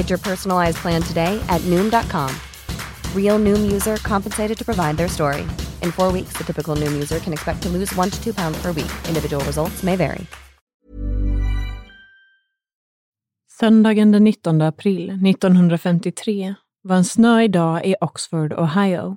Get 0.00 0.08
your 0.08 0.22
personalized 0.22 0.78
plan 0.78 1.02
today 1.02 1.40
at 1.48 1.60
Noom.com. 1.70 2.30
Real 3.14 3.38
Noom 3.38 3.72
user 3.72 3.96
compensated 3.96 4.58
to 4.58 4.64
provide 4.64 4.96
their 4.96 5.08
story. 5.08 5.42
In 5.82 5.92
four 5.92 6.12
weeks, 6.12 6.32
the 6.38 6.44
typical 6.44 6.76
Noom 6.76 6.92
user 6.92 7.20
can 7.20 7.32
expect 7.32 7.62
to 7.62 7.68
lose 7.68 7.96
one 7.98 8.10
to 8.10 8.22
two 8.24 8.34
pounds 8.34 8.62
per 8.62 8.72
week. 8.72 8.92
Individual 9.08 9.44
results 9.44 9.82
may 9.82 9.96
vary. 9.96 10.26
Söndagen 13.60 14.12
den 14.12 14.24
19 14.24 14.62
april 14.62 15.10
1953 15.10 16.54
var 16.82 16.96
en 16.96 17.04
snöig 17.04 17.52
dag 17.52 17.84
i 17.84 17.94
Oxford, 18.00 18.52
Ohio. 18.52 19.16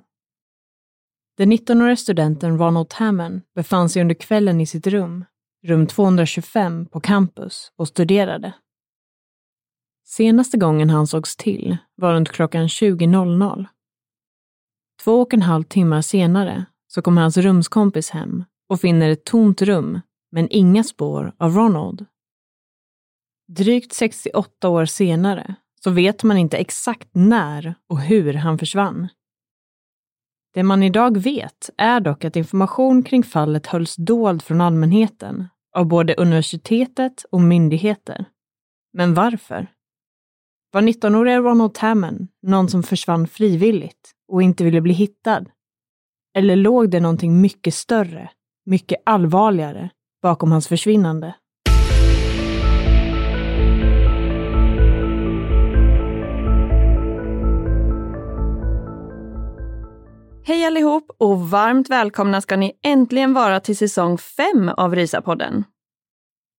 Den 1.38 1.52
19-årige 1.52 1.96
studenten 1.96 2.58
Ronald 2.58 2.92
Hammond 2.92 3.40
befann 3.54 3.88
sig 3.88 4.02
under 4.02 4.14
kvällen 4.14 4.60
i 4.60 4.66
sitt 4.66 4.86
rum, 4.86 5.24
rum 5.66 5.86
225 5.86 6.86
på 6.86 7.00
campus, 7.00 7.72
och 7.76 7.88
studerade. 7.88 8.52
Senaste 10.04 10.56
gången 10.56 10.90
han 10.90 11.06
sågs 11.06 11.36
till 11.36 11.76
var 11.94 12.14
runt 12.14 12.28
klockan 12.28 12.66
20.00. 12.66 13.66
Två 15.04 15.20
och 15.22 15.34
en 15.34 15.42
halv 15.42 15.62
timmar 15.62 16.02
senare 16.02 16.64
så 16.86 17.02
kommer 17.02 17.22
hans 17.22 17.36
rumskompis 17.36 18.10
hem 18.10 18.44
och 18.68 18.80
finner 18.80 19.10
ett 19.10 19.24
tomt 19.24 19.62
rum 19.62 20.00
men 20.32 20.48
inga 20.50 20.84
spår 20.84 21.32
av 21.38 21.54
Ronald. 21.54 22.06
Drygt 23.48 23.92
68 23.92 24.68
år 24.68 24.84
senare 24.84 25.54
så 25.84 25.90
vet 25.90 26.22
man 26.22 26.36
inte 26.36 26.56
exakt 26.56 27.08
när 27.12 27.74
och 27.88 28.00
hur 28.00 28.34
han 28.34 28.58
försvann. 28.58 29.08
Det 30.54 30.62
man 30.62 30.82
idag 30.82 31.18
vet 31.18 31.70
är 31.76 32.00
dock 32.00 32.24
att 32.24 32.36
information 32.36 33.02
kring 33.02 33.22
fallet 33.22 33.66
hölls 33.66 33.96
dold 33.96 34.42
från 34.42 34.60
allmänheten 34.60 35.48
av 35.76 35.86
både 35.86 36.14
universitetet 36.14 37.24
och 37.30 37.40
myndigheter. 37.40 38.24
Men 38.92 39.14
varför? 39.14 39.66
Var 40.74 40.82
19-åriga 40.82 41.40
Ronald 41.40 41.74
Tamman 41.74 42.28
någon 42.42 42.68
som 42.68 42.82
försvann 42.82 43.26
frivilligt 43.26 44.10
och 44.32 44.42
inte 44.42 44.64
ville 44.64 44.80
bli 44.80 44.92
hittad? 44.92 45.44
Eller 46.36 46.56
låg 46.56 46.90
det 46.90 47.00
någonting 47.00 47.40
mycket 47.40 47.74
större, 47.74 48.30
mycket 48.66 49.02
allvarligare 49.06 49.90
bakom 50.22 50.52
hans 50.52 50.68
försvinnande? 50.68 51.34
Hej 60.44 60.66
allihop 60.66 61.10
och 61.18 61.40
varmt 61.40 61.90
välkomna 61.90 62.40
ska 62.40 62.56
ni 62.56 62.72
äntligen 62.82 63.34
vara 63.34 63.60
till 63.60 63.76
säsong 63.76 64.18
5 64.18 64.68
av 64.68 64.94
Rysapodden. 64.94 65.64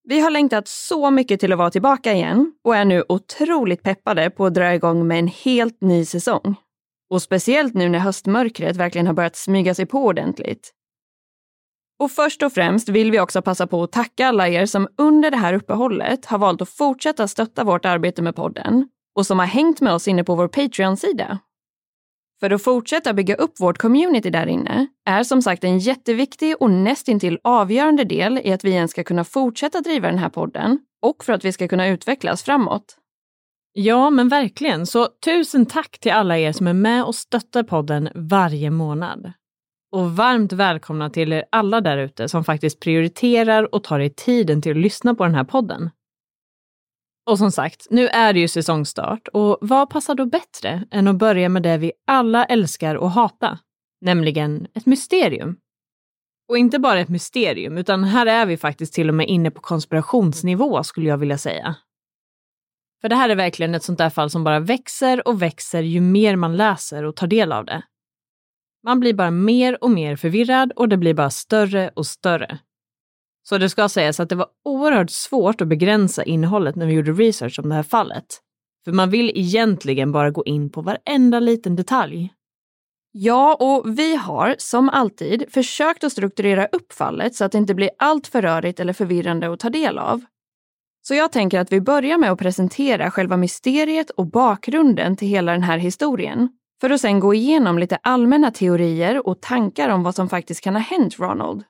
Vi 0.08 0.20
har 0.20 0.30
längtat 0.30 0.68
så 0.68 1.10
mycket 1.10 1.40
till 1.40 1.52
att 1.52 1.58
vara 1.58 1.70
tillbaka 1.70 2.12
igen 2.12 2.52
och 2.64 2.76
är 2.76 2.84
nu 2.84 3.04
otroligt 3.08 3.82
peppade 3.82 4.30
på 4.30 4.46
att 4.46 4.54
dra 4.54 4.74
igång 4.74 5.06
med 5.06 5.18
en 5.18 5.28
helt 5.28 5.80
ny 5.80 6.04
säsong. 6.04 6.54
Och 7.10 7.22
speciellt 7.22 7.74
nu 7.74 7.88
när 7.88 7.98
höstmörkret 7.98 8.76
verkligen 8.76 9.06
har 9.06 9.14
börjat 9.14 9.36
smyga 9.36 9.74
sig 9.74 9.86
på 9.86 10.04
ordentligt. 10.04 10.72
Och 11.98 12.10
först 12.10 12.42
och 12.42 12.52
främst 12.52 12.88
vill 12.88 13.10
vi 13.10 13.20
också 13.20 13.42
passa 13.42 13.66
på 13.66 13.82
att 13.82 13.92
tacka 13.92 14.26
alla 14.26 14.48
er 14.48 14.66
som 14.66 14.88
under 14.98 15.30
det 15.30 15.36
här 15.36 15.54
uppehållet 15.54 16.26
har 16.26 16.38
valt 16.38 16.62
att 16.62 16.68
fortsätta 16.68 17.28
stötta 17.28 17.64
vårt 17.64 17.84
arbete 17.84 18.22
med 18.22 18.36
podden 18.36 18.88
och 19.14 19.26
som 19.26 19.38
har 19.38 19.46
hängt 19.46 19.80
med 19.80 19.92
oss 19.92 20.08
inne 20.08 20.24
på 20.24 20.34
vår 20.34 20.48
Patreon-sida. 20.48 21.38
För 22.40 22.50
att 22.50 22.62
fortsätta 22.62 23.12
bygga 23.12 23.34
upp 23.34 23.60
vårt 23.60 23.78
community 23.78 24.30
där 24.30 24.46
inne 24.46 24.86
är 25.04 25.22
som 25.22 25.42
sagt 25.42 25.64
en 25.64 25.78
jätteviktig 25.78 26.54
och 26.60 26.70
nästintill 26.70 27.38
avgörande 27.44 28.04
del 28.04 28.40
i 28.44 28.52
att 28.52 28.64
vi 28.64 28.70
ens 28.70 28.90
ska 28.90 29.04
kunna 29.04 29.24
fortsätta 29.24 29.80
driva 29.80 30.08
den 30.08 30.18
här 30.18 30.28
podden 30.28 30.78
och 31.02 31.24
för 31.24 31.32
att 31.32 31.44
vi 31.44 31.52
ska 31.52 31.68
kunna 31.68 31.88
utvecklas 31.88 32.42
framåt. 32.42 32.96
Ja, 33.72 34.10
men 34.10 34.28
verkligen. 34.28 34.86
Så 34.86 35.08
tusen 35.24 35.66
tack 35.66 35.98
till 35.98 36.12
alla 36.12 36.38
er 36.38 36.52
som 36.52 36.66
är 36.66 36.72
med 36.72 37.04
och 37.04 37.14
stöttar 37.14 37.62
podden 37.62 38.08
varje 38.14 38.70
månad. 38.70 39.32
Och 39.92 40.16
varmt 40.16 40.52
välkomna 40.52 41.10
till 41.10 41.32
er 41.32 41.44
alla 41.52 41.80
där 41.80 41.98
ute 41.98 42.28
som 42.28 42.44
faktiskt 42.44 42.80
prioriterar 42.80 43.74
och 43.74 43.84
tar 43.84 44.00
er 44.00 44.08
tiden 44.08 44.62
till 44.62 44.72
att 44.72 44.76
lyssna 44.76 45.14
på 45.14 45.24
den 45.24 45.34
här 45.34 45.44
podden. 45.44 45.90
Och 47.26 47.38
som 47.38 47.52
sagt, 47.52 47.86
nu 47.90 48.08
är 48.08 48.32
det 48.32 48.40
ju 48.40 48.48
säsongstart 48.48 49.28
och 49.28 49.58
vad 49.60 49.90
passar 49.90 50.14
då 50.14 50.26
bättre 50.26 50.84
än 50.90 51.08
att 51.08 51.16
börja 51.16 51.48
med 51.48 51.62
det 51.62 51.78
vi 51.78 51.92
alla 52.06 52.44
älskar 52.44 52.94
och 52.94 53.10
hata, 53.10 53.58
nämligen 54.00 54.66
ett 54.74 54.86
mysterium. 54.86 55.56
Och 56.48 56.58
inte 56.58 56.78
bara 56.78 57.00
ett 57.00 57.08
mysterium, 57.08 57.78
utan 57.78 58.04
här 58.04 58.26
är 58.26 58.46
vi 58.46 58.56
faktiskt 58.56 58.94
till 58.94 59.08
och 59.08 59.14
med 59.14 59.28
inne 59.28 59.50
på 59.50 59.60
konspirationsnivå 59.60 60.82
skulle 60.82 61.08
jag 61.08 61.18
vilja 61.18 61.38
säga. 61.38 61.76
För 63.00 63.08
det 63.08 63.16
här 63.16 63.28
är 63.28 63.36
verkligen 63.36 63.74
ett 63.74 63.82
sånt 63.82 63.98
där 63.98 64.10
fall 64.10 64.30
som 64.30 64.44
bara 64.44 64.60
växer 64.60 65.28
och 65.28 65.42
växer 65.42 65.82
ju 65.82 66.00
mer 66.00 66.36
man 66.36 66.56
läser 66.56 67.02
och 67.04 67.16
tar 67.16 67.26
del 67.26 67.52
av 67.52 67.64
det. 67.64 67.82
Man 68.84 69.00
blir 69.00 69.14
bara 69.14 69.30
mer 69.30 69.84
och 69.84 69.90
mer 69.90 70.16
förvirrad 70.16 70.72
och 70.76 70.88
det 70.88 70.96
blir 70.96 71.14
bara 71.14 71.30
större 71.30 71.90
och 71.94 72.06
större. 72.06 72.58
Så 73.48 73.58
det 73.58 73.68
ska 73.68 73.88
sägas 73.88 74.20
att 74.20 74.28
det 74.28 74.34
var 74.34 74.46
oerhört 74.64 75.10
svårt 75.10 75.60
att 75.60 75.68
begränsa 75.68 76.24
innehållet 76.24 76.76
när 76.76 76.86
vi 76.86 76.92
gjorde 76.92 77.12
research 77.12 77.58
om 77.58 77.68
det 77.68 77.74
här 77.74 77.82
fallet. 77.82 78.26
För 78.84 78.92
man 78.92 79.10
vill 79.10 79.32
egentligen 79.34 80.12
bara 80.12 80.30
gå 80.30 80.44
in 80.44 80.70
på 80.70 80.82
varenda 80.82 81.40
liten 81.40 81.76
detalj. 81.76 82.32
Ja, 83.12 83.54
och 83.54 83.98
vi 83.98 84.16
har 84.16 84.54
som 84.58 84.88
alltid 84.88 85.44
försökt 85.50 86.04
att 86.04 86.12
strukturera 86.12 86.66
upp 86.66 86.92
fallet 86.92 87.34
så 87.34 87.44
att 87.44 87.52
det 87.52 87.58
inte 87.58 87.74
blir 87.74 87.90
allt 87.98 88.26
för 88.26 88.42
rörigt 88.42 88.80
eller 88.80 88.92
förvirrande 88.92 89.52
att 89.52 89.60
ta 89.60 89.70
del 89.70 89.98
av. 89.98 90.24
Så 91.02 91.14
jag 91.14 91.32
tänker 91.32 91.60
att 91.60 91.72
vi 91.72 91.80
börjar 91.80 92.18
med 92.18 92.32
att 92.32 92.38
presentera 92.38 93.10
själva 93.10 93.36
mysteriet 93.36 94.10
och 94.10 94.26
bakgrunden 94.26 95.16
till 95.16 95.28
hela 95.28 95.52
den 95.52 95.62
här 95.62 95.78
historien. 95.78 96.48
För 96.80 96.90
att 96.90 97.00
sen 97.00 97.20
gå 97.20 97.34
igenom 97.34 97.78
lite 97.78 97.98
allmänna 98.02 98.50
teorier 98.50 99.26
och 99.26 99.40
tankar 99.40 99.88
om 99.88 100.02
vad 100.02 100.14
som 100.14 100.28
faktiskt 100.28 100.60
kan 100.60 100.74
ha 100.74 100.82
hänt 100.82 101.18
Ronald. 101.18 101.64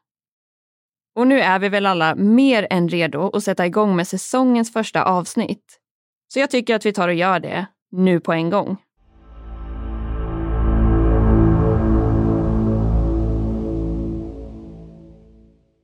Och 1.17 1.27
nu 1.27 1.41
är 1.41 1.59
vi 1.59 1.69
väl 1.69 1.87
alla 1.87 2.15
mer 2.15 2.67
än 2.71 2.89
redo 2.89 3.31
att 3.33 3.45
sätta 3.45 3.67
igång 3.67 3.97
med 3.97 4.09
säsongens 4.09 4.73
första 4.73 5.05
avsnitt. 5.05 5.81
Så 6.29 6.39
jag 6.39 6.51
tycker 6.51 6.75
att 6.75 6.87
vi 6.87 6.93
tar 6.93 7.09
och 7.09 7.15
gör 7.15 7.41
det 7.41 7.67
nu 7.93 8.21
på 8.21 8.33
en 8.33 8.51
gång. 8.51 8.77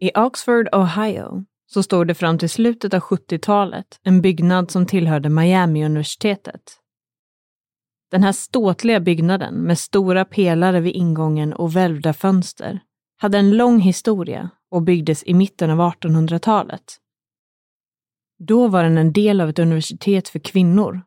I 0.01 0.11
Oxford, 0.15 0.69
Ohio, 0.73 1.45
så 1.67 1.83
stod 1.83 2.09
det 2.09 2.15
fram 2.15 2.39
till 2.39 2.51
slutet 2.51 2.95
av 2.95 3.01
70-talet 3.01 4.01
en 4.03 4.23
byggnad 4.23 4.71
som 4.71 4.87
tillhörde 4.87 5.29
Miami-universitetet. 5.29 6.63
Den 8.11 8.23
här 8.23 8.33
ståtliga 8.33 9.01
byggnaden 9.01 9.55
med 9.55 9.79
stora 9.79 10.25
pelare 10.25 10.81
vid 10.81 10.97
ingången 10.97 11.53
och 11.53 11.77
välvda 11.77 12.13
fönster 12.13 12.81
hade 13.23 13.39
en 13.39 13.57
lång 13.57 13.81
historia 13.81 14.51
och 14.71 14.83
byggdes 14.83 15.25
i 15.27 15.35
mitten 15.35 15.71
av 15.71 15.79
1800-talet. 15.79 16.83
Då 18.39 18.69
var 18.69 18.83
den 18.83 18.99
en 18.99 19.13
del 19.13 19.41
av 19.41 19.49
ett 19.49 19.59
universitet 19.59 20.29
för 20.29 20.39
kvinnor. 20.39 21.03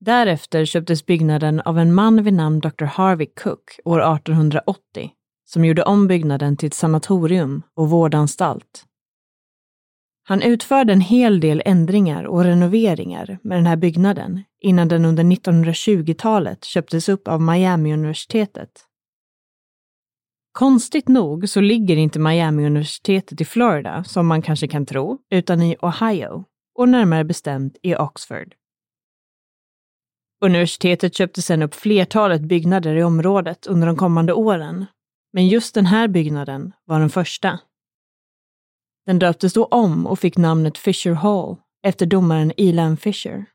Därefter 0.00 0.64
köptes 0.64 1.06
byggnaden 1.06 1.60
av 1.60 1.78
en 1.78 1.94
man 1.94 2.24
vid 2.24 2.34
namn 2.34 2.60
Dr. 2.60 2.84
Harvey 2.84 3.26
Cook 3.26 3.80
år 3.84 4.16
1880 4.16 5.10
som 5.44 5.64
gjorde 5.64 5.82
om 5.82 6.08
byggnaden 6.08 6.56
till 6.56 6.66
ett 6.66 6.74
sanatorium 6.74 7.62
och 7.74 7.90
vårdanstalt. 7.90 8.84
Han 10.24 10.42
utförde 10.42 10.92
en 10.92 11.00
hel 11.00 11.40
del 11.40 11.62
ändringar 11.64 12.24
och 12.24 12.44
renoveringar 12.44 13.38
med 13.42 13.58
den 13.58 13.66
här 13.66 13.76
byggnaden 13.76 14.42
innan 14.60 14.88
den 14.88 15.04
under 15.04 15.24
1920-talet 15.24 16.64
köptes 16.64 17.08
upp 17.08 17.28
av 17.28 17.40
Miami-universitetet. 17.40 18.88
Konstigt 20.52 21.08
nog 21.08 21.48
så 21.48 21.60
ligger 21.60 21.96
inte 21.96 22.18
Miami-universitetet 22.18 23.40
i 23.40 23.44
Florida, 23.44 24.04
som 24.04 24.26
man 24.26 24.42
kanske 24.42 24.68
kan 24.68 24.86
tro, 24.86 25.18
utan 25.30 25.62
i 25.62 25.76
Ohio, 25.82 26.44
och 26.74 26.88
närmare 26.88 27.24
bestämt 27.24 27.76
i 27.82 27.94
Oxford. 27.94 28.54
Universitetet 30.44 31.14
köpte 31.14 31.42
sedan 31.42 31.62
upp 31.62 31.74
flertalet 31.74 32.42
byggnader 32.42 32.96
i 32.96 33.02
området 33.02 33.66
under 33.66 33.86
de 33.86 33.96
kommande 33.96 34.32
åren, 34.32 34.86
men 35.32 35.48
just 35.48 35.74
den 35.74 35.86
här 35.86 36.08
byggnaden 36.08 36.72
var 36.84 37.00
den 37.00 37.10
första. 37.10 37.58
Den 39.06 39.18
döptes 39.18 39.52
då 39.52 39.64
om 39.64 40.06
och 40.06 40.18
fick 40.18 40.36
namnet 40.36 40.78
Fisher 40.78 41.12
Hall 41.12 41.56
efter 41.82 42.06
domaren 42.06 42.52
Elan 42.56 42.96
Fisher. 42.96 43.46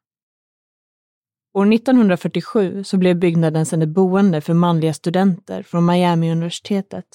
År 1.58 1.74
1947 1.74 2.84
så 2.84 2.98
blev 2.98 3.20
byggnaden 3.20 3.66
sedan 3.66 3.82
ett 3.82 3.90
boende 3.90 4.42
för 4.42 4.54
manliga 4.54 4.94
studenter 4.94 5.64
från 5.64 5.86
Miami-universitetet. 5.86 7.06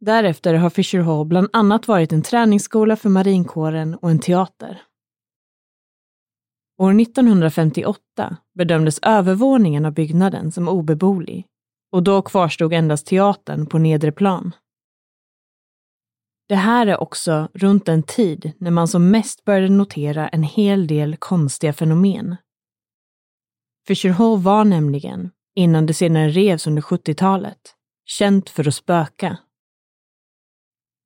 Därefter 0.00 0.54
har 0.54 0.70
Fisher 0.70 1.00
Hall 1.00 1.26
bland 1.26 1.48
annat 1.52 1.88
varit 1.88 2.12
en 2.12 2.22
träningsskola 2.22 2.96
för 2.96 3.08
marinkåren 3.08 3.94
och 3.94 4.10
en 4.10 4.18
teater. 4.18 4.82
År 6.78 7.00
1958 7.00 8.36
bedömdes 8.54 8.98
övervåningen 9.02 9.84
av 9.84 9.92
byggnaden 9.92 10.52
som 10.52 10.68
obeboelig 10.68 11.46
och 11.92 12.02
då 12.02 12.22
kvarstod 12.22 12.72
endast 12.72 13.06
teatern 13.06 13.66
på 13.66 13.78
nedre 13.78 14.12
plan. 14.12 14.52
Det 16.48 16.54
här 16.54 16.86
är 16.86 17.00
också 17.00 17.48
runt 17.54 17.86
den 17.86 18.02
tid 18.02 18.52
när 18.58 18.70
man 18.70 18.88
som 18.88 19.10
mest 19.10 19.44
började 19.44 19.68
notera 19.68 20.28
en 20.28 20.42
hel 20.42 20.86
del 20.86 21.16
konstiga 21.16 21.72
fenomen. 21.72 22.36
För 23.86 24.08
Hall 24.08 24.38
var 24.38 24.64
nämligen, 24.64 25.30
innan 25.54 25.86
det 25.86 25.94
senare 25.94 26.28
revs 26.28 26.66
under 26.66 26.82
70-talet, 26.82 27.74
känt 28.04 28.50
för 28.50 28.68
att 28.68 28.74
spöka. 28.74 29.38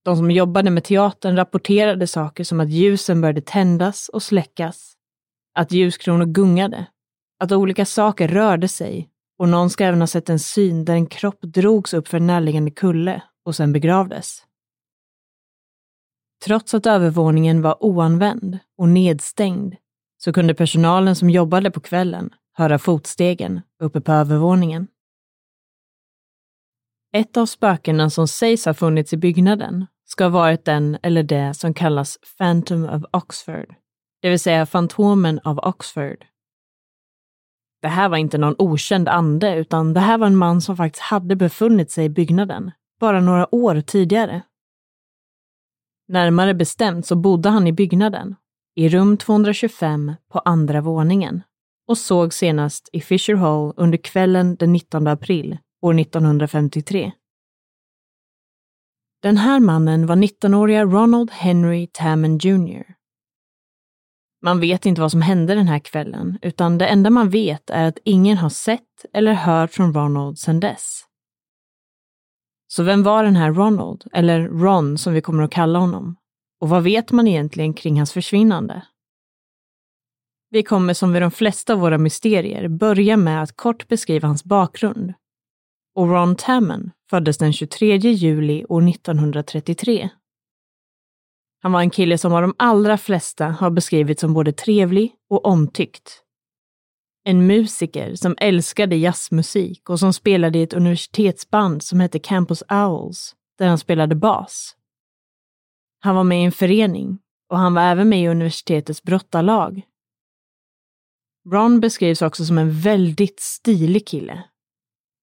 De 0.05 0.17
som 0.17 0.31
jobbade 0.31 0.71
med 0.71 0.85
teatern 0.85 1.37
rapporterade 1.37 2.07
saker 2.07 2.45
som 2.45 2.61
att 2.61 2.71
ljusen 2.71 3.21
började 3.21 3.41
tändas 3.41 4.09
och 4.09 4.23
släckas, 4.23 4.93
att 5.55 5.73
ljuskronor 5.73 6.25
gungade, 6.25 6.87
att 7.41 7.53
olika 7.53 7.85
saker 7.85 8.29
rörde 8.29 8.69
sig 8.69 9.11
och 9.39 9.49
någon 9.49 9.71
ska 9.71 9.85
även 9.85 10.01
ha 10.01 10.07
sett 10.07 10.29
en 10.29 10.39
syn 10.39 10.85
där 10.85 10.95
en 10.95 11.07
kropp 11.07 11.41
drogs 11.43 11.95
upp 11.95 12.09
för 12.09 12.17
en 12.17 12.27
närliggande 12.27 12.71
kulle 12.71 13.23
och 13.45 13.57
sen 13.57 13.73
begravdes. 13.73 14.45
Trots 16.45 16.75
att 16.75 16.87
övervåningen 16.87 17.63
var 17.63 17.85
oanvänd 17.85 18.59
och 18.79 18.89
nedstängd 18.89 19.75
så 20.17 20.33
kunde 20.33 20.55
personalen 20.55 21.17
som 21.17 21.31
jobbade 21.31 21.71
på 21.71 21.81
kvällen 21.81 22.31
höra 22.61 22.79
fotstegen 22.79 23.61
uppe 23.83 24.01
på 24.01 24.13
övervåningen. 24.13 24.87
Ett 27.13 27.37
av 27.37 27.47
spökena 27.47 28.11
som 28.11 28.29
sägs 28.29 28.65
ha 28.65 28.75
funnits 28.75 29.13
i 29.13 29.17
byggnaden 29.17 29.87
ska 30.05 30.25
ha 30.25 30.31
varit 30.31 30.65
den 30.65 30.99
eller 31.03 31.23
det 31.23 31.55
som 31.55 31.75
kallas 31.75 32.19
Phantom 32.39 32.85
of 32.85 33.03
Oxford, 33.13 33.75
det 34.23 34.29
vill 34.31 34.41
säga 34.41 34.67
Fantomen 34.67 35.41
av 35.45 35.59
Oxford. 35.59 36.25
Det 37.83 37.89
här 37.89 38.09
var 38.09 38.17
inte 38.17 38.39
någon 38.39 38.55
okänd 38.59 39.09
ande, 39.09 39.55
utan 39.55 39.95
det 39.95 40.01
här 40.01 40.19
var 40.19 40.27
en 40.27 40.37
man 40.37 40.61
som 40.61 40.77
faktiskt 40.77 41.03
hade 41.03 41.37
befunnit 41.37 41.91
sig 41.91 42.05
i 42.05 42.09
byggnaden, 42.09 42.71
bara 43.01 43.21
några 43.21 43.55
år 43.55 43.81
tidigare. 43.81 44.43
Närmare 46.09 46.55
bestämt 46.55 47.07
så 47.07 47.17
bodde 47.17 47.49
han 47.49 47.67
i 47.67 47.73
byggnaden, 47.73 48.37
i 48.75 48.89
rum 48.89 49.17
225 49.17 50.15
på 50.29 50.39
andra 50.39 50.81
våningen 50.81 51.43
och 51.91 51.99
såg 51.99 52.35
senast 52.35 52.89
i 52.93 53.01
Fisher 53.01 53.35
Hall 53.35 53.73
under 53.77 53.99
kvällen 53.99 54.57
den 54.57 54.73
19 54.73 55.07
april 55.07 55.59
år 55.83 56.01
1953. 56.01 57.13
Den 59.23 59.37
här 59.37 59.61
mannen 59.61 60.07
var 60.07 60.17
19-åriga 60.17 60.85
Ronald 60.85 61.31
Henry 61.31 61.87
Tamman 61.93 62.39
Jr. 62.39 62.85
Man 64.43 64.61
vet 64.61 64.87
inte 64.87 65.01
vad 65.01 65.11
som 65.11 65.23
hände 65.23 65.55
den 65.55 65.69
här 65.69 65.79
kvällen, 65.79 66.39
utan 66.43 66.79
det 66.79 66.87
enda 66.87 67.11
man 67.11 67.31
vet 67.31 67.71
är 67.71 67.89
att 67.89 67.99
ingen 68.05 68.39
har 68.39 68.51
sett 68.51 69.05
eller 69.13 69.33
hört 69.33 69.71
från 69.71 69.95
Ronald 69.95 70.39
sedan 70.39 70.61
dess. 70.61 71.05
Så 72.69 72.83
vem 72.83 73.03
var 73.03 73.25
den 73.25 73.37
här 73.37 73.53
Ronald, 73.53 74.05
eller 74.13 74.49
Ron 74.49 74.99
som 74.99 75.13
vi 75.13 75.21
kommer 75.21 75.43
att 75.43 75.53
kalla 75.53 75.79
honom? 75.79 76.17
Och 76.61 76.69
vad 76.69 76.83
vet 76.83 77.13
man 77.13 77.29
egentligen 77.29 77.75
kring 77.75 77.97
hans 77.97 78.13
försvinnande? 78.13 78.83
Vi 80.51 80.63
kommer 80.63 80.95
som 80.95 81.13
vid 81.13 81.23
de 81.23 81.31
flesta 81.31 81.73
av 81.73 81.79
våra 81.79 81.99
mysterier 81.99 82.69
börja 82.69 83.17
med 83.17 83.43
att 83.43 83.57
kort 83.57 83.89
beskriva 83.89 84.29
hans 84.29 84.45
bakgrund. 84.45 85.13
Och 85.95 86.09
Ron 86.09 86.37
Tamman 86.37 86.91
föddes 87.11 87.39
den 87.39 87.53
23 87.53 87.97
juli 87.97 88.65
år 88.69 88.89
1933. 88.89 90.11
Han 91.63 91.73
var 91.73 91.81
en 91.81 91.91
kille 91.91 92.19
som 92.19 92.33
av 92.33 92.43
de 92.43 92.55
allra 92.59 92.99
flesta 92.99 93.47
har 93.47 93.71
beskrivits 93.71 94.21
som 94.21 94.35
både 94.35 94.53
trevlig 94.53 95.13
och 95.31 95.47
omtyckt. 95.47 96.23
En 97.25 97.47
musiker 97.47 98.15
som 98.15 98.35
älskade 98.39 98.97
jazzmusik 98.97 99.91
och 99.91 100.01
som 100.01 100.13
spelade 100.13 100.59
i 100.59 100.63
ett 100.63 100.73
universitetsband 100.73 101.83
som 101.83 102.01
hette 102.01 102.19
Campus 102.19 102.63
Owls, 102.69 103.35
där 103.59 103.69
han 103.69 103.79
spelade 103.79 104.15
bas. 104.15 104.77
Han 106.01 106.17
var 106.17 106.25
med 106.25 106.41
i 106.41 106.45
en 106.45 106.53
förening 106.53 107.19
och 107.49 107.59
han 107.59 107.75
var 107.75 107.83
även 107.83 108.09
med 108.09 108.23
i 108.23 108.29
universitetets 108.29 109.03
brottarlag. 109.03 109.83
Ron 111.49 111.81
beskrivs 111.81 112.23
också 112.23 112.45
som 112.45 112.59
en 112.59 112.73
väldigt 112.73 113.41
stilig 113.41 114.07
kille. 114.07 114.45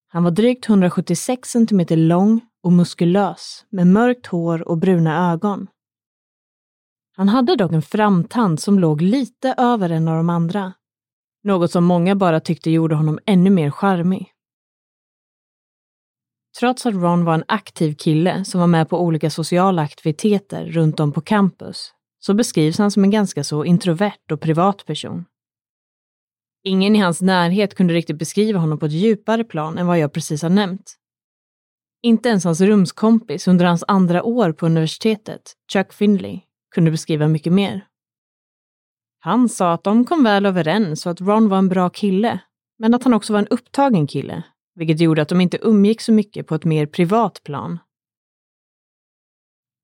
Han 0.07 0.23
var 0.23 0.31
drygt 0.31 0.69
176 0.69 1.49
cm 1.49 1.85
lång 1.89 2.41
och 2.63 2.71
muskulös 2.71 3.65
med 3.69 3.87
mörkt 3.87 4.27
hår 4.27 4.67
och 4.67 4.77
bruna 4.77 5.31
ögon. 5.31 5.67
Han 7.15 7.29
hade 7.29 7.55
dock 7.55 7.71
en 7.71 7.81
framtand 7.81 8.59
som 8.59 8.79
låg 8.79 9.01
lite 9.01 9.55
över 9.57 9.89
en 9.89 10.07
av 10.07 10.17
de 10.17 10.29
andra. 10.29 10.73
Något 11.43 11.71
som 11.71 11.83
många 11.83 12.15
bara 12.15 12.39
tyckte 12.39 12.71
gjorde 12.71 12.95
honom 12.95 13.19
ännu 13.25 13.49
mer 13.49 13.71
charmig. 13.71 14.31
Trots 16.59 16.85
att 16.85 16.93
Ron 16.93 17.25
var 17.25 17.33
en 17.33 17.43
aktiv 17.47 17.95
kille 17.95 18.45
som 18.45 18.59
var 18.59 18.67
med 18.67 18.89
på 18.89 19.01
olika 19.01 19.29
sociala 19.29 19.81
aktiviteter 19.81 20.65
runt 20.65 20.99
om 20.99 21.11
på 21.11 21.21
campus 21.21 21.93
så 22.19 22.33
beskrivs 22.33 22.77
han 22.77 22.91
som 22.91 23.03
en 23.03 23.11
ganska 23.11 23.43
så 23.43 23.65
introvert 23.65 24.31
och 24.31 24.41
privat 24.41 24.85
person. 24.85 25.25
Ingen 26.67 26.95
i 26.95 26.99
hans 26.99 27.21
närhet 27.21 27.75
kunde 27.75 27.93
riktigt 27.93 28.17
beskriva 28.17 28.59
honom 28.59 28.79
på 28.79 28.85
ett 28.85 28.91
djupare 28.91 29.43
plan 29.43 29.77
än 29.77 29.87
vad 29.87 29.99
jag 29.99 30.13
precis 30.13 30.41
har 30.41 30.49
nämnt. 30.49 30.95
Inte 32.01 32.29
ens 32.29 32.43
hans 32.43 32.61
rumskompis 32.61 33.47
under 33.47 33.65
hans 33.65 33.83
andra 33.87 34.23
år 34.23 34.51
på 34.51 34.65
universitetet, 34.65 35.53
Chuck 35.73 35.93
Finley, 35.93 36.39
kunde 36.75 36.91
beskriva 36.91 37.27
mycket 37.27 37.53
mer. 37.53 37.87
Han 39.19 39.49
sa 39.49 39.73
att 39.73 39.83
de 39.83 40.05
kom 40.05 40.23
väl 40.23 40.45
överens 40.45 41.05
och 41.05 41.11
att 41.11 41.21
Ron 41.21 41.49
var 41.49 41.57
en 41.57 41.69
bra 41.69 41.89
kille, 41.89 42.39
men 42.79 42.93
att 42.93 43.03
han 43.03 43.13
också 43.13 43.33
var 43.33 43.39
en 43.39 43.47
upptagen 43.47 44.07
kille, 44.07 44.43
vilket 44.75 44.99
gjorde 44.99 45.21
att 45.21 45.29
de 45.29 45.41
inte 45.41 45.59
umgick 45.61 46.01
så 46.01 46.11
mycket 46.11 46.47
på 46.47 46.55
ett 46.55 46.65
mer 46.65 46.85
privat 46.85 47.43
plan. 47.43 47.79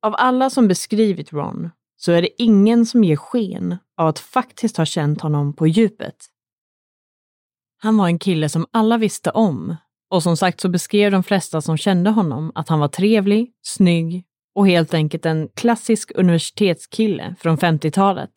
Av 0.02 0.16
alla 0.18 0.50
som 0.50 0.68
beskrivit 0.68 1.34
Ron 1.34 1.70
så 1.98 2.12
är 2.12 2.22
det 2.22 2.42
ingen 2.42 2.86
som 2.86 3.04
ger 3.04 3.16
sken 3.16 3.78
av 3.98 4.08
att 4.08 4.20
faktiskt 4.20 4.78
ha 4.78 4.86
känt 4.86 5.22
honom 5.22 5.54
på 5.54 5.68
djupet. 5.68 6.30
Han 7.84 7.98
var 7.98 8.08
en 8.08 8.20
kille 8.20 8.50
som 8.50 8.66
alla 8.72 8.98
visste 8.98 9.32
om 9.32 9.76
och 10.10 10.24
som 10.24 10.38
sagt 10.38 10.62
så 10.62 10.70
beskrev 10.70 11.12
de 11.12 11.24
flesta 11.24 11.62
som 11.62 11.78
kände 11.78 12.10
honom 12.10 12.52
att 12.56 12.70
han 12.70 12.80
var 12.80 12.88
trevlig, 12.88 13.52
snygg 13.62 14.26
och 14.56 14.68
helt 14.68 14.94
enkelt 14.94 15.26
en 15.26 15.50
klassisk 15.56 16.12
universitetskille 16.16 17.36
från 17.40 17.58
50-talet. 17.58 18.32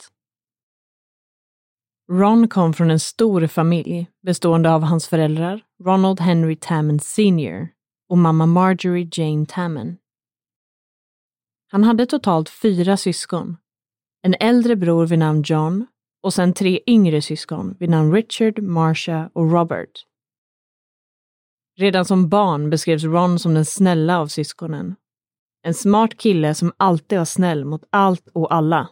Ron 2.12 2.48
kom 2.48 2.74
från 2.74 2.90
en 2.90 3.00
stor 3.00 3.46
familj 3.46 4.06
bestående 4.22 4.74
av 4.74 4.82
hans 4.82 5.08
föräldrar 5.08 5.62
Ronald 5.84 6.20
Henry 6.20 6.56
Tamman 6.56 7.00
Sr 7.00 7.68
och 8.08 8.18
mamma 8.18 8.46
Marjorie 8.46 9.08
Jane 9.12 9.46
Tamman. 9.46 9.96
Han 11.72 11.84
hade 11.84 12.06
totalt 12.06 12.48
fyra 12.48 12.96
syskon. 12.96 13.56
En 14.22 14.34
äldre 14.40 14.76
bror 14.76 15.06
vid 15.06 15.18
namn 15.18 15.42
John 15.46 15.86
och 16.26 16.34
sen 16.34 16.52
tre 16.52 16.80
yngre 16.86 17.22
syskon 17.22 17.76
vid 17.80 17.90
namn 17.90 18.12
Richard, 18.12 18.62
Marcia 18.62 19.30
och 19.32 19.52
Robert. 19.52 19.90
Redan 21.78 22.04
som 22.04 22.28
barn 22.28 22.70
beskrevs 22.70 23.04
Ron 23.04 23.38
som 23.38 23.54
den 23.54 23.64
snälla 23.64 24.18
av 24.18 24.26
syskonen. 24.26 24.94
En 25.62 25.74
smart 25.74 26.16
kille 26.16 26.54
som 26.54 26.72
alltid 26.76 27.18
var 27.18 27.24
snäll 27.24 27.64
mot 27.64 27.84
allt 27.90 28.28
och 28.34 28.54
alla. 28.54 28.88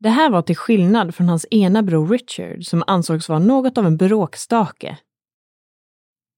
Det 0.00 0.08
här 0.08 0.30
var 0.30 0.42
till 0.42 0.56
skillnad 0.56 1.14
från 1.14 1.28
hans 1.28 1.46
ena 1.50 1.82
bror 1.82 2.08
Richard 2.08 2.64
som 2.64 2.84
ansågs 2.86 3.28
vara 3.28 3.38
något 3.38 3.78
av 3.78 3.86
en 3.86 3.96
bråkstake. 3.96 4.98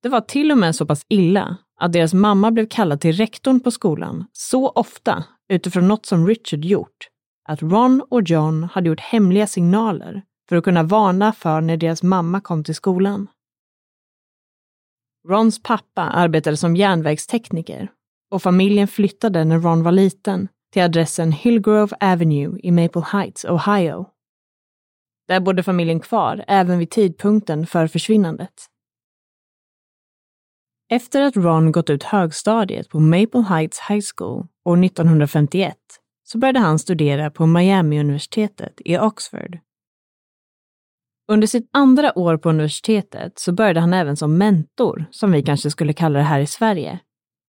Det 0.03 0.09
var 0.09 0.21
till 0.21 0.53
och 0.53 0.59
med 0.59 0.77
så 0.77 0.87
pass 0.87 1.07
illa 1.09 1.57
att 1.81 1.93
deras 1.93 2.15
mamma 2.15 2.51
blev 2.51 2.69
kallad 2.69 3.01
till 3.01 3.13
rektorn 3.13 3.61
på 3.61 3.71
skolan 3.71 4.25
så 4.33 4.69
ofta 4.69 5.25
utifrån 5.49 5.89
något 5.89 6.07
som 6.07 6.27
Richard 6.27 6.65
gjort 6.65 7.09
att 7.49 7.63
Ron 7.63 8.03
och 8.11 8.23
John 8.23 8.65
hade 8.65 8.89
gjort 8.89 9.01
hemliga 9.01 9.47
signaler 9.47 10.23
för 10.49 10.57
att 10.57 10.65
kunna 10.65 10.83
varna 10.83 11.33
för 11.33 11.61
när 11.61 11.77
deras 11.77 12.03
mamma 12.03 12.41
kom 12.41 12.65
till 12.65 12.75
skolan. 12.75 13.27
Rons 15.29 15.63
pappa 15.63 16.03
arbetade 16.03 16.57
som 16.57 16.77
järnvägstekniker 16.77 17.91
och 18.31 18.43
familjen 18.43 18.89
flyttade 18.89 19.45
när 19.45 19.59
Ron 19.59 19.83
var 19.83 19.93
liten 19.93 20.49
till 20.73 20.83
adressen 20.83 21.33
Hillgrove 21.33 21.97
Avenue 22.01 22.59
i 22.63 22.71
Maple 22.71 23.03
Heights, 23.03 23.45
Ohio. 23.45 24.07
Där 25.29 25.41
bodde 25.41 25.63
familjen 25.63 26.01
kvar 26.01 26.45
även 26.49 26.79
vid 26.79 26.91
tidpunkten 26.91 27.67
för 27.67 27.87
försvinnandet. 27.87 28.67
Efter 30.91 31.23
att 31.23 31.37
Ron 31.37 31.73
gått 31.73 31.91
ut 31.91 32.03
högstadiet 32.03 32.89
på 32.89 33.01
Maple 33.01 33.43
Heights 33.43 33.81
High 33.89 34.05
School 34.17 34.47
år 34.65 34.85
1951 34.85 35.77
så 36.31 36.39
började 36.39 36.59
han 36.59 36.79
studera 36.79 37.31
på 37.31 37.47
Miami-universitetet 37.47 38.81
i 38.85 38.99
Oxford. 38.99 39.59
Under 41.29 41.47
sitt 41.47 41.69
andra 41.73 42.19
år 42.19 42.37
på 42.37 42.49
universitetet 42.49 43.39
så 43.39 43.53
började 43.53 43.81
han 43.81 43.95
även 43.95 44.17
som 44.17 44.39
mentor, 44.39 45.07
som 45.11 45.33
vi 45.33 45.43
kanske 45.43 45.71
skulle 45.71 45.93
kalla 45.93 46.19
det 46.19 46.25
här 46.25 46.41
i 46.41 46.47
Sverige, 46.47 46.99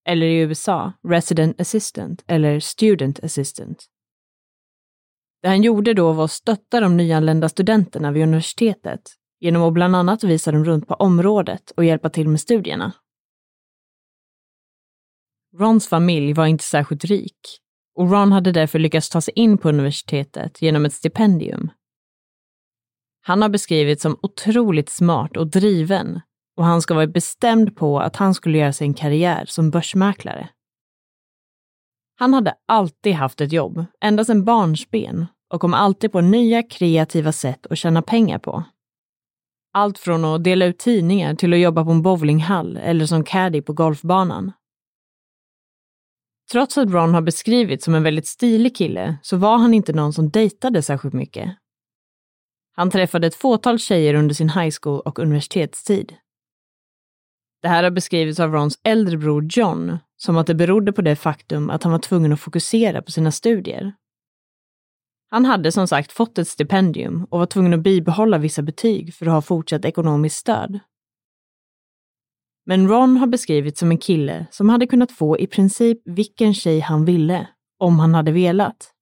eller 0.07 0.25
i 0.25 0.39
USA, 0.39 0.93
resident 1.07 1.61
assistant 1.61 2.23
eller 2.27 2.59
student 2.59 3.23
assistant. 3.23 3.85
Det 5.41 5.47
han 5.47 5.61
gjorde 5.61 5.93
då 5.93 6.13
var 6.13 6.25
att 6.25 6.31
stötta 6.31 6.79
de 6.79 6.97
nyanlända 6.97 7.49
studenterna 7.49 8.11
vid 8.11 8.23
universitetet 8.23 9.01
genom 9.39 9.63
att 9.63 9.73
bland 9.73 9.95
annat 9.95 10.23
visa 10.23 10.51
dem 10.51 10.65
runt 10.65 10.87
på 10.87 10.93
området 10.93 11.71
och 11.71 11.85
hjälpa 11.85 12.09
till 12.09 12.27
med 12.27 12.41
studierna. 12.41 12.91
Rons 15.57 15.87
familj 15.87 16.33
var 16.33 16.45
inte 16.45 16.63
särskilt 16.63 17.05
rik 17.05 17.61
och 17.99 18.11
Ron 18.11 18.31
hade 18.31 18.51
därför 18.51 18.79
lyckats 18.79 19.09
ta 19.09 19.21
sig 19.21 19.33
in 19.35 19.57
på 19.57 19.69
universitetet 19.69 20.61
genom 20.61 20.85
ett 20.85 20.93
stipendium. 20.93 21.71
Han 23.21 23.41
har 23.41 23.49
beskrivits 23.49 24.01
som 24.01 24.19
otroligt 24.21 24.89
smart 24.89 25.37
och 25.37 25.47
driven 25.47 26.21
och 26.57 26.65
han 26.65 26.81
ska 26.81 26.93
vara 26.93 27.07
bestämd 27.07 27.75
på 27.75 27.99
att 27.99 28.15
han 28.15 28.33
skulle 28.33 28.57
göra 28.57 28.73
sig 28.73 28.87
en 28.87 28.93
karriär 28.93 29.45
som 29.47 29.71
börsmäklare. 29.71 30.49
Han 32.19 32.33
hade 32.33 32.53
alltid 32.67 33.13
haft 33.13 33.41
ett 33.41 33.51
jobb, 33.51 33.85
ända 34.01 34.25
sedan 34.25 34.45
barnsben 34.45 35.25
och 35.53 35.61
kom 35.61 35.73
alltid 35.73 36.11
på 36.11 36.21
nya 36.21 36.63
kreativa 36.63 37.31
sätt 37.31 37.65
att 37.69 37.77
tjäna 37.77 38.01
pengar 38.01 38.39
på. 38.39 38.63
Allt 39.73 39.99
från 39.99 40.25
att 40.25 40.43
dela 40.43 40.65
ut 40.65 40.79
tidningar 40.79 41.35
till 41.35 41.53
att 41.53 41.59
jobba 41.59 41.85
på 41.85 41.91
en 41.91 42.01
bowlinghall 42.01 42.77
eller 42.77 43.05
som 43.05 43.23
caddy 43.23 43.61
på 43.61 43.73
golfbanan. 43.73 44.51
Trots 46.51 46.77
att 46.77 46.89
Ron 46.89 47.13
har 47.13 47.21
beskrivits 47.21 47.85
som 47.85 47.95
en 47.95 48.03
väldigt 48.03 48.27
stilig 48.27 48.75
kille 48.75 49.17
så 49.21 49.37
var 49.37 49.57
han 49.57 49.73
inte 49.73 49.93
någon 49.93 50.13
som 50.13 50.29
dejtade 50.29 50.81
särskilt 50.81 51.13
mycket. 51.13 51.55
Han 52.75 52.91
träffade 52.91 53.27
ett 53.27 53.35
fåtal 53.35 53.79
tjejer 53.79 54.13
under 54.13 54.35
sin 54.35 54.49
high 54.49 54.75
school 54.81 54.99
och 54.99 55.19
universitetstid. 55.19 56.13
Det 57.61 57.67
här 57.67 57.83
har 57.83 57.91
beskrivits 57.91 58.39
av 58.39 58.51
Rons 58.51 58.79
äldre 58.83 59.17
bror 59.17 59.47
John 59.49 59.97
som 60.17 60.37
att 60.37 60.47
det 60.47 60.55
berodde 60.55 60.91
på 60.91 61.01
det 61.01 61.15
faktum 61.15 61.69
att 61.69 61.83
han 61.83 61.91
var 61.91 61.99
tvungen 61.99 62.33
att 62.33 62.39
fokusera 62.39 63.01
på 63.01 63.11
sina 63.11 63.31
studier. 63.31 63.93
Han 65.29 65.45
hade 65.45 65.71
som 65.71 65.87
sagt 65.87 66.11
fått 66.11 66.37
ett 66.37 66.47
stipendium 66.47 67.23
och 67.29 67.39
var 67.39 67.45
tvungen 67.45 67.73
att 67.73 67.79
bibehålla 67.79 68.37
vissa 68.37 68.61
betyg 68.61 69.13
för 69.13 69.25
att 69.25 69.33
ha 69.33 69.41
fortsatt 69.41 69.85
ekonomiskt 69.85 70.37
stöd. 70.37 70.79
Men 72.69 72.87
Ron 72.87 73.17
har 73.17 73.27
beskrivits 73.27 73.79
som 73.79 73.91
en 73.91 73.97
kille 73.97 74.45
som 74.51 74.69
hade 74.69 74.87
kunnat 74.87 75.11
få 75.11 75.39
i 75.39 75.47
princip 75.47 76.01
vilken 76.05 76.53
tjej 76.53 76.79
han 76.79 77.05
ville, 77.05 77.47
om 77.79 77.99
han 77.99 78.13
hade 78.13 78.31
velat. 78.31 78.93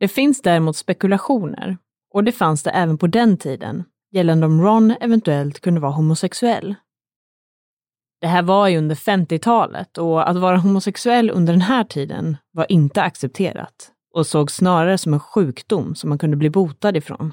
Det 0.00 0.08
finns 0.08 0.42
däremot 0.42 0.76
spekulationer, 0.76 1.78
och 2.14 2.24
det 2.24 2.32
fanns 2.32 2.62
det 2.62 2.70
även 2.70 2.98
på 2.98 3.06
den 3.06 3.36
tiden, 3.36 3.84
gällande 4.12 4.46
om 4.46 4.62
Ron 4.62 4.90
eventuellt 5.00 5.60
kunde 5.60 5.80
vara 5.80 5.92
homosexuell. 5.92 6.74
Det 8.20 8.26
här 8.26 8.42
var 8.42 8.68
ju 8.68 8.78
under 8.78 8.94
50-talet 8.94 9.98
och 9.98 10.30
att 10.30 10.36
vara 10.36 10.56
homosexuell 10.56 11.30
under 11.30 11.52
den 11.52 11.62
här 11.62 11.84
tiden 11.84 12.36
var 12.52 12.72
inte 12.72 13.02
accepterat 13.02 13.92
och 14.14 14.26
såg 14.26 14.50
snarare 14.50 14.98
som 14.98 15.14
en 15.14 15.20
sjukdom 15.20 15.94
som 15.94 16.08
man 16.08 16.18
kunde 16.18 16.36
bli 16.36 16.50
botad 16.50 16.96
ifrån. 16.96 17.32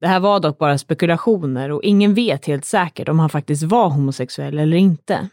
Det 0.00 0.08
här 0.08 0.20
var 0.20 0.40
dock 0.40 0.58
bara 0.58 0.78
spekulationer 0.78 1.70
och 1.70 1.82
ingen 1.82 2.14
vet 2.14 2.46
helt 2.46 2.64
säkert 2.64 3.08
om 3.08 3.18
han 3.18 3.30
faktiskt 3.30 3.62
var 3.62 3.90
homosexuell 3.90 4.58
eller 4.58 4.76
inte. 4.76 5.28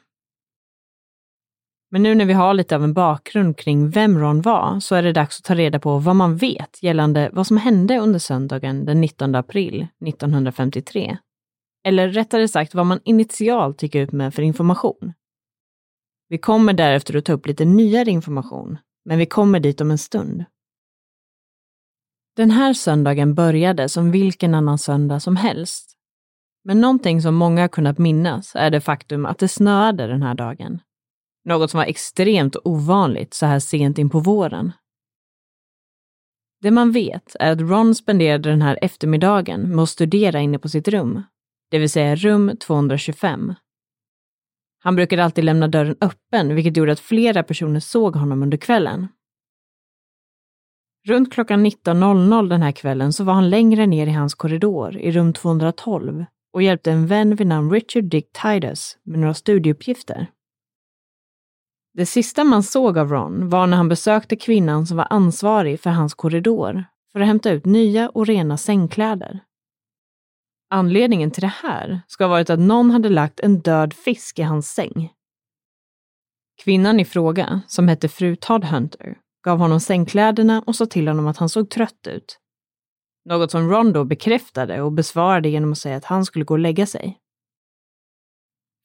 Men 1.92 2.04
nu 2.04 2.16
när 2.16 2.26
vi 2.26 2.34
har 2.34 2.54
lite 2.54 2.76
av 2.76 2.84
en 2.84 2.94
bakgrund 2.94 3.58
kring 3.58 3.90
vem 3.90 4.20
Ron 4.20 4.42
var 4.42 4.80
så 4.80 4.96
är 4.96 5.04
det 5.04 5.14
dags 5.14 5.40
att 5.40 5.44
ta 5.44 5.56
reda 5.56 5.80
på 5.80 5.98
vad 5.98 6.16
man 6.16 6.38
vet 6.38 6.84
gällande 6.84 7.30
vad 7.34 7.48
som 7.48 7.58
hände 7.58 7.98
under 7.98 8.20
söndagen 8.20 8.86
den 8.86 9.02
19 9.02 9.36
april 9.36 9.88
1953. 10.06 11.18
Eller 11.84 12.10
rättare 12.10 12.48
sagt 12.48 12.76
vad 12.76 12.86
man 12.86 13.00
initialt 13.04 13.84
gick 13.84 13.96
ut 13.96 14.12
med 14.12 14.34
för 14.34 14.42
information. 14.42 15.14
Vi 16.30 16.38
kommer 16.38 16.74
därefter 16.74 17.18
att 17.18 17.26
ta 17.26 17.34
upp 17.34 17.46
lite 17.46 17.66
nyare 17.66 18.10
information, 18.10 18.78
men 19.06 19.18
vi 19.18 19.26
kommer 19.26 19.60
dit 19.60 19.82
om 19.82 19.92
en 19.92 19.98
stund. 19.98 20.46
Den 22.38 22.52
här 22.52 22.74
söndagen 22.74 23.34
började 23.34 23.90
som 23.90 24.12
vilken 24.12 24.56
annan 24.56 24.78
söndag 24.78 25.20
som 25.20 25.36
helst. 25.36 25.94
Men 26.64 26.82
någonting 26.82 27.22
som 27.22 27.36
många 27.36 27.62
har 27.62 27.68
kunnat 27.68 27.98
minnas 27.98 28.56
är 28.56 28.70
det 28.70 28.82
faktum 28.82 29.26
att 29.26 29.40
det 29.40 29.48
snöade 29.48 30.08
den 30.08 30.24
här 30.24 30.34
dagen. 30.34 30.80
Något 31.46 31.72
som 31.72 31.78
var 31.78 31.86
extremt 31.86 32.56
ovanligt 32.64 33.34
så 33.34 33.46
här 33.46 33.60
sent 33.60 33.98
in 33.98 34.10
på 34.10 34.20
våren. 34.20 34.72
Det 36.62 36.72
man 36.72 36.92
vet 36.92 37.36
är 37.40 37.52
att 37.52 37.62
Ron 37.62 37.96
spenderade 37.96 38.50
den 38.50 38.62
här 38.62 38.80
eftermiddagen 38.82 39.76
med 39.76 39.84
att 39.84 39.90
studera 39.90 40.40
inne 40.40 40.60
på 40.60 40.70
sitt 40.70 40.88
rum, 40.88 41.24
det 41.72 41.80
vill 41.80 41.90
säga 41.90 42.16
rum 42.16 42.58
225. 42.60 43.54
Han 44.80 44.96
brukade 44.96 45.24
alltid 45.24 45.44
lämna 45.44 45.68
dörren 45.68 45.96
öppen, 46.02 46.56
vilket 46.56 46.78
gjorde 46.78 46.92
att 46.92 47.00
flera 47.00 47.44
personer 47.44 47.80
såg 47.80 48.16
honom 48.16 48.44
under 48.44 48.58
kvällen. 48.58 49.08
Runt 51.08 51.34
klockan 51.34 51.66
19.00 51.66 52.50
den 52.50 52.62
här 52.62 52.72
kvällen 52.72 53.14
så 53.14 53.24
var 53.24 53.34
han 53.34 53.50
längre 53.50 53.86
ner 53.86 54.08
i 54.08 54.12
hans 54.12 54.36
korridor 54.36 54.98
i 54.98 55.12
rum 55.12 55.34
212 55.34 56.26
och 56.54 56.62
hjälpte 56.62 56.92
en 56.92 57.08
vän 57.08 57.36
vid 57.36 57.48
namn 57.48 57.72
Richard 57.72 58.04
Dick 58.04 58.32
Titus 58.32 58.98
med 59.04 59.20
några 59.20 59.34
studieuppgifter. 59.34 60.28
Det 61.94 62.06
sista 62.06 62.44
man 62.44 62.64
såg 62.64 62.98
av 62.98 63.10
Ron 63.10 63.50
var 63.50 63.68
när 63.68 63.78
han 63.78 63.90
besökte 63.90 64.36
kvinnan 64.36 64.88
som 64.88 64.98
var 64.98 65.08
ansvarig 65.10 65.80
för 65.80 65.90
hans 65.90 66.14
korridor 66.14 66.84
för 67.12 67.20
att 67.20 67.28
hämta 67.28 67.52
ut 67.52 67.66
nya 67.66 68.10
och 68.10 68.28
rena 68.28 68.58
sängkläder. 68.58 69.40
Anledningen 70.70 71.32
till 71.32 71.42
det 71.42 71.54
här 71.64 72.02
ska 72.08 72.24
ha 72.24 72.30
varit 72.30 72.50
att 72.50 72.60
någon 72.60 72.92
hade 72.92 73.10
lagt 73.10 73.40
en 73.40 73.60
död 73.60 73.94
fisk 73.94 74.40
i 74.40 74.42
hans 74.42 74.74
säng. 74.74 75.14
Kvinnan 76.64 77.00
i 77.00 77.06
fråga, 77.06 77.62
som 77.68 77.88
hette 77.88 78.10
fru 78.10 78.36
Todd 78.36 78.66
Hunter, 78.66 79.18
gav 79.48 79.60
honom 79.60 79.80
sängkläderna 79.80 80.64
och 80.66 80.76
sa 80.76 80.86
till 80.86 81.08
honom 81.08 81.28
att 81.28 81.38
han 81.38 81.50
såg 81.50 81.70
trött 81.70 82.08
ut. 82.08 82.40
Något 83.26 83.52
som 83.52 83.70
Ron 83.70 83.94
då 83.94 84.04
bekräftade 84.04 84.82
och 84.82 84.92
besvarade 84.92 85.50
genom 85.50 85.72
att 85.72 85.78
säga 85.78 85.98
att 85.98 86.06
han 86.06 86.26
skulle 86.26 86.46
gå 86.46 86.54
och 86.54 86.60
lägga 86.60 86.86
sig. 86.86 87.20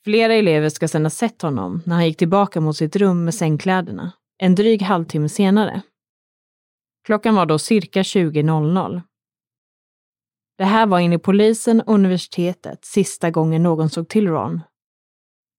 Flera 0.05 0.35
elever 0.35 0.69
ska 0.69 0.89
sedan 0.89 1.05
ha 1.05 1.11
sett 1.11 1.43
honom 1.43 1.83
när 1.87 1.95
han 1.95 2.07
gick 2.07 2.17
tillbaka 2.17 2.61
mot 2.61 2.77
sitt 2.77 2.97
rum 2.97 3.25
med 3.25 3.35
sängkläderna, 3.35 4.13
en 4.39 4.55
dryg 4.55 4.83
halvtimme 4.83 5.29
senare. 5.29 5.83
Klockan 7.07 7.35
var 7.35 7.47
då 7.47 7.59
cirka 7.59 8.03
20.00. 8.03 9.03
Det 10.59 10.65
här 10.65 10.87
var 10.87 11.01
enligt 11.01 11.23
polisen 11.23 11.81
och 11.81 11.95
universitetet 11.95 12.85
sista 12.85 13.31
gången 13.31 13.63
någon 13.63 13.91
såg 13.91 14.09
till 14.09 14.29
Ron. 14.29 14.61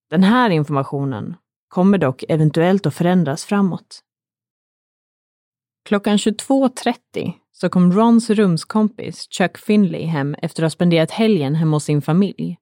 Den 0.09 0.23
här 0.23 0.49
informationen 0.49 1.35
kommer 1.67 1.97
dock 1.97 2.23
eventuellt 2.29 2.85
att 2.85 2.95
förändras 2.95 3.45
framåt. 3.45 4.03
Klockan 5.85 6.17
22.30 6.17 7.33
så 7.51 7.69
kom 7.69 7.91
Rons 7.91 8.29
rumskompis 8.29 9.27
Chuck 9.29 9.57
Finley 9.57 10.05
hem 10.05 10.35
efter 10.41 10.63
att 10.63 10.65
ha 10.65 10.69
spenderat 10.69 11.11
helgen 11.11 11.55
hemma 11.55 11.75
hos 11.75 11.83
sin 11.83 12.01
familj. 12.01 12.57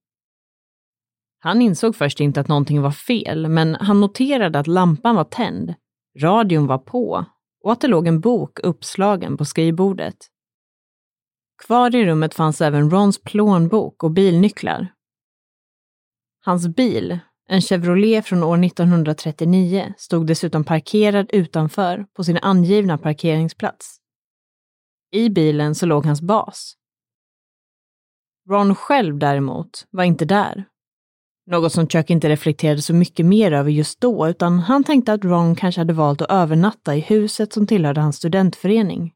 Han 1.40 1.62
insåg 1.62 1.96
först 1.96 2.20
inte 2.20 2.42
att 2.42 2.48
någonting 2.48 2.82
var 2.82 2.92
fel, 2.92 3.48
men 3.48 3.75
han 3.75 4.01
noterade 4.01 4.60
att 4.60 4.68
lampan 4.68 5.16
var 5.16 5.24
tänd, 5.24 5.74
radion 6.20 6.68
var 6.68 6.78
på 6.78 7.25
och 7.63 7.72
att 7.72 7.82
det 7.82 7.88
låg 7.88 8.08
en 8.08 8.20
bok 8.20 8.60
uppslagen 8.63 9.38
på 9.38 9.46
skrivbordet 9.46 10.16
Kvar 11.66 11.96
i 11.96 12.06
rummet 12.06 12.34
fanns 12.34 12.62
även 12.62 12.90
Rons 12.90 13.24
plånbok 13.24 14.04
och 14.04 14.12
bilnycklar. 14.12 14.94
Hans 16.46 16.68
bil, 16.68 17.20
en 17.50 17.62
Chevrolet 17.62 18.26
från 18.26 18.44
år 18.44 18.64
1939, 18.64 19.94
stod 19.98 20.28
dessutom 20.28 20.64
parkerad 20.64 21.30
utanför 21.34 22.06
på 22.16 22.24
sin 22.24 22.38
angivna 22.38 22.98
parkeringsplats. 22.98 23.98
I 25.12 25.30
bilen 25.30 25.76
så 25.76 25.86
låg 25.86 26.06
hans 26.06 26.22
bas. 26.22 26.76
Ron 28.50 28.76
själv 28.76 29.18
däremot 29.18 29.88
var 29.90 30.04
inte 30.04 30.26
där. 30.26 30.66
Något 31.46 31.74
som 31.74 31.88
Chuck 31.88 32.10
inte 32.10 32.30
reflekterade 32.30 32.82
så 32.82 32.94
mycket 32.94 33.26
mer 33.26 33.52
över 33.52 33.72
just 33.72 34.02
då, 34.02 34.28
utan 34.28 34.60
han 34.60 34.84
tänkte 34.84 35.14
att 35.14 35.26
Ron 35.26 35.56
kanske 35.56 35.82
hade 35.82 35.94
valt 35.94 36.22
att 36.22 36.32
övernatta 36.32 36.96
i 36.96 37.00
huset 37.00 37.54
som 37.54 37.68
tillhörde 37.68 38.02
hans 38.02 38.18
studentförening. 38.18 39.14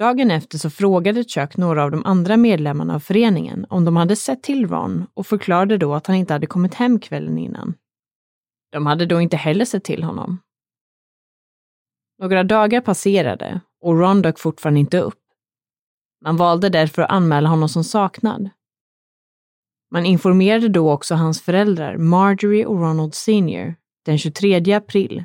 Dagen 0.00 0.30
efter 0.30 0.58
så 0.58 0.70
frågade 0.70 1.24
Chuck 1.24 1.56
några 1.56 1.84
av 1.84 1.90
de 1.90 2.06
andra 2.06 2.36
medlemmarna 2.36 2.94
av 2.94 3.00
föreningen 3.00 3.66
om 3.68 3.84
de 3.84 3.96
hade 3.96 4.16
sett 4.16 4.42
till 4.42 4.68
Ron 4.68 5.06
och 5.14 5.26
förklarade 5.26 5.78
då 5.78 5.94
att 5.94 6.06
han 6.06 6.16
inte 6.16 6.32
hade 6.32 6.46
kommit 6.46 6.74
hem 6.74 7.00
kvällen 7.00 7.38
innan. 7.38 7.74
De 8.72 8.86
hade 8.86 9.06
då 9.06 9.20
inte 9.20 9.36
heller 9.36 9.64
sett 9.64 9.84
till 9.84 10.02
honom. 10.02 10.38
Några 12.18 12.44
dagar 12.44 12.80
passerade 12.80 13.60
och 13.80 13.98
Ron 13.98 14.22
dök 14.22 14.38
fortfarande 14.38 14.80
inte 14.80 15.00
upp. 15.00 15.20
Man 16.24 16.36
valde 16.36 16.68
därför 16.68 17.02
att 17.02 17.10
anmäla 17.10 17.48
honom 17.48 17.68
som 17.68 17.84
saknad. 17.84 18.50
Man 19.90 20.06
informerade 20.06 20.68
då 20.68 20.92
också 20.92 21.14
hans 21.14 21.42
föräldrar, 21.42 21.96
Marjorie 21.96 22.66
och 22.66 22.80
Ronald 22.80 23.14
Senior 23.14 23.74
den 24.04 24.18
23 24.18 24.74
april, 24.74 25.24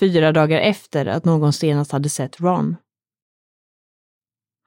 fyra 0.00 0.32
dagar 0.32 0.60
efter 0.60 1.06
att 1.06 1.24
någon 1.24 1.52
senast 1.52 1.92
hade 1.92 2.08
sett 2.08 2.40
Ron. 2.40 2.76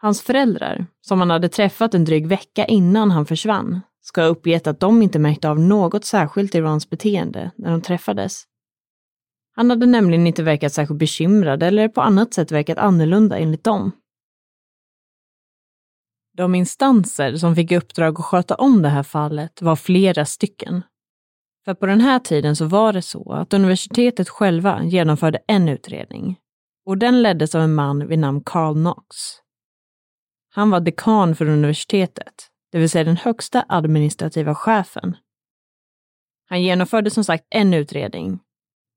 Hans 0.01 0.21
föräldrar, 0.21 0.85
som 1.01 1.19
han 1.19 1.29
hade 1.29 1.49
träffat 1.49 1.93
en 1.93 2.05
dryg 2.05 2.27
vecka 2.27 2.65
innan 2.65 3.11
han 3.11 3.25
försvann, 3.25 3.81
ska 4.01 4.21
ha 4.21 4.27
uppgett 4.27 4.67
att 4.67 4.79
de 4.79 5.01
inte 5.01 5.19
märkte 5.19 5.49
av 5.49 5.59
något 5.59 6.05
särskilt 6.05 6.55
i 6.55 6.61
Rons 6.61 6.89
beteende 6.89 7.51
när 7.55 7.71
de 7.71 7.81
träffades. 7.81 8.43
Han 9.55 9.69
hade 9.69 9.85
nämligen 9.85 10.27
inte 10.27 10.43
verkat 10.43 10.73
särskilt 10.73 10.99
bekymrad 10.99 11.63
eller 11.63 11.87
på 11.87 12.01
annat 12.01 12.33
sätt 12.33 12.51
verkat 12.51 12.77
annorlunda 12.77 13.37
enligt 13.37 13.63
dem. 13.63 13.91
De 16.37 16.55
instanser 16.55 17.35
som 17.35 17.55
fick 17.55 17.71
i 17.71 17.77
uppdrag 17.77 18.19
att 18.19 18.25
sköta 18.25 18.55
om 18.55 18.81
det 18.81 18.89
här 18.89 19.03
fallet 19.03 19.61
var 19.61 19.75
flera 19.75 20.25
stycken. 20.25 20.83
För 21.65 21.73
på 21.73 21.85
den 21.85 22.01
här 22.01 22.19
tiden 22.19 22.55
så 22.55 22.65
var 22.65 22.93
det 22.93 23.01
så 23.01 23.31
att 23.31 23.53
universitetet 23.53 24.29
själva 24.29 24.83
genomförde 24.83 25.39
en 25.47 25.69
utredning 25.69 26.39
och 26.85 26.97
den 26.97 27.21
leddes 27.21 27.55
av 27.55 27.61
en 27.61 27.75
man 27.75 28.07
vid 28.07 28.19
namn 28.19 28.43
Carl 28.45 28.73
Knox. 28.73 29.15
Han 30.51 30.69
var 30.69 30.79
dekan 30.79 31.35
för 31.35 31.45
universitetet, 31.45 32.47
det 32.71 32.79
vill 32.79 32.89
säga 32.89 33.03
den 33.03 33.17
högsta 33.17 33.65
administrativa 33.69 34.55
chefen. 34.55 35.17
Han 36.49 36.63
genomförde 36.63 37.09
som 37.09 37.23
sagt 37.23 37.45
en 37.49 37.73
utredning. 37.73 38.39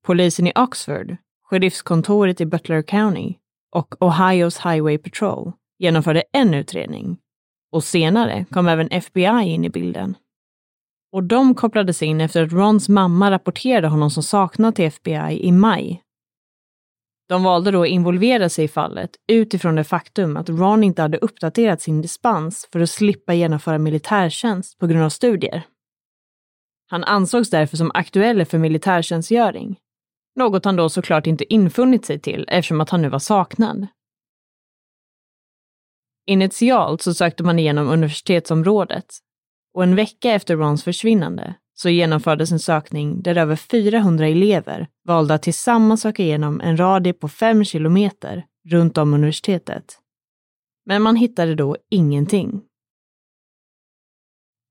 Polisen 0.05 0.47
i 0.47 0.51
Oxford, 0.55 1.17
sheriffskontoret 1.49 2.41
i 2.41 2.45
Butler 2.45 2.81
County 2.81 3.35
och 3.71 3.95
Ohios 4.01 4.57
Highway 4.57 4.97
Patrol 4.97 5.51
genomförde 5.79 6.23
en 6.31 6.53
utredning. 6.53 7.17
Och 7.71 7.83
senare 7.83 8.45
kom 8.51 8.67
även 8.67 8.91
FBI 8.91 9.43
in 9.43 9.65
i 9.65 9.69
bilden. 9.69 10.17
Och 11.11 11.23
de 11.23 11.55
kopplades 11.55 12.03
in 12.03 12.21
efter 12.21 12.43
att 12.43 12.51
Rons 12.51 12.89
mamma 12.89 13.31
rapporterade 13.31 13.87
honom 13.87 14.11
som 14.11 14.23
saknad 14.23 14.75
till 14.75 14.85
FBI 14.85 15.39
i 15.47 15.51
maj 15.51 16.02
de 17.33 17.43
valde 17.43 17.71
då 17.71 17.81
att 17.81 17.87
involvera 17.87 18.49
sig 18.49 18.65
i 18.65 18.67
fallet 18.67 19.09
utifrån 19.27 19.75
det 19.75 19.83
faktum 19.83 20.37
att 20.37 20.49
Ron 20.49 20.83
inte 20.83 21.01
hade 21.01 21.17
uppdaterat 21.17 21.81
sin 21.81 22.01
dispens 22.01 22.67
för 22.71 22.79
att 22.79 22.89
slippa 22.89 23.33
genomföra 23.33 23.77
militärtjänst 23.77 24.79
på 24.79 24.87
grund 24.87 25.03
av 25.03 25.09
studier. 25.09 25.63
Han 26.89 27.03
ansågs 27.03 27.49
därför 27.49 27.77
som 27.77 27.91
aktuell 27.93 28.45
för 28.45 28.57
militärtjänstgöring, 28.57 29.79
något 30.35 30.65
han 30.65 30.75
då 30.75 30.89
såklart 30.89 31.27
inte 31.27 31.53
infunnit 31.53 32.05
sig 32.05 32.19
till 32.19 32.45
eftersom 32.47 32.81
att 32.81 32.89
han 32.89 33.01
nu 33.01 33.09
var 33.09 33.19
saknad. 33.19 33.87
Initialt 36.25 37.01
så 37.01 37.13
sökte 37.13 37.43
man 37.43 37.59
igenom 37.59 37.87
universitetsområdet 37.89 39.05
och 39.73 39.83
en 39.83 39.95
vecka 39.95 40.31
efter 40.31 40.55
Rons 40.55 40.83
försvinnande 40.83 41.55
så 41.73 41.89
genomfördes 41.89 42.51
en 42.51 42.59
sökning 42.59 43.21
där 43.21 43.37
över 43.37 43.55
400 43.55 44.27
elever 44.27 44.87
valde 45.05 45.33
att 45.33 45.43
tillsammans 45.43 46.01
söka 46.01 46.23
igenom 46.23 46.61
en 46.61 46.77
radie 46.77 47.13
på 47.13 47.29
5 47.29 47.65
kilometer 47.65 48.45
runt 48.69 48.97
om 48.97 49.13
universitetet. 49.13 49.99
Men 50.85 51.01
man 51.01 51.15
hittade 51.15 51.55
då 51.55 51.77
ingenting. 51.89 52.61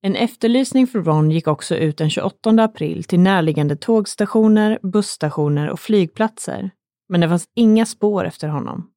En 0.05 0.17
efterlysning 0.17 0.87
för 0.87 1.03
Ron 1.03 1.31
gick 1.31 1.49
också 1.49 1.77
ut 1.77 1.99
den 1.99 2.11
28 2.11 2.51
april 2.51 3.05
till 3.05 3.21
närliggande 3.21 3.77
tågstationer, 3.77 4.79
busstationer 4.83 5.71
och 5.71 5.81
flygplatser, 5.81 6.71
men 7.09 7.21
det 7.21 7.29
fanns 7.29 7.49
inga 7.55 7.87
spår 7.87 8.25
efter 8.25 8.49
honom. 8.49 8.91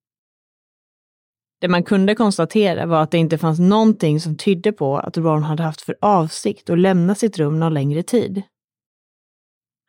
Det 1.65 1.69
man 1.69 1.83
kunde 1.83 2.15
konstatera 2.15 2.85
var 2.85 3.01
att 3.01 3.11
det 3.11 3.17
inte 3.17 3.37
fanns 3.37 3.59
någonting 3.59 4.19
som 4.19 4.37
tydde 4.37 4.71
på 4.71 4.97
att 4.97 5.17
Ron 5.17 5.43
hade 5.43 5.63
haft 5.63 5.81
för 5.81 5.95
avsikt 6.01 6.69
att 6.69 6.79
lämna 6.79 7.15
sitt 7.15 7.37
rum 7.37 7.59
någon 7.59 7.73
längre 7.73 8.03
tid. 8.03 8.41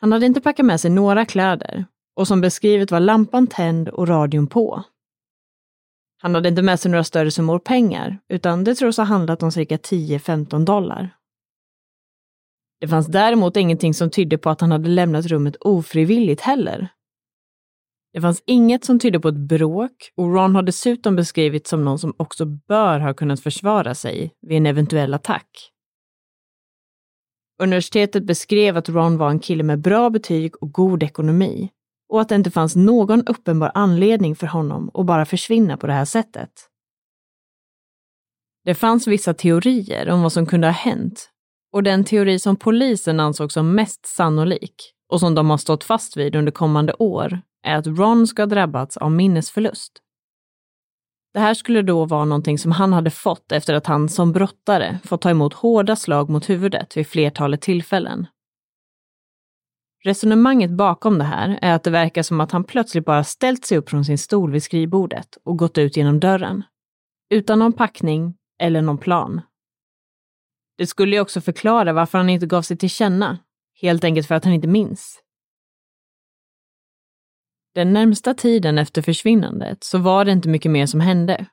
Han 0.01 0.13
hade 0.13 0.27
inte 0.27 0.41
packat 0.41 0.67
med 0.67 0.81
sig 0.81 0.91
några 0.91 1.25
kläder 1.25 1.85
och 2.15 2.29
som 2.29 2.41
beskrivet 2.41 2.91
var 2.91 3.01
lampan 3.01 3.47
tänd 3.47 3.89
och 3.89 4.09
radion 4.09 4.47
på. 4.47 4.83
Han 6.23 6.35
hade 6.35 6.49
inte 6.49 6.63
med 6.63 6.81
sig 6.81 6.91
några 6.91 7.05
större 7.05 7.31
summor 7.31 7.59
pengar, 7.59 8.19
utan 8.29 8.65
det 8.65 8.75
tros 8.75 8.97
ha 8.97 9.05
handlat 9.05 9.43
om 9.43 9.53
cirka 9.53 9.77
10-15 9.77 10.65
dollar. 10.65 11.17
Det 12.81 12.89
fanns 12.89 13.07
däremot 13.07 13.57
ingenting 13.57 13.95
som 13.95 14.11
tydde 14.11 14.39
på 14.39 14.51
att 14.51 14.61
han 14.61 14.73
hade 14.73 14.89
lämnat 14.89 15.27
rummet 15.27 15.57
ofrivilligt 15.61 16.41
heller. 16.41 16.89
Det 18.17 18.21
fanns 18.21 18.43
inget 18.47 18.85
som 18.85 18.99
tydde 18.99 19.21
på 19.21 19.29
ett 19.29 19.49
bråk 19.49 20.13
och 20.17 20.35
Ron 20.35 20.55
har 20.55 20.63
dessutom 20.63 21.17
beskrivits 21.17 21.71
som 21.71 21.85
någon 21.85 21.99
som 21.99 22.15
också 22.17 22.45
bör 22.45 23.01
ha 23.01 23.15
kunnat 23.15 23.41
försvara 23.41 23.95
sig 23.95 24.35
vid 24.47 24.57
en 24.57 24.67
eventuell 24.67 25.15
attack. 25.15 25.73
Universitetet 27.63 28.25
beskrev 28.25 28.77
att 28.77 28.89
Ron 28.89 29.19
var 29.19 29.31
en 29.31 29.39
kille 29.39 29.63
med 29.63 29.81
bra 29.81 30.11
betyg 30.11 30.63
och 30.63 30.73
god 30.73 31.03
ekonomi 31.03 31.71
och 32.09 32.21
att 32.21 32.29
det 32.29 32.35
inte 32.35 32.51
fanns 32.51 32.77
någon 32.77 33.27
uppenbar 33.27 33.73
anledning 33.75 34.37
för 34.37 34.47
honom 34.47 34.91
att 34.95 35.07
bara 35.07 35.27
försvinna 35.27 35.77
på 35.77 35.87
det 35.87 35.93
här 35.93 36.05
sättet. 36.05 36.51
Det 38.65 38.75
fanns 38.75 39.07
vissa 39.07 39.35
teorier 39.35 40.09
om 40.09 40.23
vad 40.23 40.33
som 40.33 40.47
kunde 40.47 40.67
ha 40.67 40.73
hänt 40.73 41.31
och 41.73 41.83
den 41.83 42.05
teori 42.05 42.39
som 42.39 42.57
polisen 42.57 43.21
ansåg 43.21 43.53
som 43.53 43.75
mest 43.75 44.07
sannolik 44.07 44.93
och 45.13 45.21
som 45.21 45.35
de 45.35 45.51
har 45.51 45.59
stått 45.59 45.85
fast 45.85 46.17
vid 46.17 46.37
under 46.37 46.53
kommande 46.53 46.95
år 46.99 47.41
är 47.67 47.77
att 47.77 47.87
Ron 47.87 48.27
ska 48.27 48.43
ha 48.43 48.47
drabbats 48.47 48.97
av 48.97 49.13
minnesförlust. 49.13 50.03
Det 51.35 51.41
här 51.41 51.55
skulle 51.55 51.83
då 51.83 52.05
vara 52.05 52.25
någonting 52.25 52.59
som 52.59 52.73
han 52.73 52.93
hade 52.93 53.11
fått 53.11 53.53
efter 53.53 53.75
att 53.75 53.87
han 53.87 54.09
som 54.09 54.33
brottare 54.33 54.99
fått 55.05 55.21
ta 55.21 55.31
emot 55.31 55.55
hårda 55.55 55.97
slag 55.97 56.31
mot 56.31 56.51
huvudet 56.51 56.97
vid 56.97 57.07
flertalet 57.07 57.61
tillfällen. 57.61 58.27
Resonemanget 60.05 60.71
bakom 60.71 61.19
det 61.19 61.25
här 61.25 61.59
är 61.63 61.75
att 61.75 61.85
det 61.85 61.91
verkar 61.91 62.23
som 62.23 62.41
att 62.41 62.53
han 62.53 62.65
plötsligt 62.65 63.05
bara 63.05 63.25
ställt 63.25 63.65
sig 63.65 63.79
upp 63.79 63.91
från 63.91 64.05
sin 64.05 64.19
stol 64.19 64.53
vid 64.53 64.63
skrivbordet 64.63 65.39
och 65.45 65.59
gått 65.59 65.79
ut 65.79 65.97
genom 65.97 66.21
dörren. 66.21 66.63
Utan 67.31 67.59
någon 67.59 67.73
packning 67.73 68.35
eller 68.59 68.83
någon 68.83 68.99
plan. 68.99 69.41
Det 70.79 70.87
skulle 70.87 71.17
ju 71.17 71.21
också 71.21 71.41
förklara 71.41 71.93
varför 71.93 72.19
han 72.19 72.31
inte 72.31 72.47
gav 72.47 72.63
sig 72.63 72.77
till 72.77 72.91
känna. 72.91 73.39
Helt 73.81 74.05
enkelt 74.05 74.27
för 74.29 74.35
att 74.35 74.45
han 74.45 74.55
inte 74.55 74.69
minns. 74.69 75.23
Den 77.77 77.93
närmsta 77.93 78.35
tiden 78.35 78.79
efter 78.79 79.03
försvinnandet 79.03 79.85
så 79.85 79.99
var 79.99 80.25
det 80.25 80.33
inte 80.33 80.49
mycket 80.49 80.71
mer 80.71 80.87
som 80.87 81.01
hände. 81.01 81.47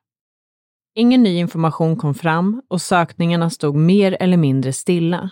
Ingen 0.95 1.23
ny 1.23 1.37
information 1.37 1.97
kom 1.97 2.13
fram 2.15 2.61
och 2.69 2.81
sökningarna 2.81 3.49
stod 3.49 3.75
mer 3.75 4.17
eller 4.19 4.37
mindre 4.37 4.73
stilla. 4.73 5.29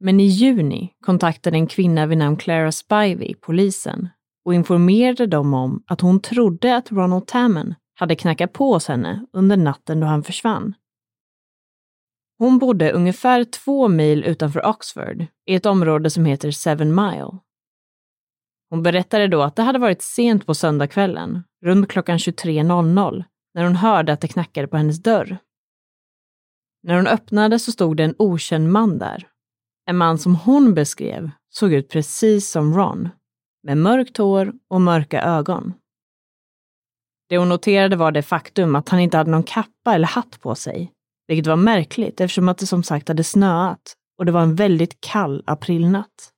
Men 0.00 0.20
i 0.20 0.24
juni 0.24 0.94
kontaktade 1.06 1.56
en 1.56 1.66
kvinna 1.66 2.06
vid 2.06 2.18
namn 2.18 2.36
Clara 2.36 2.72
Spivey 2.72 3.34
polisen 3.34 4.08
och 4.44 4.54
informerade 4.54 5.26
dem 5.26 5.54
om 5.54 5.84
att 5.86 6.00
hon 6.00 6.20
trodde 6.20 6.76
att 6.76 6.92
Ronald 6.92 7.26
Tammen 7.26 7.74
hade 7.94 8.16
knackat 8.16 8.52
på 8.52 8.72
hos 8.72 8.88
henne 8.88 9.26
under 9.32 9.56
natten 9.56 10.00
då 10.00 10.06
han 10.06 10.22
försvann. 10.22 10.74
Hon 12.38 12.58
bodde 12.58 12.92
ungefär 12.92 13.44
två 13.44 13.88
mil 13.88 14.24
utanför 14.24 14.66
Oxford 14.66 15.26
i 15.46 15.54
ett 15.54 15.66
område 15.66 16.10
som 16.10 16.24
heter 16.24 16.50
Seven 16.50 16.94
Mile 16.94 17.38
hon 18.72 18.82
berättade 18.82 19.28
då 19.28 19.42
att 19.42 19.56
det 19.56 19.62
hade 19.62 19.78
varit 19.78 20.02
sent 20.02 20.46
på 20.46 20.54
söndagskvällen, 20.54 21.44
runt 21.64 21.88
klockan 21.88 22.18
23.00, 22.18 23.24
när 23.54 23.64
hon 23.64 23.76
hörde 23.76 24.12
att 24.12 24.20
det 24.20 24.28
knackade 24.28 24.68
på 24.68 24.76
hennes 24.76 25.02
dörr. 25.02 25.38
När 26.82 26.94
hon 26.94 27.06
öppnade 27.06 27.58
så 27.58 27.72
stod 27.72 27.96
det 27.96 28.04
en 28.04 28.14
okänd 28.18 28.72
man 28.72 28.98
där. 28.98 29.28
En 29.86 29.96
man 29.96 30.18
som 30.18 30.36
hon 30.36 30.74
beskrev 30.74 31.30
såg 31.48 31.72
ut 31.72 31.88
precis 31.88 32.50
som 32.50 32.74
Ron, 32.74 33.08
med 33.62 33.78
mörkt 33.78 34.16
hår 34.16 34.52
och 34.70 34.80
mörka 34.80 35.22
ögon. 35.22 35.74
Det 37.28 37.38
hon 37.38 37.48
noterade 37.48 37.96
var 37.96 38.12
det 38.12 38.22
faktum 38.22 38.76
att 38.76 38.88
han 38.88 39.00
inte 39.00 39.16
hade 39.16 39.30
någon 39.30 39.42
kappa 39.42 39.94
eller 39.94 40.08
hatt 40.08 40.40
på 40.40 40.54
sig, 40.54 40.92
vilket 41.26 41.46
var 41.46 41.56
märkligt 41.56 42.20
eftersom 42.20 42.48
att 42.48 42.58
det 42.58 42.66
som 42.66 42.82
sagt 42.82 43.08
hade 43.08 43.24
snöat 43.24 43.94
och 44.18 44.26
det 44.26 44.32
var 44.32 44.42
en 44.42 44.54
väldigt 44.54 45.00
kall 45.00 45.42
aprilnatt. 45.46 46.32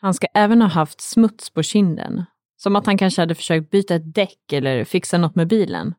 Han 0.00 0.14
ska 0.14 0.26
även 0.34 0.62
ha 0.62 0.68
haft 0.68 1.00
smuts 1.00 1.50
på 1.50 1.62
kinden, 1.62 2.24
som 2.56 2.76
att 2.76 2.86
han 2.86 2.98
kanske 2.98 3.22
hade 3.22 3.34
försökt 3.34 3.70
byta 3.70 3.94
ett 3.94 4.14
däck 4.14 4.52
eller 4.52 4.84
fixa 4.84 5.18
något 5.18 5.34
med 5.34 5.48
bilen. 5.48 5.94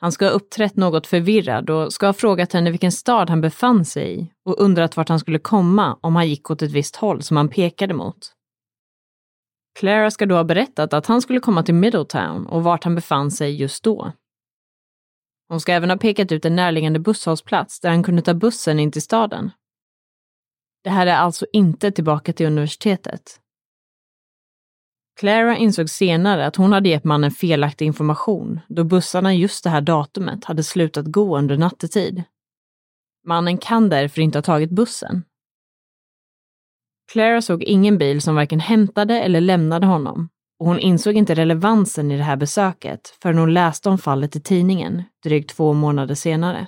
Han 0.00 0.12
ska 0.12 0.24
ha 0.24 0.32
uppträtt 0.32 0.76
något 0.76 1.06
förvirrad 1.06 1.70
och 1.70 1.92
ska 1.92 2.06
ha 2.06 2.12
frågat 2.12 2.52
henne 2.52 2.70
vilken 2.70 2.92
stad 2.92 3.30
han 3.30 3.40
befann 3.40 3.84
sig 3.84 4.20
i 4.20 4.32
och 4.44 4.60
undrat 4.60 4.96
vart 4.96 5.08
han 5.08 5.20
skulle 5.20 5.38
komma 5.38 5.98
om 6.00 6.16
han 6.16 6.28
gick 6.28 6.50
åt 6.50 6.62
ett 6.62 6.70
visst 6.70 6.96
håll 6.96 7.22
som 7.22 7.36
han 7.36 7.48
pekade 7.48 7.94
mot. 7.94 8.32
Clara 9.78 10.10
ska 10.10 10.26
då 10.26 10.34
ha 10.34 10.44
berättat 10.44 10.92
att 10.92 11.06
han 11.06 11.22
skulle 11.22 11.40
komma 11.40 11.62
till 11.62 11.74
Middletown 11.74 12.46
och 12.46 12.64
vart 12.64 12.84
han 12.84 12.94
befann 12.94 13.30
sig 13.30 13.54
just 13.60 13.84
då. 13.84 14.12
Hon 15.48 15.60
ska 15.60 15.72
även 15.72 15.90
ha 15.90 15.96
pekat 15.96 16.32
ut 16.32 16.44
en 16.44 16.56
närliggande 16.56 16.98
busshållplats 16.98 17.80
där 17.80 17.90
han 17.90 18.02
kunde 18.02 18.22
ta 18.22 18.34
bussen 18.34 18.80
in 18.80 18.92
till 18.92 19.02
staden. 19.02 19.50
Det 20.84 20.90
här 20.90 21.06
är 21.06 21.14
alltså 21.14 21.46
inte 21.52 21.90
tillbaka 21.90 22.32
till 22.32 22.46
universitetet. 22.46 23.40
Clara 25.20 25.56
insåg 25.56 25.90
senare 25.90 26.46
att 26.46 26.56
hon 26.56 26.72
hade 26.72 26.88
gett 26.88 27.04
mannen 27.04 27.30
felaktig 27.30 27.86
information 27.86 28.60
då 28.68 28.84
bussarna 28.84 29.34
just 29.34 29.64
det 29.64 29.70
här 29.70 29.80
datumet 29.80 30.44
hade 30.44 30.64
slutat 30.64 31.06
gå 31.06 31.38
under 31.38 31.56
nattetid. 31.56 32.22
Mannen 33.26 33.58
kan 33.58 33.88
därför 33.88 34.20
inte 34.20 34.38
ha 34.38 34.42
tagit 34.42 34.70
bussen. 34.70 35.24
Clara 37.12 37.42
såg 37.42 37.62
ingen 37.62 37.98
bil 37.98 38.20
som 38.20 38.34
varken 38.34 38.60
hämtade 38.60 39.20
eller 39.20 39.40
lämnade 39.40 39.86
honom 39.86 40.28
och 40.58 40.66
hon 40.66 40.78
insåg 40.78 41.14
inte 41.14 41.34
relevansen 41.34 42.10
i 42.10 42.16
det 42.16 42.22
här 42.22 42.36
besöket 42.36 43.18
förrän 43.22 43.38
hon 43.38 43.54
läste 43.54 43.88
om 43.88 43.98
fallet 43.98 44.36
i 44.36 44.40
tidningen 44.40 45.02
drygt 45.22 45.50
två 45.50 45.72
månader 45.72 46.14
senare. 46.14 46.66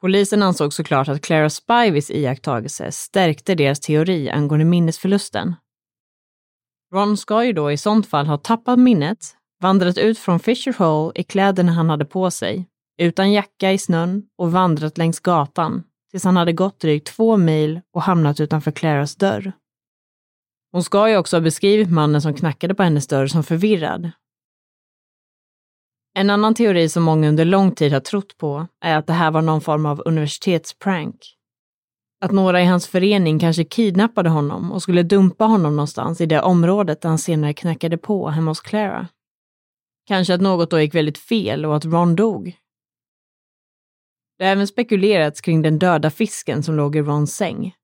Polisen 0.00 0.42
ansåg 0.42 0.72
såklart 0.72 1.08
att 1.08 1.22
Clara 1.22 1.50
Spivys 1.50 2.10
iakttagelse 2.10 2.92
stärkte 2.92 3.54
deras 3.54 3.80
teori 3.80 4.30
angående 4.30 4.64
minnesförlusten. 4.64 5.54
Ron 6.94 7.16
ska 7.16 7.44
ju 7.44 7.52
då 7.52 7.72
i 7.72 7.76
sånt 7.76 8.06
fall 8.06 8.26
ha 8.26 8.38
tappat 8.38 8.78
minnet, 8.78 9.18
vandrat 9.62 9.98
ut 9.98 10.18
från 10.18 10.40
Fisher 10.40 10.72
Hole 10.78 11.12
i 11.14 11.22
kläderna 11.22 11.72
han 11.72 11.90
hade 11.90 12.04
på 12.04 12.30
sig, 12.30 12.66
utan 13.00 13.32
jacka 13.32 13.72
i 13.72 13.78
snön 13.78 14.22
och 14.38 14.52
vandrat 14.52 14.98
längs 14.98 15.20
gatan 15.20 15.82
tills 16.10 16.24
han 16.24 16.36
hade 16.36 16.52
gått 16.52 16.80
drygt 16.80 17.06
två 17.06 17.36
mil 17.36 17.80
och 17.94 18.02
hamnat 18.02 18.40
utanför 18.40 18.70
Claras 18.70 19.16
dörr. 19.16 19.52
Hon 20.72 20.84
ska 20.84 21.08
ju 21.10 21.16
också 21.16 21.36
ha 21.36 21.40
beskrivit 21.40 21.90
mannen 21.90 22.22
som 22.22 22.34
knackade 22.34 22.74
på 22.74 22.82
hennes 22.82 23.06
dörr 23.06 23.26
som 23.26 23.44
förvirrad. 23.44 24.10
En 26.20 26.30
annan 26.30 26.54
teori 26.54 26.88
som 26.88 27.02
många 27.02 27.28
under 27.28 27.44
lång 27.44 27.74
tid 27.74 27.92
har 27.92 28.00
trott 28.00 28.36
på 28.38 28.66
är 28.80 28.96
att 28.96 29.06
det 29.06 29.12
här 29.12 29.30
var 29.30 29.42
någon 29.42 29.60
form 29.60 29.86
av 29.86 30.02
universitetsprank. 30.04 31.16
Att 32.20 32.30
några 32.30 32.62
i 32.62 32.64
hans 32.64 32.88
förening 32.88 33.38
kanske 33.38 33.64
kidnappade 33.64 34.28
honom 34.28 34.72
och 34.72 34.82
skulle 34.82 35.02
dumpa 35.02 35.44
honom 35.44 35.76
någonstans 35.76 36.20
i 36.20 36.26
det 36.26 36.42
området 36.42 37.00
där 37.00 37.08
han 37.08 37.18
senare 37.18 37.54
knackade 37.54 37.98
på 37.98 38.28
hemma 38.28 38.50
hos 38.50 38.60
Clara. 38.60 39.08
Kanske 40.06 40.34
att 40.34 40.40
något 40.40 40.70
då 40.70 40.80
gick 40.80 40.94
väldigt 40.94 41.18
fel 41.18 41.66
och 41.66 41.76
att 41.76 41.84
Ron 41.84 42.16
dog. 42.16 42.56
Det 44.38 44.44
har 44.44 44.52
även 44.52 44.66
spekulerats 44.66 45.40
kring 45.40 45.62
den 45.62 45.78
döda 45.78 46.10
fisken 46.10 46.62
som 46.62 46.74
låg 46.74 46.96
i 46.96 47.02
Rons 47.02 47.36
säng. 47.36 47.74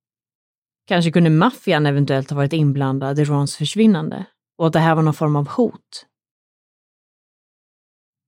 Kanske 0.86 1.12
kunde 1.12 1.30
maffian 1.30 1.86
eventuellt 1.86 2.30
ha 2.30 2.36
varit 2.36 2.52
inblandad 2.52 3.18
i 3.18 3.24
Rons 3.24 3.56
försvinnande 3.56 4.26
och 4.58 4.66
att 4.66 4.72
det 4.72 4.78
här 4.78 4.94
var 4.94 5.02
någon 5.02 5.14
form 5.14 5.36
av 5.36 5.48
hot. 5.48 6.06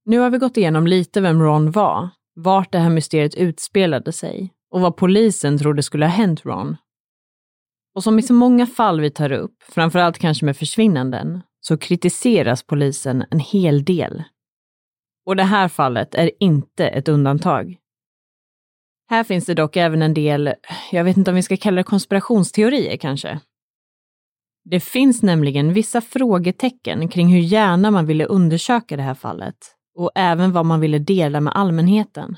Nu 0.09 0.19
har 0.19 0.29
vi 0.29 0.37
gått 0.37 0.57
igenom 0.57 0.87
lite 0.87 1.21
vem 1.21 1.41
Ron 1.41 1.71
var, 1.71 2.09
vart 2.35 2.71
det 2.71 2.79
här 2.79 2.89
mysteriet 2.89 3.35
utspelade 3.35 4.11
sig 4.11 4.53
och 4.71 4.81
vad 4.81 4.97
polisen 4.97 5.57
trodde 5.57 5.83
skulle 5.83 6.05
ha 6.05 6.11
hänt 6.11 6.45
Ron. 6.45 6.77
Och 7.95 8.03
som 8.03 8.19
i 8.19 8.21
så 8.21 8.33
många 8.33 8.67
fall 8.67 9.01
vi 9.01 9.09
tar 9.09 9.31
upp, 9.31 9.63
framförallt 9.63 10.17
kanske 10.17 10.45
med 10.45 10.57
försvinnanden, 10.57 11.41
så 11.61 11.77
kritiseras 11.77 12.63
polisen 12.63 13.25
en 13.31 13.39
hel 13.39 13.83
del. 13.83 14.23
Och 15.25 15.35
det 15.35 15.43
här 15.43 15.67
fallet 15.67 16.15
är 16.15 16.31
inte 16.39 16.87
ett 16.87 17.07
undantag. 17.07 17.77
Här 19.09 19.23
finns 19.23 19.45
det 19.45 19.53
dock 19.53 19.77
även 19.77 20.01
en 20.01 20.13
del, 20.13 20.53
jag 20.91 21.03
vet 21.03 21.17
inte 21.17 21.31
om 21.31 21.35
vi 21.35 21.43
ska 21.43 21.57
kalla 21.57 21.75
det 21.75 21.83
konspirationsteorier 21.83 22.97
kanske. 22.97 23.39
Det 24.69 24.79
finns 24.79 25.23
nämligen 25.23 25.73
vissa 25.73 26.01
frågetecken 26.01 27.09
kring 27.09 27.27
hur 27.27 27.41
gärna 27.41 27.91
man 27.91 28.05
ville 28.05 28.25
undersöka 28.25 28.97
det 28.97 29.03
här 29.03 29.15
fallet 29.15 29.75
och 29.99 30.11
även 30.15 30.51
vad 30.51 30.65
man 30.65 30.79
ville 30.79 30.99
dela 30.99 31.41
med 31.41 31.53
allmänheten. 31.55 32.37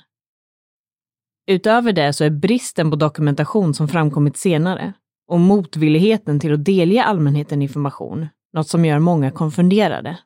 Utöver 1.47 1.93
det 1.93 2.13
så 2.13 2.23
är 2.23 2.29
bristen 2.29 2.89
på 2.89 2.95
dokumentation 2.95 3.73
som 3.73 3.87
framkommit 3.87 4.37
senare 4.37 4.93
och 5.27 5.39
motvilligheten 5.39 6.39
till 6.39 6.53
att 6.53 6.65
delge 6.65 7.03
allmänheten 7.03 7.61
information 7.61 8.27
något 8.53 8.67
som 8.67 8.85
gör 8.85 8.99
många 8.99 9.31
konfunderade. 9.31 10.17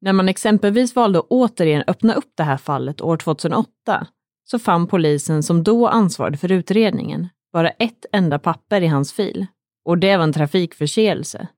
När 0.00 0.12
man 0.12 0.28
exempelvis 0.28 0.96
valde 0.96 1.18
att 1.18 1.26
återigen 1.30 1.84
öppna 1.86 2.14
upp 2.14 2.32
det 2.36 2.42
här 2.42 2.56
fallet 2.56 3.00
år 3.00 3.16
2008 3.16 4.06
så 4.44 4.58
fann 4.58 4.86
polisen 4.86 5.42
som 5.42 5.64
då 5.64 5.88
ansvarade 5.88 6.36
för 6.36 6.52
utredningen 6.52 7.28
bara 7.52 7.70
ett 7.70 8.06
enda 8.12 8.38
papper 8.38 8.80
i 8.80 8.86
hans 8.86 9.12
fil 9.12 9.46
och 9.84 9.98
det 9.98 10.16
var 10.16 10.24
en 10.24 10.32
trafikförseelse. 10.32 11.48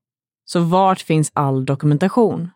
Så 0.44 0.60
vart 0.60 1.00
finns 1.00 1.30
all 1.34 1.64
dokumentation? 1.64 2.50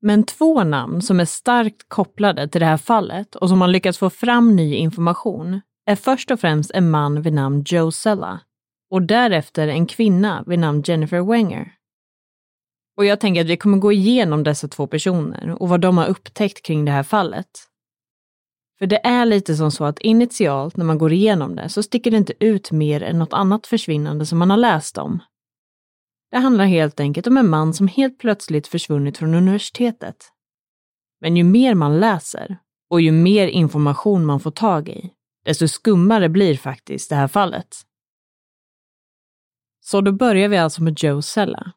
Men 0.00 0.24
två 0.24 0.64
namn 0.64 1.02
som 1.02 1.20
är 1.20 1.24
starkt 1.24 1.88
kopplade 1.88 2.48
till 2.48 2.60
det 2.60 2.66
här 2.66 2.76
fallet 2.76 3.34
och 3.34 3.48
som 3.48 3.60
har 3.60 3.68
lyckats 3.68 3.98
få 3.98 4.10
fram 4.10 4.56
ny 4.56 4.74
information 4.74 5.60
är 5.86 5.96
först 5.96 6.30
och 6.30 6.40
främst 6.40 6.70
en 6.70 6.90
man 6.90 7.22
vid 7.22 7.32
namn 7.32 7.62
Joe 7.66 7.90
Sella 7.90 8.40
och 8.90 9.02
därefter 9.02 9.68
en 9.68 9.86
kvinna 9.86 10.44
vid 10.46 10.58
namn 10.58 10.82
Jennifer 10.86 11.20
Wenger. 11.20 11.72
Och 12.96 13.04
jag 13.04 13.20
tänker 13.20 13.40
att 13.40 13.46
vi 13.46 13.56
kommer 13.56 13.78
gå 13.78 13.92
igenom 13.92 14.44
dessa 14.44 14.68
två 14.68 14.86
personer 14.86 15.62
och 15.62 15.68
vad 15.68 15.80
de 15.80 15.98
har 15.98 16.06
upptäckt 16.06 16.62
kring 16.62 16.84
det 16.84 16.92
här 16.92 17.02
fallet. 17.02 17.48
För 18.78 18.86
det 18.86 19.06
är 19.06 19.26
lite 19.26 19.54
som 19.54 19.70
så 19.70 19.84
att 19.84 19.98
initialt 19.98 20.76
när 20.76 20.84
man 20.84 20.98
går 20.98 21.12
igenom 21.12 21.56
det 21.56 21.68
så 21.68 21.82
sticker 21.82 22.10
det 22.10 22.16
inte 22.16 22.32
ut 22.40 22.70
mer 22.70 23.02
än 23.02 23.18
något 23.18 23.32
annat 23.32 23.66
försvinnande 23.66 24.26
som 24.26 24.38
man 24.38 24.50
har 24.50 24.56
läst 24.56 24.98
om. 24.98 25.20
Det 26.30 26.38
handlar 26.38 26.64
helt 26.64 27.00
enkelt 27.00 27.26
om 27.26 27.36
en 27.36 27.48
man 27.48 27.74
som 27.74 27.88
helt 27.88 28.18
plötsligt 28.18 28.66
försvunnit 28.66 29.18
från 29.18 29.34
universitetet. 29.34 30.16
Men 31.20 31.36
ju 31.36 31.44
mer 31.44 31.74
man 31.74 32.00
läser 32.00 32.58
och 32.90 33.00
ju 33.00 33.12
mer 33.12 33.46
information 33.46 34.26
man 34.26 34.40
får 34.40 34.50
tag 34.50 34.88
i, 34.88 35.10
desto 35.44 35.68
skummare 35.68 36.28
blir 36.28 36.56
faktiskt 36.56 37.10
det 37.10 37.16
här 37.16 37.28
fallet. 37.28 37.76
Så 39.80 40.00
då 40.00 40.12
börjar 40.12 40.48
vi 40.48 40.56
alltså 40.56 40.82
med 40.82 41.02
Joe 41.02 41.22
Sella. 41.22 41.72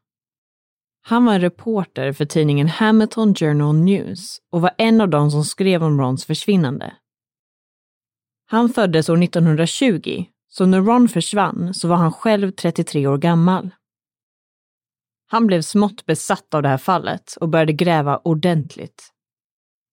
Han 1.02 1.26
var 1.26 1.34
en 1.34 1.42
reporter 1.42 2.14
för 2.14 2.26
tidningen 2.26 2.68
Hamilton 2.68 3.36
Journal 3.36 3.76
News 3.76 4.38
och 4.52 4.62
var 4.62 4.72
en 4.78 5.02
av 5.02 5.10
de 5.10 5.32
som 5.32 5.44
skrev 5.44 5.84
om 5.84 6.02
Rons 6.02 6.26
försvinnande. 6.26 6.94
Han 8.46 8.70
föddes 8.70 9.10
år 9.10 9.24
1920, 9.24 10.26
så 10.48 10.66
när 10.66 10.82
Ron 10.82 11.10
försvann 11.10 11.74
så 11.74 11.88
var 11.88 11.96
han 11.96 12.14
själv 12.14 12.52
33 12.52 13.08
år 13.08 13.18
gammal. 13.18 13.70
Han 15.32 15.48
blev 15.48 15.62
smått 15.62 16.06
besatt 16.06 16.54
av 16.54 16.62
det 16.62 16.70
här 16.70 16.78
fallet 16.78 17.36
och 17.42 17.50
började 17.50 17.74
gräva 17.74 18.18
ordentligt. 18.18 19.10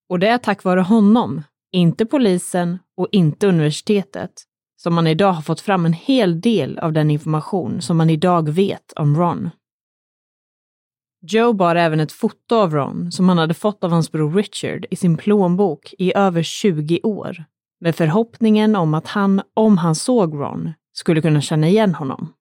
Och 0.09 0.19
det 0.19 0.29
är 0.29 0.39
tack 0.39 0.65
vare 0.65 0.81
honom, 0.81 1.43
inte 1.73 2.07
polisen 2.07 2.79
och 2.97 3.09
inte 3.13 3.47
universitetet, 3.47 4.31
som 4.77 4.95
man 4.95 5.07
idag 5.07 5.33
har 5.33 5.43
fått 5.43 5.61
fram 5.61 5.87
en 5.87 5.93
hel 5.93 6.41
del 6.41 6.79
av 6.79 6.93
den 6.93 7.11
information 7.11 7.83
som 7.83 7.97
man 7.97 8.11
idag 8.11 8.49
vet 8.49 8.93
om 8.97 9.17
Ron. 9.17 9.51
Joe 11.21 11.53
bar 11.53 11.77
även 11.77 12.01
ett 12.01 12.13
foto 12.13 12.55
av 12.55 12.75
Ron 12.75 13.13
som 13.13 13.29
han 13.29 13.39
hade 13.39 13.55
fått 13.55 13.85
av 13.85 13.91
hans 13.91 14.13
bror 14.13 14.33
Richard 14.33 14.87
i 14.91 14.97
sin 14.97 15.17
plånbok 15.17 15.95
i 15.99 16.17
över 16.17 16.43
20 16.43 17.01
år 17.03 17.45
med 17.81 17.97
förhoppningen 17.97 18.77
om 18.77 18.95
att 18.95 19.07
han, 19.07 19.43
om 19.55 19.79
han 19.79 19.95
såg 19.95 20.35
Ron, 20.35 20.73
skulle 20.93 21.21
kunna 21.21 21.41
känna 21.41 21.69
igen 21.69 21.95
honom. 21.95 22.33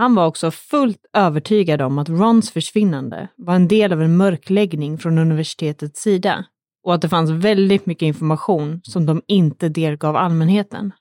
Han 0.00 0.14
var 0.14 0.26
också 0.26 0.50
fullt 0.50 1.06
övertygad 1.12 1.82
om 1.82 1.98
att 1.98 2.08
Rons 2.08 2.50
försvinnande 2.50 3.28
var 3.36 3.54
en 3.54 3.68
del 3.68 3.92
av 3.92 4.02
en 4.02 4.16
mörkläggning 4.16 4.98
från 4.98 5.18
universitetets 5.18 6.00
sida 6.00 6.44
och 6.84 6.94
att 6.94 7.02
det 7.02 7.08
fanns 7.08 7.30
väldigt 7.30 7.86
mycket 7.86 8.06
information 8.06 8.80
som 8.82 9.06
de 9.06 9.22
inte 9.26 9.68
delgav 9.68 10.16
allmänheten. 10.16 10.92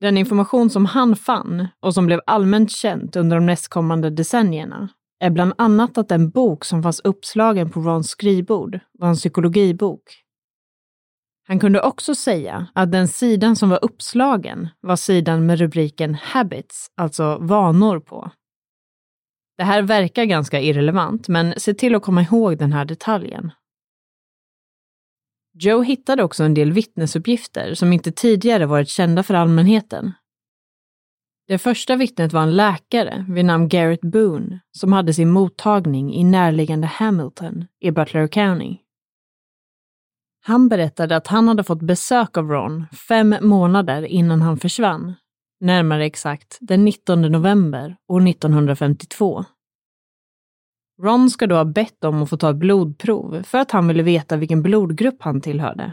Den 0.00 0.18
information 0.18 0.70
som 0.70 0.86
han 0.86 1.16
fann 1.16 1.68
och 1.80 1.94
som 1.94 2.06
blev 2.06 2.20
allmänt 2.26 2.70
känt 2.70 3.16
under 3.16 3.36
de 3.36 3.46
nästkommande 3.46 4.10
decennierna 4.10 4.88
är 5.20 5.30
bland 5.30 5.52
annat 5.58 5.98
att 5.98 6.08
den 6.08 6.30
bok 6.30 6.64
som 6.64 6.82
fanns 6.82 7.00
uppslagen 7.00 7.70
på 7.70 7.80
Rons 7.80 8.08
skrivbord 8.08 8.80
var 8.92 9.08
en 9.08 9.14
psykologibok. 9.14 10.02
Han 11.48 11.58
kunde 11.58 11.80
också 11.80 12.14
säga 12.14 12.66
att 12.74 12.92
den 12.92 13.08
sidan 13.08 13.56
som 13.56 13.70
var 13.70 13.84
uppslagen 13.84 14.68
var 14.80 14.96
sidan 14.96 15.46
med 15.46 15.58
rubriken 15.58 16.14
Habits, 16.14 16.90
alltså 16.96 17.38
vanor 17.38 18.00
på. 18.00 18.30
Det 19.56 19.64
här 19.64 19.82
verkar 19.82 20.24
ganska 20.24 20.60
irrelevant, 20.60 21.28
men 21.28 21.54
se 21.60 21.74
till 21.74 21.94
att 21.94 22.02
komma 22.02 22.22
ihåg 22.22 22.58
den 22.58 22.72
här 22.72 22.84
detaljen. 22.84 23.50
Joe 25.54 25.82
hittade 25.82 26.22
också 26.22 26.44
en 26.44 26.54
del 26.54 26.72
vittnesuppgifter 26.72 27.74
som 27.74 27.92
inte 27.92 28.12
tidigare 28.12 28.66
varit 28.66 28.88
kända 28.88 29.22
för 29.22 29.34
allmänheten. 29.34 30.12
Det 31.46 31.58
första 31.58 31.96
vittnet 31.96 32.32
var 32.32 32.42
en 32.42 32.56
läkare 32.56 33.26
vid 33.28 33.44
namn 33.44 33.68
Garrett 33.68 34.00
Boone 34.00 34.60
som 34.70 34.92
hade 34.92 35.14
sin 35.14 35.30
mottagning 35.30 36.14
i 36.14 36.24
närliggande 36.24 36.86
Hamilton 36.86 37.64
i 37.80 37.90
Butler 37.90 38.28
County. 38.28 38.76
Han 40.40 40.68
berättade 40.68 41.16
att 41.16 41.26
han 41.26 41.48
hade 41.48 41.64
fått 41.64 41.82
besök 41.82 42.36
av 42.36 42.48
Ron 42.48 42.86
fem 43.08 43.36
månader 43.40 44.02
innan 44.02 44.42
han 44.42 44.58
försvann, 44.58 45.14
närmare 45.60 46.04
exakt 46.06 46.58
den 46.60 46.84
19 46.84 47.22
november 47.22 47.96
år 48.08 48.28
1952. 48.28 49.44
Ron 51.02 51.30
ska 51.30 51.46
då 51.46 51.54
ha 51.54 51.64
bett 51.64 52.04
om 52.04 52.22
att 52.22 52.30
få 52.30 52.36
ta 52.36 52.50
ett 52.50 52.56
blodprov 52.56 53.42
för 53.42 53.58
att 53.58 53.70
han 53.70 53.88
ville 53.88 54.02
veta 54.02 54.36
vilken 54.36 54.62
blodgrupp 54.62 55.22
han 55.22 55.40
tillhörde. 55.40 55.92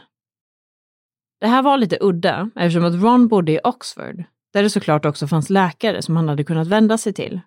Det 1.39 1.47
här 1.47 1.61
var 1.61 1.77
lite 1.77 1.97
udda 2.01 2.49
eftersom 2.55 2.85
att 2.85 3.03
Ron 3.03 3.27
bodde 3.27 3.51
i 3.51 3.59
Oxford, 3.63 4.23
där 4.53 4.63
det 4.63 4.69
såklart 4.69 5.05
också 5.05 5.27
fanns 5.27 5.49
läkare 5.49 6.01
som 6.01 6.15
han 6.15 6.29
hade 6.29 6.43
kunnat 6.43 6.67
vända 6.67 6.97
sig 6.97 7.13
till. 7.13 7.41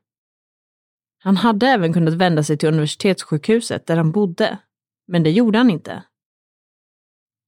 Han 1.19 1.37
hade 1.37 1.67
även 1.67 1.93
kunnat 1.93 2.15
vända 2.15 2.43
sig 2.43 2.59
till 2.59 2.69
universitetssjukhuset 2.69 3.87
där 3.87 3.97
han 3.97 4.13
bodde, 4.13 4.59
men 5.07 5.23
det 5.23 5.31
gjorde 5.31 5.59
han 5.59 5.71
inte. 5.71 6.03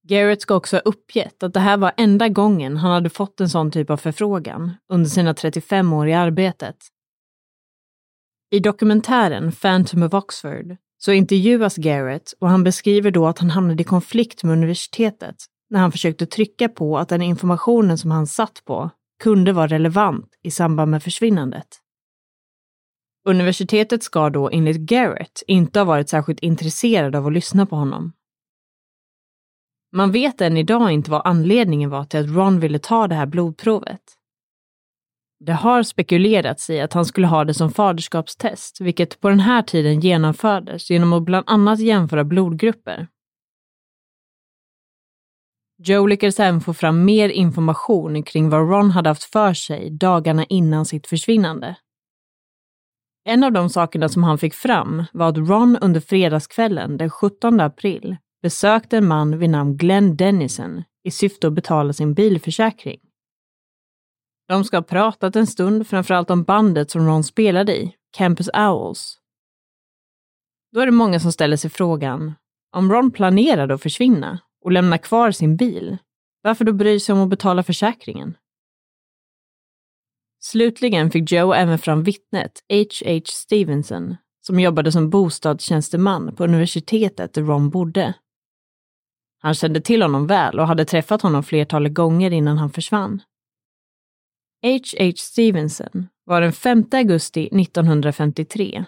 Garrett 0.08 0.42
ska 0.42 0.54
också 0.54 0.76
ha 0.76 0.80
uppgett 0.80 1.42
att 1.42 1.54
det 1.54 1.60
här 1.60 1.76
var 1.76 1.92
enda 1.96 2.28
gången 2.28 2.76
han 2.76 2.90
hade 2.90 3.10
fått 3.10 3.40
en 3.40 3.48
sån 3.48 3.70
typ 3.70 3.90
av 3.90 3.96
förfrågan 3.96 4.72
under 4.88 5.10
sina 5.10 5.34
35 5.34 5.92
år 5.92 6.08
i 6.08 6.14
arbetet. 6.14 6.76
I 8.50 8.60
dokumentären 8.60 9.52
Phantom 9.52 10.02
of 10.02 10.14
Oxford 10.14 10.76
så 10.98 11.12
intervjuas 11.12 11.76
Garrett 11.76 12.32
och 12.40 12.48
han 12.48 12.64
beskriver 12.64 13.10
då 13.10 13.26
att 13.26 13.38
han 13.38 13.50
hamnade 13.50 13.82
i 13.82 13.84
konflikt 13.84 14.44
med 14.44 14.52
universitetet 14.52 15.36
när 15.70 15.80
han 15.80 15.92
försökte 15.92 16.26
trycka 16.26 16.68
på 16.68 16.98
att 16.98 17.08
den 17.08 17.22
informationen 17.22 17.98
som 17.98 18.10
han 18.10 18.26
satt 18.26 18.62
på 18.64 18.90
kunde 19.22 19.52
vara 19.52 19.66
relevant 19.66 20.28
i 20.42 20.50
samband 20.50 20.90
med 20.90 21.02
försvinnandet. 21.02 21.80
Universitetet 23.24 24.02
ska 24.02 24.30
då 24.30 24.50
enligt 24.50 24.76
Garrett 24.76 25.42
inte 25.46 25.80
ha 25.80 25.84
varit 25.84 26.08
särskilt 26.08 26.40
intresserad 26.40 27.16
av 27.16 27.26
att 27.26 27.32
lyssna 27.32 27.66
på 27.66 27.76
honom. 27.76 28.12
Man 29.92 30.12
vet 30.12 30.40
än 30.40 30.56
idag 30.56 30.90
inte 30.90 31.10
vad 31.10 31.22
anledningen 31.24 31.90
var 31.90 32.04
till 32.04 32.20
att 32.20 32.36
Ron 32.36 32.60
ville 32.60 32.78
ta 32.78 33.08
det 33.08 33.14
här 33.14 33.26
blodprovet. 33.26 34.02
Det 35.44 35.52
har 35.52 35.82
spekulerats 35.82 36.70
i 36.70 36.80
att 36.80 36.92
han 36.92 37.04
skulle 37.04 37.26
ha 37.26 37.44
det 37.44 37.54
som 37.54 37.70
faderskapstest, 37.70 38.80
vilket 38.80 39.20
på 39.20 39.28
den 39.28 39.40
här 39.40 39.62
tiden 39.62 40.00
genomfördes 40.00 40.90
genom 40.90 41.12
att 41.12 41.22
bland 41.22 41.44
annat 41.48 41.80
jämföra 41.80 42.24
blodgrupper. 42.24 43.08
Joe 45.82 46.06
lyckades 46.06 46.40
även 46.40 46.60
få 46.60 46.74
fram 46.74 47.04
mer 47.04 47.28
information 47.28 48.22
kring 48.22 48.50
vad 48.50 48.70
Ron 48.70 48.90
hade 48.90 49.10
haft 49.10 49.24
för 49.24 49.54
sig 49.54 49.90
dagarna 49.90 50.44
innan 50.44 50.86
sitt 50.86 51.06
försvinnande. 51.06 51.76
En 53.24 53.44
av 53.44 53.52
de 53.52 53.70
sakerna 53.70 54.08
som 54.08 54.24
han 54.24 54.38
fick 54.38 54.54
fram 54.54 55.04
var 55.12 55.28
att 55.28 55.36
Ron 55.36 55.76
under 55.76 56.00
fredagskvällen 56.00 56.96
den 56.96 57.10
17 57.10 57.60
april 57.60 58.16
besökte 58.42 58.96
en 58.96 59.06
man 59.06 59.38
vid 59.38 59.50
namn 59.50 59.76
Glenn 59.76 60.16
Dennison 60.16 60.82
i 61.02 61.10
syfte 61.10 61.46
att 61.46 61.52
betala 61.52 61.92
sin 61.92 62.14
bilförsäkring. 62.14 63.00
De 64.48 64.64
ska 64.64 64.76
ha 64.76 64.82
pratat 64.82 65.36
en 65.36 65.46
stund, 65.46 65.86
framförallt 65.86 66.30
om 66.30 66.42
bandet 66.44 66.90
som 66.90 67.06
Ron 67.06 67.24
spelade 67.24 67.76
i, 67.76 67.94
Campus 68.16 68.48
Owls. 68.54 69.18
Då 70.72 70.80
är 70.80 70.86
det 70.86 70.92
många 70.92 71.20
som 71.20 71.32
ställer 71.32 71.56
sig 71.56 71.70
frågan, 71.70 72.34
om 72.76 72.92
Ron 72.92 73.10
planerade 73.10 73.74
att 73.74 73.82
försvinna 73.82 74.38
och 74.64 74.72
lämna 74.72 74.98
kvar 74.98 75.30
sin 75.30 75.56
bil, 75.56 75.98
varför 76.42 76.64
då 76.64 76.72
bry 76.72 77.00
sig 77.00 77.12
om 77.12 77.20
att 77.20 77.28
betala 77.28 77.62
försäkringen? 77.62 78.36
Slutligen 80.42 81.10
fick 81.10 81.32
Joe 81.32 81.52
även 81.52 81.78
fram 81.78 82.02
vittnet 82.02 82.64
H.H. 82.68 83.20
Stevenson 83.24 84.16
som 84.40 84.60
jobbade 84.60 84.92
som 84.92 85.10
bostadstjänsteman 85.10 86.36
på 86.36 86.44
universitetet 86.44 87.34
där 87.34 87.42
Ron 87.42 87.70
bodde. 87.70 88.14
Han 89.42 89.54
kände 89.54 89.80
till 89.80 90.02
honom 90.02 90.26
väl 90.26 90.60
och 90.60 90.66
hade 90.66 90.84
träffat 90.84 91.22
honom 91.22 91.42
flertalet 91.42 91.94
gånger 91.94 92.30
innan 92.30 92.58
han 92.58 92.70
försvann. 92.70 93.22
H.H. 94.62 95.12
Stevenson 95.16 96.08
var 96.24 96.40
den 96.40 96.52
5 96.52 96.84
augusti 96.92 97.46
1953, 97.46 98.84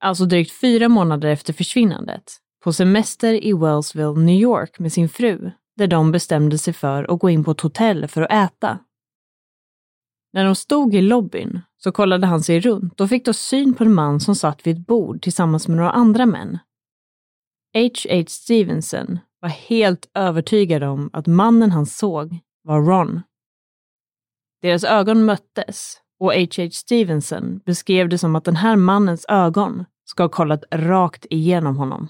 alltså 0.00 0.24
drygt 0.24 0.52
fyra 0.60 0.88
månader 0.88 1.28
efter 1.28 1.52
försvinnandet, 1.52 2.36
på 2.64 2.72
semester 2.72 3.44
i 3.44 3.52
Wellsville, 3.52 4.20
New 4.20 4.40
York 4.40 4.78
med 4.78 4.92
sin 4.92 5.08
fru, 5.08 5.50
där 5.76 5.86
de 5.86 6.12
bestämde 6.12 6.58
sig 6.58 6.74
för 6.74 7.12
att 7.14 7.20
gå 7.20 7.30
in 7.30 7.44
på 7.44 7.50
ett 7.50 7.60
hotell 7.60 8.08
för 8.08 8.22
att 8.22 8.32
äta. 8.32 8.78
När 10.32 10.44
de 10.44 10.54
stod 10.54 10.94
i 10.94 11.00
lobbyn 11.00 11.60
så 11.76 11.92
kollade 11.92 12.26
han 12.26 12.42
sig 12.42 12.60
runt 12.60 13.00
och 13.00 13.08
fick 13.08 13.24
då 13.24 13.32
syn 13.32 13.74
på 13.74 13.84
en 13.84 13.94
man 13.94 14.20
som 14.20 14.34
satt 14.34 14.66
vid 14.66 14.78
ett 14.78 14.86
bord 14.86 15.22
tillsammans 15.22 15.68
med 15.68 15.76
några 15.76 15.90
andra 15.90 16.26
män. 16.26 16.58
H.H. 17.74 18.24
Stevenson 18.28 19.18
var 19.40 19.48
helt 19.48 20.10
övertygad 20.14 20.82
om 20.82 21.10
att 21.12 21.26
mannen 21.26 21.70
han 21.70 21.86
såg 21.86 22.38
var 22.62 22.82
Ron. 22.82 23.20
Deras 24.62 24.84
ögon 24.84 25.24
möttes 25.24 26.00
och 26.20 26.32
H.H. 26.32 26.70
Stevenson 26.72 27.60
beskrev 27.66 28.08
det 28.08 28.18
som 28.18 28.36
att 28.36 28.44
den 28.44 28.56
här 28.56 28.76
mannens 28.76 29.26
ögon 29.28 29.84
ska 30.04 30.22
ha 30.22 30.28
kollat 30.28 30.64
rakt 30.70 31.26
igenom 31.30 31.76
honom. 31.76 32.08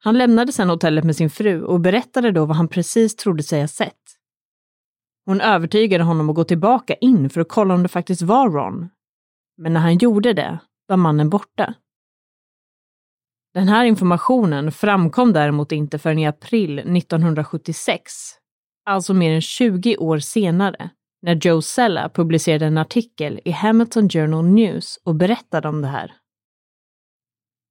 Han 0.00 0.18
lämnade 0.18 0.52
sedan 0.52 0.70
hotellet 0.70 1.04
med 1.04 1.16
sin 1.16 1.30
fru 1.30 1.62
och 1.62 1.80
berättade 1.80 2.32
då 2.32 2.46
vad 2.46 2.56
han 2.56 2.68
precis 2.68 3.16
trodde 3.16 3.42
sig 3.42 3.60
ha 3.60 3.68
sett. 3.68 4.02
Hon 5.24 5.40
övertygade 5.40 6.04
honom 6.04 6.30
att 6.30 6.36
gå 6.36 6.44
tillbaka 6.44 6.94
in 6.94 7.30
för 7.30 7.40
att 7.40 7.48
kolla 7.48 7.74
om 7.74 7.82
det 7.82 7.88
faktiskt 7.88 8.22
var 8.22 8.50
Ron. 8.50 8.88
Men 9.56 9.72
när 9.72 9.80
han 9.80 9.98
gjorde 9.98 10.32
det 10.32 10.58
var 10.86 10.96
mannen 10.96 11.30
borta. 11.30 11.74
Den 13.58 13.68
här 13.68 13.84
informationen 13.84 14.72
framkom 14.72 15.32
däremot 15.32 15.72
inte 15.72 15.98
förrän 15.98 16.18
i 16.18 16.26
april 16.26 16.78
1976, 16.78 18.12
alltså 18.86 19.14
mer 19.14 19.34
än 19.34 19.40
20 19.40 19.96
år 19.96 20.18
senare, 20.18 20.90
när 21.22 21.34
Joe 21.34 21.62
Sella 21.62 22.08
publicerade 22.08 22.66
en 22.66 22.78
artikel 22.78 23.40
i 23.44 23.50
Hamilton 23.50 24.08
Journal 24.08 24.44
News 24.44 24.98
och 25.04 25.14
berättade 25.14 25.68
om 25.68 25.82
det 25.82 25.88
här. 25.88 26.12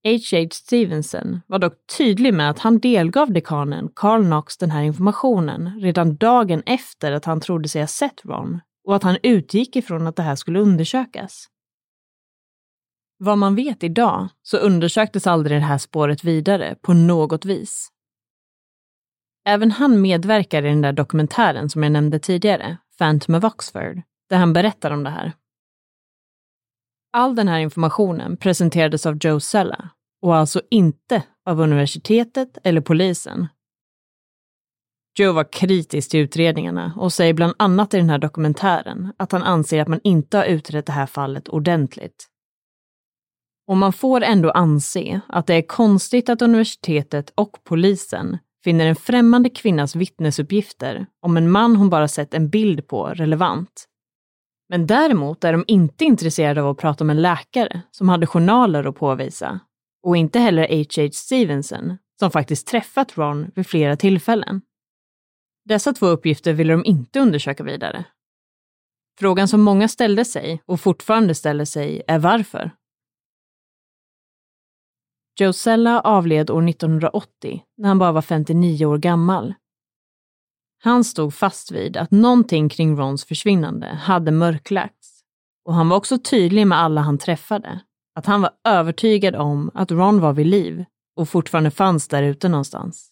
H.H. 0.03 0.47
Stevenson 0.51 1.41
var 1.47 1.59
dock 1.59 1.73
tydlig 1.97 2.33
med 2.33 2.49
att 2.49 2.59
han 2.59 2.79
delgav 2.79 3.33
dekanen 3.33 3.89
Carl 3.95 4.25
Knox 4.25 4.57
den 4.57 4.71
här 4.71 4.81
informationen 4.81 5.79
redan 5.81 6.15
dagen 6.15 6.63
efter 6.65 7.11
att 7.11 7.25
han 7.25 7.41
trodde 7.41 7.69
sig 7.69 7.81
ha 7.81 7.87
sett 7.87 8.25
Ron 8.25 8.59
och 8.87 8.95
att 8.95 9.03
han 9.03 9.17
utgick 9.23 9.75
ifrån 9.75 10.07
att 10.07 10.15
det 10.15 10.23
här 10.23 10.35
skulle 10.35 10.59
undersökas. 10.59 11.47
Vad 13.19 13.37
man 13.37 13.55
vet 13.55 13.83
idag 13.83 14.27
så 14.41 14.57
undersöktes 14.57 15.27
aldrig 15.27 15.61
det 15.61 15.65
här 15.65 15.77
spåret 15.77 16.23
vidare 16.23 16.75
på 16.81 16.93
något 16.93 17.45
vis. 17.45 17.89
Även 19.45 19.71
han 19.71 20.01
medverkar 20.01 20.65
i 20.65 20.69
den 20.69 20.81
där 20.81 20.93
dokumentären 20.93 21.69
som 21.69 21.83
jag 21.83 21.91
nämnde 21.91 22.19
tidigare, 22.19 22.77
Phantom 22.97 23.35
of 23.35 23.43
Oxford, 23.43 24.01
där 24.29 24.37
han 24.37 24.53
berättar 24.53 24.91
om 24.91 25.03
det 25.03 25.09
här. 25.09 25.33
All 27.13 27.35
den 27.35 27.47
här 27.47 27.59
informationen 27.59 28.37
presenterades 28.37 29.05
av 29.05 29.17
Joe 29.17 29.39
Sella 29.39 29.89
och 30.21 30.35
alltså 30.35 30.61
inte 30.69 31.23
av 31.45 31.59
universitetet 31.59 32.57
eller 32.63 32.81
polisen. 32.81 33.47
Joe 35.19 35.33
var 35.33 35.51
kritisk 35.51 36.11
till 36.11 36.19
utredningarna 36.19 36.93
och 36.97 37.13
säger 37.13 37.33
bland 37.33 37.53
annat 37.59 37.93
i 37.93 37.97
den 37.97 38.09
här 38.09 38.17
dokumentären 38.17 39.13
att 39.17 39.31
han 39.31 39.43
anser 39.43 39.81
att 39.81 39.87
man 39.87 40.01
inte 40.03 40.37
har 40.37 40.45
utrett 40.45 40.85
det 40.85 40.91
här 40.91 41.05
fallet 41.05 41.47
ordentligt. 41.47 42.27
Och 43.67 43.77
man 43.77 43.93
får 43.93 44.21
ändå 44.21 44.51
anse 44.51 45.21
att 45.27 45.47
det 45.47 45.53
är 45.53 45.61
konstigt 45.61 46.29
att 46.29 46.41
universitetet 46.41 47.33
och 47.35 47.57
polisen 47.63 48.37
finner 48.63 48.85
en 48.85 48.95
främmande 48.95 49.49
kvinnas 49.49 49.95
vittnesuppgifter 49.95 51.05
om 51.21 51.37
en 51.37 51.51
man 51.51 51.75
hon 51.75 51.89
bara 51.89 52.07
sett 52.07 52.33
en 52.33 52.49
bild 52.49 52.87
på 52.87 53.07
relevant. 53.07 53.87
Men 54.69 54.87
däremot 54.87 55.43
är 55.43 55.51
de 55.51 55.63
inte 55.67 56.05
intresserade 56.05 56.61
av 56.61 56.69
att 56.69 56.77
prata 56.77 57.03
med 57.03 57.15
en 57.15 57.21
läkare 57.21 57.81
som 57.91 58.09
hade 58.09 58.27
journaler 58.27 58.83
att 58.83 58.95
påvisa. 58.95 59.59
Och 60.03 60.17
inte 60.17 60.39
heller 60.39 60.67
H.H. 60.69 61.09
Stevenson, 61.13 61.97
som 62.19 62.31
faktiskt 62.31 62.67
träffat 62.67 63.17
Ron 63.17 63.51
vid 63.55 63.67
flera 63.67 63.95
tillfällen. 63.95 64.61
Dessa 65.65 65.93
två 65.93 66.05
uppgifter 66.05 66.53
ville 66.53 66.73
de 66.73 66.85
inte 66.85 67.19
undersöka 67.19 67.63
vidare. 67.63 68.05
Frågan 69.19 69.47
som 69.47 69.61
många 69.61 69.87
ställde 69.87 70.25
sig, 70.25 70.61
och 70.65 70.79
fortfarande 70.79 71.35
ställer 71.35 71.65
sig, 71.65 72.03
är 72.07 72.19
varför? 72.19 72.71
Joe 75.39 75.53
Sella 75.53 76.01
avled 76.01 76.49
år 76.49 76.69
1980 76.69 77.63
när 77.77 77.87
han 77.87 77.99
bara 77.99 78.11
var 78.11 78.21
59 78.21 78.85
år 78.85 78.97
gammal. 78.97 79.53
Han 80.83 81.03
stod 81.03 81.33
fast 81.33 81.71
vid 81.71 81.97
att 81.97 82.11
någonting 82.11 82.69
kring 82.69 82.97
Rons 82.97 83.25
försvinnande 83.25 83.87
hade 83.87 84.31
mörklagts 84.31 85.23
Och 85.65 85.73
han 85.73 85.89
var 85.89 85.97
också 85.97 86.17
tydlig 86.17 86.67
med 86.67 86.79
alla 86.79 87.01
han 87.01 87.17
träffade. 87.17 87.79
Att 88.15 88.25
han 88.25 88.41
var 88.41 88.51
övertygad 88.63 89.35
om 89.35 89.71
att 89.73 89.91
Ron 89.91 90.19
var 90.19 90.33
vid 90.33 90.47
liv 90.47 90.85
och 91.15 91.29
fortfarande 91.29 91.71
fanns 91.71 92.07
där 92.07 92.23
ute 92.23 92.49
någonstans. 92.49 93.11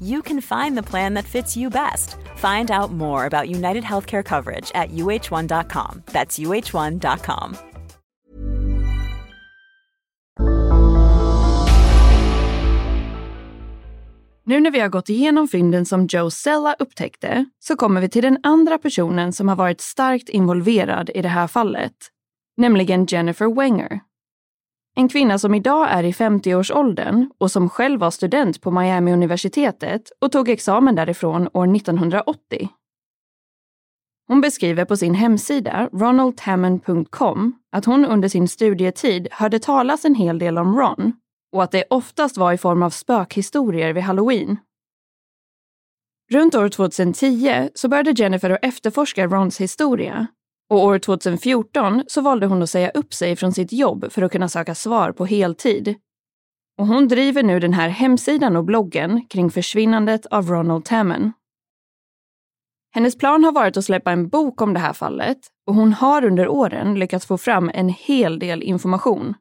you 0.00 0.22
can 0.22 0.40
find 0.40 0.76
the 0.76 0.82
plan 0.90 1.14
that 1.14 1.24
fits 1.24 1.56
you 1.56 1.70
best. 1.70 2.16
Find 2.36 2.70
out 2.70 2.92
more 2.92 3.26
about 3.26 3.48
United 3.48 3.84
Healthcare 3.84 4.24
coverage 4.24 4.70
at 4.74 4.90
uh1.com. 4.90 6.02
That's 6.06 6.38
uh1.com. 6.38 7.56
Nu 14.48 14.60
när 14.60 14.70
vi 14.70 14.80
har 14.80 14.88
gått 14.88 15.08
igenom 15.08 15.48
fynden 15.48 15.86
som 15.86 16.06
Joe 16.06 16.30
Sella 16.30 16.76
upptäckte 16.78 17.44
så 17.58 17.76
kommer 17.76 18.00
vi 18.00 18.08
till 18.08 18.22
den 18.22 18.38
andra 18.42 18.78
personen 18.78 19.32
som 19.32 19.48
har 19.48 19.56
varit 19.56 19.80
starkt 19.80 20.28
involverad 20.28 21.10
i 21.14 21.22
det 21.22 21.28
här 21.28 21.46
fallet, 21.46 21.92
nämligen 22.56 23.06
Jennifer 23.06 23.54
Wenger. 23.54 24.00
En 24.98 25.08
kvinna 25.08 25.38
som 25.38 25.54
idag 25.54 25.88
är 25.90 26.04
i 26.04 26.12
50-årsåldern 26.12 27.30
och 27.38 27.50
som 27.50 27.68
själv 27.68 28.00
var 28.00 28.10
student 28.10 28.60
på 28.60 28.70
Miami-universitetet 28.70 30.12
och 30.20 30.32
tog 30.32 30.48
examen 30.48 30.94
därifrån 30.94 31.48
år 31.52 31.76
1980. 31.76 32.68
Hon 34.28 34.40
beskriver 34.40 34.84
på 34.84 34.96
sin 34.96 35.14
hemsida, 35.14 35.88
ronaldhammond.com, 35.92 37.52
att 37.72 37.84
hon 37.84 38.04
under 38.04 38.28
sin 38.28 38.48
studietid 38.48 39.28
hörde 39.30 39.58
talas 39.58 40.04
en 40.04 40.14
hel 40.14 40.38
del 40.38 40.58
om 40.58 40.78
Ron 40.78 41.12
och 41.52 41.62
att 41.62 41.72
det 41.72 41.84
oftast 41.90 42.36
var 42.36 42.52
i 42.52 42.58
form 42.58 42.82
av 42.82 42.90
spökhistorier 42.90 43.92
vid 43.92 44.02
halloween. 44.02 44.56
Runt 46.30 46.54
år 46.54 46.68
2010 46.68 47.68
så 47.74 47.88
började 47.88 48.10
Jennifer 48.10 48.50
att 48.50 48.64
efterforska 48.64 49.26
Rons 49.26 49.60
historia 49.60 50.26
och 50.70 50.84
år 50.84 50.98
2014 50.98 52.04
så 52.06 52.20
valde 52.20 52.46
hon 52.46 52.62
att 52.62 52.70
säga 52.70 52.90
upp 52.90 53.14
sig 53.14 53.36
från 53.36 53.52
sitt 53.52 53.72
jobb 53.72 54.12
för 54.12 54.22
att 54.22 54.32
kunna 54.32 54.48
söka 54.48 54.74
svar 54.74 55.12
på 55.12 55.26
heltid. 55.26 55.94
Och 56.78 56.86
hon 56.86 57.08
driver 57.08 57.42
nu 57.42 57.60
den 57.60 57.72
här 57.72 57.88
hemsidan 57.88 58.56
och 58.56 58.64
bloggen 58.64 59.26
kring 59.26 59.50
försvinnandet 59.50 60.26
av 60.26 60.48
Ronald 60.48 60.84
Tammen. 60.84 61.32
Hennes 62.94 63.18
plan 63.18 63.44
har 63.44 63.52
varit 63.52 63.76
att 63.76 63.84
släppa 63.84 64.12
en 64.12 64.28
bok 64.28 64.60
om 64.60 64.74
det 64.74 64.80
här 64.80 64.92
fallet 64.92 65.38
och 65.66 65.74
hon 65.74 65.92
har 65.92 66.24
under 66.24 66.48
åren 66.48 66.94
lyckats 66.98 67.26
få 67.26 67.38
fram 67.38 67.70
en 67.74 67.88
hel 67.88 68.38
del 68.38 68.62
information. 68.62 69.34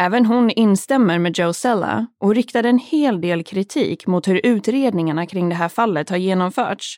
Även 0.00 0.26
hon 0.26 0.50
instämmer 0.50 1.18
med 1.18 1.38
Joe 1.38 1.52
Sella 1.52 2.06
och 2.20 2.34
riktar 2.34 2.64
en 2.64 2.78
hel 2.78 3.20
del 3.20 3.44
kritik 3.44 4.06
mot 4.06 4.28
hur 4.28 4.40
utredningarna 4.46 5.26
kring 5.26 5.48
det 5.48 5.54
här 5.54 5.68
fallet 5.68 6.10
har 6.10 6.16
genomförts. 6.16 6.96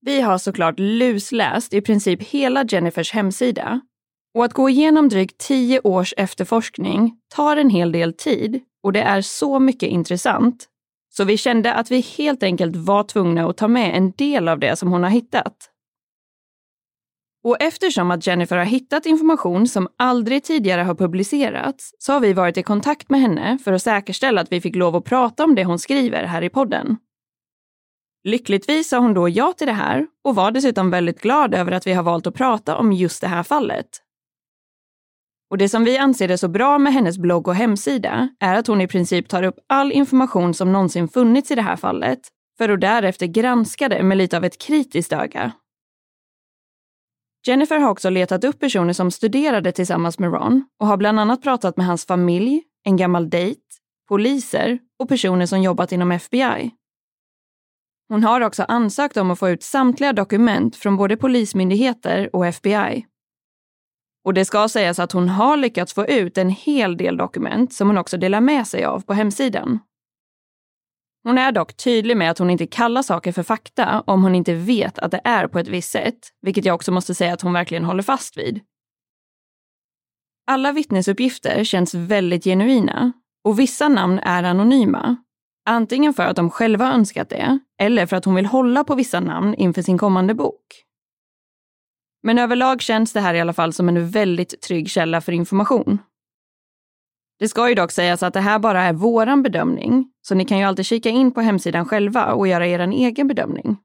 Vi 0.00 0.20
har 0.20 0.38
såklart 0.38 0.78
lusläst 0.78 1.74
i 1.74 1.80
princip 1.80 2.22
hela 2.22 2.64
Jennifers 2.64 3.12
hemsida 3.12 3.80
och 4.34 4.44
att 4.44 4.52
gå 4.52 4.68
igenom 4.68 5.08
drygt 5.08 5.38
tio 5.38 5.80
års 5.80 6.14
efterforskning 6.16 7.16
tar 7.34 7.56
en 7.56 7.70
hel 7.70 7.92
del 7.92 8.12
tid 8.12 8.60
och 8.82 8.92
det 8.92 9.02
är 9.02 9.20
så 9.20 9.58
mycket 9.58 9.88
intressant. 9.88 10.66
Så 11.10 11.24
vi 11.24 11.36
kände 11.36 11.74
att 11.74 11.90
vi 11.90 12.00
helt 12.00 12.42
enkelt 12.42 12.76
var 12.76 13.04
tvungna 13.04 13.48
att 13.48 13.56
ta 13.56 13.68
med 13.68 13.96
en 13.96 14.12
del 14.12 14.48
av 14.48 14.58
det 14.58 14.76
som 14.76 14.92
hon 14.92 15.02
har 15.02 15.10
hittat. 15.10 15.70
Och 17.44 17.56
eftersom 17.60 18.10
att 18.10 18.26
Jennifer 18.26 18.56
har 18.56 18.64
hittat 18.64 19.06
information 19.06 19.68
som 19.68 19.88
aldrig 19.96 20.44
tidigare 20.44 20.82
har 20.82 20.94
publicerats 20.94 21.94
så 21.98 22.12
har 22.12 22.20
vi 22.20 22.32
varit 22.32 22.56
i 22.56 22.62
kontakt 22.62 23.10
med 23.10 23.20
henne 23.20 23.58
för 23.64 23.72
att 23.72 23.82
säkerställa 23.82 24.40
att 24.40 24.52
vi 24.52 24.60
fick 24.60 24.76
lov 24.76 24.96
att 24.96 25.04
prata 25.04 25.44
om 25.44 25.54
det 25.54 25.64
hon 25.64 25.78
skriver 25.78 26.24
här 26.24 26.42
i 26.42 26.50
podden. 26.50 26.96
Lyckligtvis 28.24 28.88
sa 28.88 28.98
hon 28.98 29.14
då 29.14 29.28
ja 29.28 29.52
till 29.52 29.66
det 29.66 29.72
här 29.72 30.06
och 30.24 30.34
var 30.34 30.50
dessutom 30.50 30.90
väldigt 30.90 31.20
glad 31.20 31.54
över 31.54 31.72
att 31.72 31.86
vi 31.86 31.92
har 31.92 32.02
valt 32.02 32.26
att 32.26 32.34
prata 32.34 32.76
om 32.76 32.92
just 32.92 33.20
det 33.20 33.28
här 33.28 33.42
fallet. 33.42 33.88
Och 35.50 35.58
det 35.58 35.68
som 35.68 35.84
vi 35.84 35.98
anser 35.98 36.28
är 36.28 36.36
så 36.36 36.48
bra 36.48 36.78
med 36.78 36.92
hennes 36.92 37.18
blogg 37.18 37.48
och 37.48 37.54
hemsida 37.54 38.28
är 38.40 38.54
att 38.54 38.66
hon 38.66 38.80
i 38.80 38.88
princip 38.88 39.28
tar 39.28 39.42
upp 39.42 39.58
all 39.66 39.92
information 39.92 40.54
som 40.54 40.72
någonsin 40.72 41.08
funnits 41.08 41.50
i 41.50 41.54
det 41.54 41.62
här 41.62 41.76
fallet 41.76 42.20
för 42.58 42.68
att 42.68 42.80
därefter 42.80 43.26
granska 43.26 43.88
det 43.88 44.02
med 44.02 44.18
lite 44.18 44.36
av 44.36 44.44
ett 44.44 44.58
kritiskt 44.58 45.12
öga. 45.12 45.52
Jennifer 47.46 47.78
har 47.78 47.90
också 47.90 48.10
letat 48.10 48.44
upp 48.44 48.60
personer 48.60 48.92
som 48.92 49.10
studerade 49.10 49.72
tillsammans 49.72 50.18
med 50.18 50.32
Ron 50.32 50.64
och 50.80 50.86
har 50.86 50.96
bland 50.96 51.20
annat 51.20 51.42
pratat 51.42 51.76
med 51.76 51.86
hans 51.86 52.06
familj, 52.06 52.62
en 52.84 52.96
gammal 52.96 53.30
dejt, 53.30 53.60
poliser 54.08 54.78
och 54.98 55.08
personer 55.08 55.46
som 55.46 55.62
jobbat 55.62 55.92
inom 55.92 56.12
FBI. 56.12 56.70
Hon 58.08 58.24
har 58.24 58.40
också 58.40 58.62
ansökt 58.68 59.16
om 59.16 59.30
att 59.30 59.38
få 59.38 59.48
ut 59.48 59.62
samtliga 59.62 60.12
dokument 60.12 60.76
från 60.76 60.96
både 60.96 61.16
polismyndigheter 61.16 62.36
och 62.36 62.46
FBI. 62.46 63.06
Och 64.24 64.34
det 64.34 64.44
ska 64.44 64.68
sägas 64.68 64.98
att 64.98 65.12
hon 65.12 65.28
har 65.28 65.56
lyckats 65.56 65.94
få 65.94 66.06
ut 66.06 66.38
en 66.38 66.50
hel 66.50 66.96
del 66.96 67.16
dokument 67.16 67.72
som 67.72 67.88
hon 67.88 67.98
också 67.98 68.16
delar 68.16 68.40
med 68.40 68.66
sig 68.66 68.84
av 68.84 69.00
på 69.00 69.12
hemsidan. 69.12 69.78
Hon 71.24 71.38
är 71.38 71.52
dock 71.52 71.76
tydlig 71.76 72.16
med 72.16 72.30
att 72.30 72.38
hon 72.38 72.50
inte 72.50 72.66
kallar 72.66 73.02
saker 73.02 73.32
för 73.32 73.42
fakta 73.42 74.00
om 74.06 74.22
hon 74.22 74.34
inte 74.34 74.54
vet 74.54 74.98
att 74.98 75.10
det 75.10 75.20
är 75.24 75.48
på 75.48 75.58
ett 75.58 75.68
visst 75.68 75.90
sätt, 75.90 76.18
vilket 76.42 76.64
jag 76.64 76.74
också 76.74 76.92
måste 76.92 77.14
säga 77.14 77.34
att 77.34 77.42
hon 77.42 77.52
verkligen 77.52 77.84
håller 77.84 78.02
fast 78.02 78.38
vid. 78.38 78.60
Alla 80.46 80.72
vittnesuppgifter 80.72 81.64
känns 81.64 81.94
väldigt 81.94 82.44
genuina 82.44 83.12
och 83.44 83.58
vissa 83.58 83.88
namn 83.88 84.18
är 84.18 84.42
anonyma. 84.42 85.16
Antingen 85.70 86.14
för 86.14 86.22
att 86.22 86.36
de 86.36 86.50
själva 86.50 86.92
önskat 86.92 87.28
det 87.28 87.58
eller 87.78 88.06
för 88.06 88.16
att 88.16 88.24
hon 88.24 88.34
vill 88.34 88.46
hålla 88.46 88.84
på 88.84 88.94
vissa 88.94 89.20
namn 89.20 89.54
inför 89.54 89.82
sin 89.82 89.98
kommande 89.98 90.34
bok. 90.34 90.84
Men 92.22 92.38
överlag 92.38 92.82
känns 92.82 93.12
det 93.12 93.20
här 93.20 93.34
i 93.34 93.40
alla 93.40 93.52
fall 93.52 93.72
som 93.72 93.88
en 93.88 94.10
väldigt 94.10 94.60
trygg 94.60 94.90
källa 94.90 95.20
för 95.20 95.32
information. 95.32 95.98
Det 97.38 97.48
ska 97.48 97.68
ju 97.68 97.74
dock 97.74 97.92
sägas 97.92 98.22
att 98.22 98.34
det 98.34 98.40
här 98.40 98.58
bara 98.58 98.82
är 98.82 98.92
våran 98.92 99.42
bedömning, 99.42 100.10
så 100.22 100.34
ni 100.34 100.44
kan 100.44 100.58
ju 100.58 100.64
alltid 100.64 100.86
kika 100.86 101.08
in 101.08 101.32
på 101.32 101.40
hemsidan 101.40 101.84
själva 101.84 102.32
och 102.32 102.48
göra 102.48 102.66
er 102.66 102.78
egen 102.78 103.28
bedömning. 103.28 103.76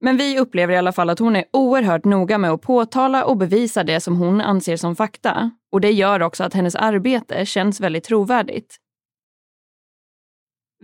Men 0.00 0.16
vi 0.16 0.38
upplever 0.38 0.74
i 0.74 0.76
alla 0.76 0.92
fall 0.92 1.10
att 1.10 1.18
hon 1.18 1.36
är 1.36 1.44
oerhört 1.52 2.04
noga 2.04 2.38
med 2.38 2.50
att 2.50 2.62
påtala 2.62 3.24
och 3.24 3.36
bevisa 3.36 3.84
det 3.84 4.00
som 4.00 4.16
hon 4.16 4.40
anser 4.40 4.76
som 4.76 4.96
fakta. 4.96 5.50
Och 5.72 5.80
det 5.80 5.90
gör 5.90 6.22
också 6.22 6.44
att 6.44 6.54
hennes 6.54 6.74
arbete 6.74 7.46
känns 7.46 7.80
väldigt 7.80 8.04
trovärdigt. 8.04 8.78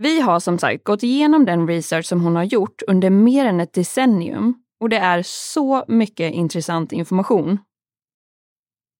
Vi 0.00 0.20
har 0.20 0.40
som 0.40 0.58
sagt 0.58 0.84
gått 0.84 1.02
igenom 1.02 1.44
den 1.44 1.68
research 1.68 2.06
som 2.06 2.20
hon 2.20 2.36
har 2.36 2.44
gjort 2.44 2.82
under 2.86 3.10
mer 3.10 3.44
än 3.44 3.60
ett 3.60 3.72
decennium 3.72 4.54
Och 4.80 4.88
det 4.88 4.96
är 4.96 5.22
så 5.24 5.84
mycket 5.88 6.34
intressant 6.34 6.92
information. 6.92 7.58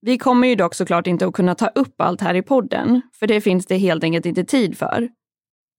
Vi 0.00 0.18
kommer 0.18 0.48
ju 0.48 0.54
dock 0.54 0.74
såklart 0.74 1.06
inte 1.06 1.26
att 1.26 1.34
kunna 1.34 1.54
ta 1.54 1.66
upp 1.66 2.00
allt 2.00 2.20
här 2.20 2.34
i 2.34 2.42
podden, 2.42 3.00
för 3.14 3.26
det 3.26 3.40
finns 3.40 3.66
det 3.66 3.76
helt 3.76 4.04
enkelt 4.04 4.26
inte 4.26 4.44
tid 4.44 4.78
för. 4.78 5.08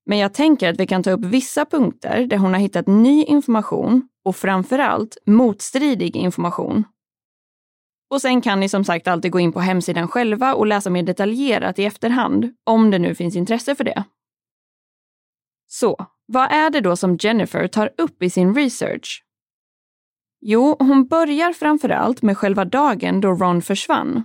Men 0.06 0.18
jag 0.18 0.34
tänker 0.34 0.70
att 0.70 0.80
vi 0.80 0.88
kan 0.88 1.04
ta 1.04 1.12
upp 1.12 1.26
vissa 1.26 1.66
punkter 1.66 2.26
där 2.26 2.38
hon 2.38 2.54
har 2.54 2.60
hittat 2.60 2.88
ny 2.88 3.24
information 3.24 4.08
och 4.26 4.36
framförallt 4.36 5.18
motstridig 5.26 6.16
information. 6.16 6.84
Och 8.10 8.22
sen 8.22 8.42
kan 8.42 8.60
ni 8.60 8.70
som 8.70 8.84
sagt 8.84 9.08
alltid 9.08 9.32
gå 9.32 9.40
in 9.40 9.52
på 9.52 9.60
hemsidan 9.60 10.08
själva 10.08 10.54
och 10.54 10.68
läsa 10.68 10.90
mer 10.90 11.04
detaljerat 11.04 11.80
i 11.80 11.86
efterhand, 11.86 12.54
om 12.64 12.92
det 12.92 13.00
nu 13.00 13.16
finns 13.16 13.36
intresse 13.36 13.76
för 13.76 13.84
det. 13.84 14.04
Så, 15.72 16.06
vad 16.26 16.52
är 16.52 16.70
det 16.70 16.82
då 16.82 16.96
som 16.96 17.18
Jennifer 17.20 17.68
tar 17.68 17.90
upp 17.98 18.24
i 18.24 18.30
sin 18.30 18.56
research? 18.56 19.24
Jo, 20.42 20.76
hon 20.80 21.08
börjar 21.08 21.54
framförallt 21.54 22.22
med 22.22 22.38
själva 22.38 22.66
dagen 22.66 23.22
då 23.22 23.30
Ron 23.30 23.62
försvann. 23.62 24.24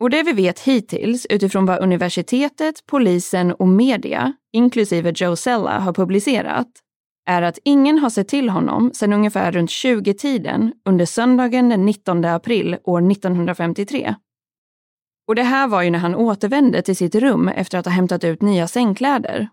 Och 0.00 0.10
det 0.10 0.22
vi 0.22 0.32
vet 0.32 0.60
hittills 0.60 1.26
utifrån 1.26 1.66
vad 1.66 1.82
universitetet, 1.82 2.86
polisen 2.86 3.52
och 3.52 3.68
media, 3.68 4.32
inklusive 4.52 5.12
Joe 5.16 5.36
Sella, 5.36 5.78
har 5.78 5.92
publicerat, 5.92 6.68
är 7.26 7.42
att 7.42 7.58
ingen 7.64 7.98
har 7.98 8.10
sett 8.10 8.28
till 8.28 8.48
honom 8.48 8.90
sedan 8.94 9.12
ungefär 9.12 9.52
runt 9.52 9.70
20-tiden 9.70 10.72
under 10.84 11.06
söndagen 11.06 11.68
den 11.68 11.86
19 11.86 12.24
april 12.24 12.76
år 12.84 13.10
1953. 13.10 14.14
Och 15.28 15.34
det 15.34 15.42
här 15.42 15.68
var 15.68 15.82
ju 15.82 15.90
när 15.90 15.98
han 15.98 16.14
återvände 16.14 16.82
till 16.82 16.96
sitt 16.96 17.14
rum 17.14 17.48
efter 17.48 17.78
att 17.78 17.86
ha 17.86 17.92
hämtat 17.92 18.24
ut 18.24 18.42
nya 18.42 18.68
sängkläder. 18.68 19.48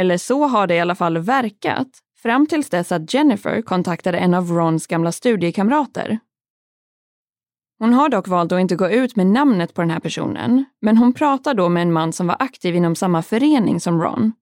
Eller 0.00 0.16
så 0.16 0.46
har 0.46 0.66
det 0.66 0.74
i 0.74 0.80
alla 0.80 0.94
fall 0.94 1.18
verkat, 1.18 1.88
fram 2.22 2.46
tills 2.46 2.70
dess 2.70 2.92
att 2.92 3.14
Jennifer 3.14 3.62
kontaktade 3.62 4.18
en 4.18 4.34
av 4.34 4.48
Rons 4.48 4.86
gamla 4.86 5.12
studiekamrater. 5.12 6.18
Hon 7.78 7.92
har 7.92 8.08
dock 8.08 8.28
valt 8.28 8.52
att 8.52 8.60
inte 8.60 8.76
gå 8.76 8.90
ut 8.90 9.16
med 9.16 9.26
namnet 9.26 9.74
på 9.74 9.80
den 9.80 9.90
här 9.90 10.00
personen, 10.00 10.64
men 10.80 10.96
hon 10.96 11.12
pratar 11.12 11.54
då 11.54 11.68
med 11.68 11.82
en 11.82 11.92
man 11.92 12.12
som 12.12 12.26
var 12.26 12.36
aktiv 12.38 12.76
inom 12.76 12.94
samma 12.94 13.22
förening 13.22 13.80
som 13.80 14.02
Ron, 14.02 14.32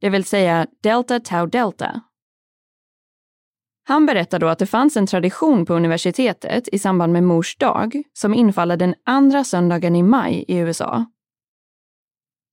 det 0.00 0.10
vill 0.10 0.24
säga 0.24 0.66
Delta 0.82 1.20
Tau 1.20 1.46
Delta. 1.46 2.00
Han 3.84 4.06
berättar 4.06 4.38
då 4.38 4.48
att 4.48 4.58
det 4.58 4.66
fanns 4.66 4.96
en 4.96 5.06
tradition 5.06 5.66
på 5.66 5.74
universitetet 5.74 6.68
i 6.68 6.78
samband 6.78 7.12
med 7.12 7.22
mors 7.22 7.56
dag 7.56 8.02
som 8.12 8.34
infaller 8.34 8.76
den 8.76 8.94
andra 9.04 9.44
söndagen 9.44 9.96
i 9.96 10.02
maj 10.02 10.44
i 10.48 10.56
USA. 10.56 11.06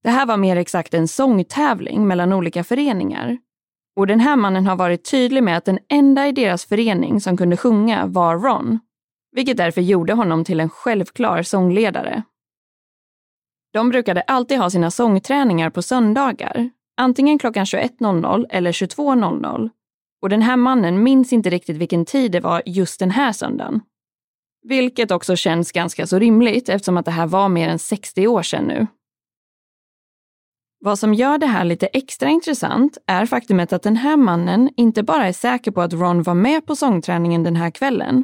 Det 0.06 0.12
här 0.12 0.26
var 0.26 0.38
mer 0.38 0.56
exakt 0.56 0.94
en 0.94 1.08
sångtävling 1.08 2.08
mellan 2.08 2.34
olika 2.34 2.64
föreningar. 2.64 3.38
Och 3.96 4.08
den 4.08 4.20
här 4.20 4.36
mannen 4.36 4.68
har 4.68 4.76
varit 4.76 5.12
tydlig 5.12 5.44
med 5.44 5.58
att 5.58 5.66
den 5.66 5.80
enda 5.90 6.28
i 6.28 6.32
deras 6.32 6.66
förening 6.66 7.22
som 7.22 7.38
kunde 7.38 7.58
sjunga 7.58 8.06
var 8.06 8.38
Ron, 8.38 8.80
vilket 9.32 9.58
därför 9.58 9.82
gjorde 9.82 10.14
honom 10.14 10.44
till 10.44 10.60
en 10.60 10.70
självklar 10.70 11.44
sångledare. 11.44 12.24
De 13.74 13.90
brukade 13.90 14.22
alltid 14.22 14.58
ha 14.58 14.70
sina 14.70 14.92
sångträningar 14.92 15.70
på 15.70 15.82
söndagar 15.82 16.70
antingen 16.98 17.40
klockan 17.40 17.66
21.00 17.66 18.46
eller 18.50 18.72
22.00. 18.72 19.70
Och 20.22 20.30
den 20.30 20.42
här 20.42 20.58
mannen 20.58 21.04
minns 21.04 21.34
inte 21.34 21.50
riktigt 21.50 21.78
vilken 21.78 22.06
tid 22.06 22.32
det 22.32 22.40
var 22.40 22.62
just 22.66 23.00
den 23.00 23.12
här 23.12 23.32
söndagen. 23.32 23.82
Vilket 24.68 25.12
också 25.12 25.36
känns 25.36 25.72
ganska 25.72 26.08
så 26.08 26.20
rimligt 26.20 26.70
eftersom 26.70 26.98
att 26.98 27.06
det 27.06 27.12
här 27.12 27.28
var 27.28 27.50
mer 27.50 27.70
än 27.70 27.80
60 27.80 28.28
år 28.28 28.44
sedan 28.44 28.64
nu. 28.64 28.88
Vad 30.86 31.00
som 31.00 31.14
gör 31.14 31.38
det 31.38 31.46
här 31.46 31.64
lite 31.64 31.88
extra 31.88 32.30
intressant 32.30 32.98
är 33.08 33.26
faktumet 33.26 33.74
att 33.74 33.84
den 33.84 33.96
här 33.96 34.18
mannen 34.18 34.70
inte 34.78 35.04
bara 35.04 35.28
är 35.28 35.34
säker 35.34 35.72
på 35.72 35.82
att 35.82 35.94
Ron 35.94 36.24
var 36.24 36.34
med 36.34 36.66
på 36.66 36.76
sångträningen 36.76 37.44
den 37.44 37.56
här 37.56 37.72
kvällen, 37.72 38.24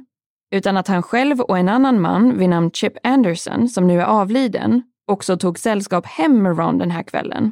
utan 0.51 0.77
att 0.77 0.87
han 0.87 1.03
själv 1.03 1.41
och 1.41 1.57
en 1.57 1.69
annan 1.69 2.01
man 2.01 2.37
vid 2.37 2.49
namn 2.49 2.71
Chip 2.71 2.93
Anderson, 3.03 3.69
som 3.69 3.87
nu 3.87 4.01
är 4.01 4.05
avliden, 4.05 4.83
också 5.07 5.37
tog 5.37 5.59
sällskap 5.59 6.05
hem 6.05 6.43
med 6.43 6.57
Ron 6.57 6.77
den 6.77 6.91
här 6.91 7.03
kvällen. 7.03 7.51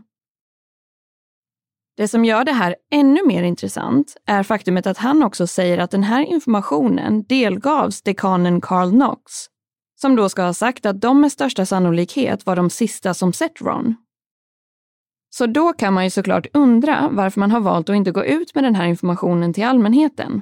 Det 1.98 2.08
som 2.08 2.26
gör 2.26 2.44
det 2.44 2.54
här 2.54 2.76
ännu 2.92 3.26
mer 3.26 3.44
intressant 3.44 4.18
är 4.26 4.44
faktumet 4.44 4.88
att 4.88 4.98
han 4.98 5.24
också 5.24 5.48
säger 5.48 5.78
att 5.78 5.92
den 5.92 6.04
här 6.04 6.22
informationen 6.22 7.24
delgavs 7.24 8.02
dekanen 8.02 8.62
Carl 8.62 8.92
Knox, 8.92 9.32
som 10.02 10.16
då 10.16 10.30
ska 10.30 10.42
ha 10.42 10.54
sagt 10.54 10.86
att 10.86 11.02
de 11.02 11.22
med 11.22 11.32
största 11.32 11.66
sannolikhet 11.66 12.46
var 12.46 12.56
de 12.56 12.70
sista 12.70 13.14
som 13.14 13.34
sett 13.34 13.62
Ron. 13.62 13.96
Så 15.30 15.46
då 15.46 15.74
kan 15.74 15.94
man 15.94 16.04
ju 16.04 16.10
såklart 16.10 16.48
undra 16.54 17.10
varför 17.12 17.40
man 17.40 17.52
har 17.52 17.60
valt 17.60 17.90
att 17.90 17.96
inte 17.96 18.12
gå 18.12 18.26
ut 18.26 18.56
med 18.56 18.64
den 18.64 18.76
här 18.76 18.86
informationen 18.86 19.54
till 19.54 19.66
allmänheten. 19.66 20.42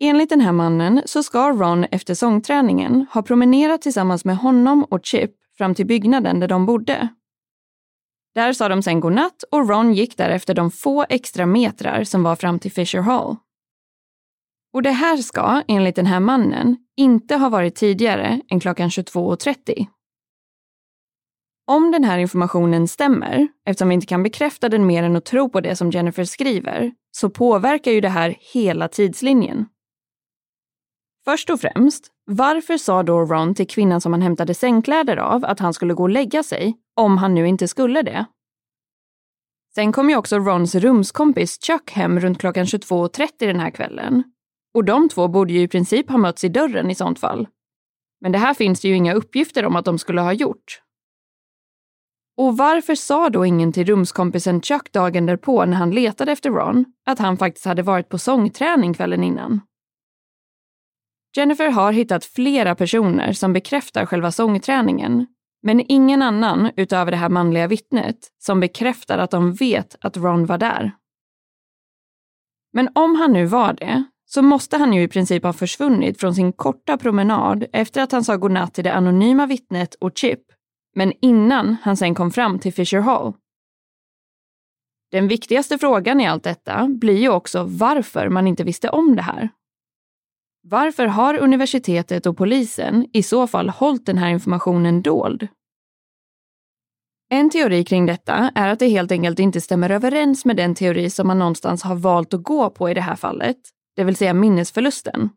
Enligt 0.00 0.30
den 0.30 0.40
här 0.40 0.52
mannen 0.52 1.02
så 1.04 1.22
ska 1.22 1.52
Ron 1.52 1.84
efter 1.84 2.14
sångträningen 2.14 3.06
ha 3.12 3.22
promenerat 3.22 3.82
tillsammans 3.82 4.24
med 4.24 4.36
honom 4.36 4.84
och 4.84 5.06
Chip 5.06 5.30
fram 5.58 5.74
till 5.74 5.86
byggnaden 5.86 6.40
där 6.40 6.48
de 6.48 6.66
bodde 6.66 7.08
där 8.34 8.52
sa 8.52 8.68
de 8.68 8.82
sen 8.82 9.00
godnatt 9.00 9.42
och 9.50 9.68
Ron 9.68 9.92
gick 9.94 10.16
därefter 10.16 10.54
de 10.54 10.70
få 10.70 11.04
extra 11.08 11.46
metrar 11.46 12.04
som 12.04 12.22
var 12.22 12.36
fram 12.36 12.58
till 12.58 12.72
Fisher 12.72 13.00
Hall. 13.00 13.36
Och 14.72 14.82
det 14.82 14.90
här 14.90 15.16
ska, 15.16 15.62
enligt 15.68 15.96
den 15.96 16.06
här 16.06 16.20
mannen, 16.20 16.76
inte 16.96 17.36
ha 17.36 17.48
varit 17.48 17.74
tidigare 17.74 18.40
än 18.48 18.60
klockan 18.60 18.88
22.30. 18.88 19.86
Om 21.66 21.90
den 21.90 22.04
här 22.04 22.18
informationen 22.18 22.88
stämmer, 22.88 23.48
eftersom 23.66 23.88
vi 23.88 23.94
inte 23.94 24.06
kan 24.06 24.22
bekräfta 24.22 24.68
den 24.68 24.86
mer 24.86 25.02
än 25.02 25.16
att 25.16 25.24
tro 25.24 25.50
på 25.50 25.60
det 25.60 25.76
som 25.76 25.90
Jennifer 25.90 26.24
skriver, 26.24 26.92
så 27.10 27.30
påverkar 27.30 27.90
ju 27.90 28.00
det 28.00 28.08
här 28.08 28.36
hela 28.52 28.88
tidslinjen. 28.88 29.66
Först 31.24 31.50
och 31.50 31.60
främst, 31.60 32.10
varför 32.26 32.76
sa 32.76 33.02
då 33.02 33.20
Ron 33.20 33.54
till 33.54 33.66
kvinnan 33.66 34.00
som 34.00 34.12
han 34.12 34.22
hämtade 34.22 34.54
sängkläder 34.54 35.16
av 35.16 35.44
att 35.44 35.60
han 35.60 35.74
skulle 35.74 35.94
gå 35.94 36.02
och 36.02 36.08
lägga 36.08 36.42
sig, 36.42 36.74
om 36.96 37.18
han 37.18 37.34
nu 37.34 37.48
inte 37.48 37.68
skulle 37.68 38.02
det? 38.02 38.26
Sen 39.74 39.92
kom 39.92 40.10
ju 40.10 40.16
också 40.16 40.38
Rons 40.38 40.74
rumskompis 40.74 41.58
Chuck 41.66 41.90
hem 41.90 42.20
runt 42.20 42.38
klockan 42.40 42.64
22.30 42.64 43.28
den 43.38 43.60
här 43.60 43.70
kvällen. 43.70 44.22
Och 44.74 44.84
de 44.84 45.08
två 45.08 45.28
borde 45.28 45.52
ju 45.52 45.60
i 45.60 45.68
princip 45.68 46.10
ha 46.10 46.18
mötts 46.18 46.44
i 46.44 46.48
dörren 46.48 46.90
i 46.90 46.94
sånt 46.94 47.18
fall. 47.18 47.48
Men 48.20 48.32
det 48.32 48.38
här 48.38 48.54
finns 48.54 48.80
det 48.80 48.88
ju 48.88 48.94
inga 48.94 49.14
uppgifter 49.14 49.64
om 49.64 49.76
att 49.76 49.84
de 49.84 49.98
skulle 49.98 50.20
ha 50.20 50.32
gjort. 50.32 50.82
Och 52.36 52.56
varför 52.56 52.94
sa 52.94 53.30
då 53.30 53.46
ingen 53.46 53.72
till 53.72 53.86
rumskompisen 53.86 54.62
Chuck 54.62 54.92
dagen 54.92 55.26
därpå 55.26 55.64
när 55.64 55.76
han 55.76 55.90
letade 55.90 56.32
efter 56.32 56.50
Ron 56.50 56.84
att 57.06 57.18
han 57.18 57.36
faktiskt 57.36 57.66
hade 57.66 57.82
varit 57.82 58.08
på 58.08 58.18
sångträning 58.18 58.94
kvällen 58.94 59.24
innan? 59.24 59.60
Jennifer 61.36 61.70
har 61.70 61.92
hittat 61.92 62.24
flera 62.24 62.74
personer 62.74 63.32
som 63.32 63.52
bekräftar 63.52 64.06
själva 64.06 64.32
sångträningen, 64.32 65.26
men 65.62 65.80
ingen 65.88 66.22
annan 66.22 66.70
utöver 66.76 67.10
det 67.10 67.16
här 67.16 67.28
manliga 67.28 67.66
vittnet 67.66 68.16
som 68.38 68.60
bekräftar 68.60 69.18
att 69.18 69.30
de 69.30 69.52
vet 69.52 69.96
att 70.00 70.16
Ron 70.16 70.46
var 70.46 70.58
där. 70.58 70.92
Men 72.72 72.88
om 72.94 73.14
han 73.14 73.32
nu 73.32 73.46
var 73.46 73.72
det, 73.72 74.04
så 74.24 74.42
måste 74.42 74.76
han 74.76 74.92
ju 74.92 75.02
i 75.02 75.08
princip 75.08 75.42
ha 75.42 75.52
försvunnit 75.52 76.20
från 76.20 76.34
sin 76.34 76.52
korta 76.52 76.96
promenad 76.96 77.64
efter 77.72 78.02
att 78.02 78.12
han 78.12 78.24
sa 78.24 78.36
godnatt 78.36 78.74
till 78.74 78.84
det 78.84 78.94
anonyma 78.94 79.46
vittnet 79.46 79.94
och 79.94 80.18
Chip, 80.18 80.40
men 80.94 81.12
innan 81.20 81.76
han 81.82 81.96
sen 81.96 82.14
kom 82.14 82.30
fram 82.30 82.58
till 82.58 82.72
Fisher 82.72 83.00
Hall. 83.00 83.32
Den 85.10 85.28
viktigaste 85.28 85.78
frågan 85.78 86.20
i 86.20 86.26
allt 86.26 86.44
detta 86.44 86.88
blir 86.88 87.18
ju 87.18 87.28
också 87.28 87.64
varför 87.64 88.28
man 88.28 88.46
inte 88.46 88.64
visste 88.64 88.88
om 88.88 89.16
det 89.16 89.22
här. 89.22 89.48
Varför 90.62 91.06
har 91.06 91.38
universitetet 91.38 92.26
och 92.26 92.36
polisen 92.36 93.06
i 93.12 93.22
så 93.22 93.46
fall 93.46 93.68
hållit 93.68 94.06
den 94.06 94.18
här 94.18 94.28
informationen 94.28 95.02
dold? 95.02 95.48
En 97.30 97.50
teori 97.50 97.84
kring 97.84 98.06
detta 98.06 98.52
är 98.54 98.68
att 98.68 98.78
det 98.78 98.88
helt 98.88 99.12
enkelt 99.12 99.38
inte 99.38 99.60
stämmer 99.60 99.90
överens 99.90 100.44
med 100.44 100.56
den 100.56 100.74
teori 100.74 101.10
som 101.10 101.26
man 101.26 101.38
någonstans 101.38 101.82
har 101.82 101.94
valt 101.94 102.34
att 102.34 102.42
gå 102.42 102.70
på 102.70 102.90
i 102.90 102.94
det 102.94 103.00
här 103.00 103.16
fallet, 103.16 103.56
det 103.96 104.04
vill 104.04 104.16
säga 104.16 104.34
minnesförlusten. 104.34 105.30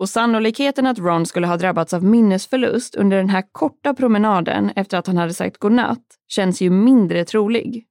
Och 0.00 0.08
sannolikheten 0.08 0.86
att 0.86 0.98
Ron 0.98 1.26
skulle 1.26 1.46
ha 1.46 1.56
drabbats 1.56 1.94
av 1.94 2.04
minnesförlust 2.04 2.94
under 2.94 3.16
den 3.16 3.28
här 3.28 3.44
korta 3.52 3.94
promenaden 3.94 4.70
efter 4.76 4.98
att 4.98 5.06
han 5.06 5.16
hade 5.16 5.34
sagt 5.34 5.58
godnatt 5.58 6.04
känns 6.28 6.60
ju 6.60 6.70
mindre 6.70 7.24
trolig. 7.24 7.86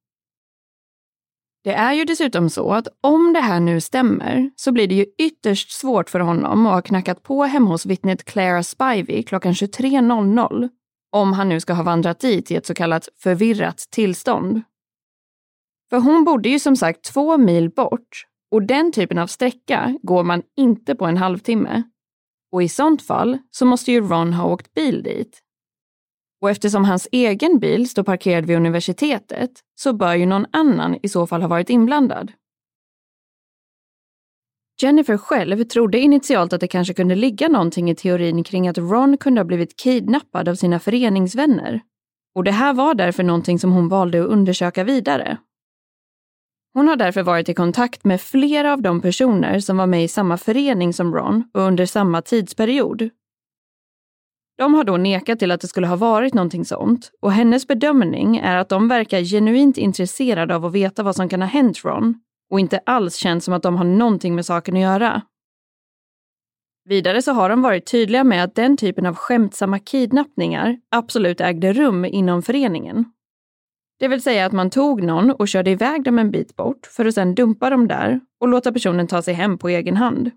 Det 1.64 1.74
är 1.74 1.93
ju 1.93 2.05
dessutom 2.05 2.49
så 2.49 2.74
att 2.74 2.88
om 3.01 3.34
det 3.34 3.39
här 3.39 3.60
nu 3.60 3.82
stämmer 3.82 4.51
så 4.55 4.72
blir 4.72 4.88
det 4.88 4.95
ju 4.95 5.05
ytterst 5.18 5.72
svårt 5.72 6.10
för 6.10 6.20
honom 6.20 6.66
att 6.66 6.74
ha 6.74 6.82
knackat 6.82 7.24
på 7.24 7.43
hemma 7.43 7.70
hos 7.70 7.86
vittnet 7.86 8.26
Clara 8.26 8.64
Spivey 8.64 9.24
klockan 9.24 9.53
23.00 9.53 10.70
om 11.12 11.34
han 11.34 11.49
nu 11.49 11.60
ska 11.60 11.74
ha 11.74 11.84
vandrat 11.84 12.20
dit 12.20 12.51
i 12.51 12.55
ett 12.55 12.66
så 12.66 12.74
kallat 12.74 13.10
förvirrat 13.18 13.78
tillstånd. 13.91 14.62
För 15.89 15.99
hon 15.99 16.24
bodde 16.24 16.49
ju 16.49 16.60
som 16.60 16.76
sagt 16.76 17.03
två 17.03 17.38
mil 17.38 17.70
bort 17.70 18.26
och 18.51 18.64
den 18.64 18.91
typen 18.91 19.18
av 19.18 19.28
sträcka 19.28 19.97
går 20.01 20.24
man 20.24 20.41
inte 20.57 20.95
på 20.95 21.05
en 21.05 21.18
halvtimme. 21.18 21.84
Och 22.52 22.64
i 22.64 22.70
sånt 22.70 23.02
fall 23.02 23.38
så 23.52 23.66
måste 23.66 23.91
ju 23.91 24.02
Ron 24.02 24.34
ha 24.34 24.45
åkt 24.45 24.74
bil 24.74 25.04
dit. 25.04 25.39
Och 26.41 26.50
eftersom 26.50 26.86
hans 26.86 27.08
egen 27.12 27.60
bil 27.60 27.89
står 27.89 28.04
parkerad 28.04 28.45
vid 28.45 28.58
universitetet 28.58 29.52
så 29.76 29.93
bör 29.93 30.16
ju 30.16 30.26
någon 30.26 30.45
annan 30.52 30.97
i 31.04 31.10
så 31.10 31.28
fall 31.28 31.41
ha 31.41 31.47
varit 31.47 31.70
inblandad. 31.70 32.32
Jennifer 34.82 35.18
själv 35.18 35.64
trodde 35.64 36.00
initialt 36.00 36.54
att 36.54 36.62
det 36.62 36.68
kanske 36.68 36.93
kunde 36.93 37.16
ligga 37.16 37.47
någonting 37.47 37.89
i 37.89 37.95
teorin 37.95 38.43
kring 38.43 38.68
att 38.68 38.78
Ron 38.78 39.18
kunde 39.18 39.41
ha 39.41 39.45
blivit 39.45 39.76
kidnappad 39.76 40.50
av 40.50 40.56
sina 40.56 40.80
föreningsvänner. 40.80 41.82
Och 42.36 42.43
det 42.43 42.52
här 42.52 42.74
var 42.74 42.93
därför 42.93 43.24
någonting 43.24 43.60
som 43.60 43.72
hon 43.72 43.89
valde 43.89 44.22
att 44.22 44.28
undersöka 44.28 44.84
vidare. 44.84 45.38
Hon 46.80 46.88
har 46.88 46.95
därför 46.95 47.23
varit 47.23 47.49
i 47.49 47.53
kontakt 47.53 48.03
med 48.03 48.21
flera 48.21 48.73
av 48.73 48.82
de 48.82 49.01
personer 49.01 49.59
som 49.59 49.77
var 49.77 49.88
med 49.88 50.03
i 50.03 50.07
samma 50.07 50.38
förening 50.38 50.93
som 50.93 51.15
Ron 51.15 51.43
och 51.53 51.61
under 51.61 51.86
samma 51.86 52.21
tidsperiod. 52.21 53.09
De 54.57 54.73
har 54.73 54.84
då 54.84 54.97
nekat 54.97 55.39
till 55.39 55.51
att 55.51 55.61
det 55.61 55.67
skulle 55.67 55.88
ha 55.88 55.95
varit 55.95 56.34
någonting 56.34 56.65
sånt 56.65 57.11
och 57.21 57.32
hennes 57.32 57.67
bedömning 57.67 58.38
är 58.38 58.57
att 58.57 58.69
de 58.69 58.88
verkar 58.88 59.21
genuint 59.21 59.77
intresserade 59.77 60.55
av 60.55 60.65
att 60.65 60.73
veta 60.73 61.03
vad 61.03 61.15
som 61.15 61.30
kan 61.30 61.41
ha 61.41 61.47
hänt 61.47 61.86
Ron 61.86 62.15
och 62.51 62.59
inte 62.59 62.80
alls 62.86 63.15
känns 63.15 63.45
som 63.45 63.53
att 63.53 63.63
de 63.63 63.75
har 63.75 63.86
någonting 63.86 64.36
med 64.36 64.45
saken 64.45 64.75
att 64.75 64.82
göra. 64.82 65.21
Vidare 66.86 67.21
så 67.21 67.32
har 67.32 67.49
de 67.49 67.61
varit 67.61 67.91
tydliga 67.91 68.23
med 68.23 68.43
att 68.43 68.55
den 68.55 68.77
typen 68.77 69.05
av 69.05 69.15
skämtsamma 69.15 69.80
kidnappningar 69.80 70.77
absolut 70.91 71.41
ägde 71.41 71.73
rum 71.73 72.05
inom 72.05 72.41
föreningen. 72.41 73.05
Det 74.00 74.08
vill 74.08 74.22
säga 74.22 74.45
att 74.45 74.52
man 74.52 74.70
tog 74.70 75.04
någon 75.04 75.32
och 75.32 75.47
körde 75.47 75.72
iväg 75.72 76.04
dem 76.04 76.20
en 76.20 76.32
bit 76.32 76.56
bort 76.56 76.86
för 76.86 77.06
att 77.06 77.14
sedan 77.14 77.36
dumpa 77.36 77.70
dem 77.70 77.88
där 77.88 78.20
och 78.39 78.47
låta 78.47 78.72
personen 78.72 79.08
ta 79.08 79.22
sig 79.22 79.34
hem 79.34 79.58
på 79.58 79.70
egen 79.70 79.97
hand. 79.97 80.32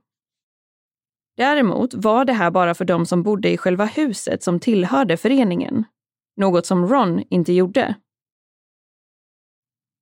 Däremot 1.37 1.95
var 1.95 2.25
det 2.25 2.33
här 2.33 2.51
bara 2.51 2.75
för 2.75 2.85
de 2.85 3.07
som 3.07 3.23
bodde 3.23 3.51
i 3.51 3.57
själva 3.57 3.85
huset 3.85 4.43
som 4.43 4.61
tillhörde 4.61 5.17
föreningen. 5.17 5.85
Något 6.37 6.67
som 6.67 6.89
Ron 6.89 7.23
inte 7.31 7.53
gjorde. 7.53 7.95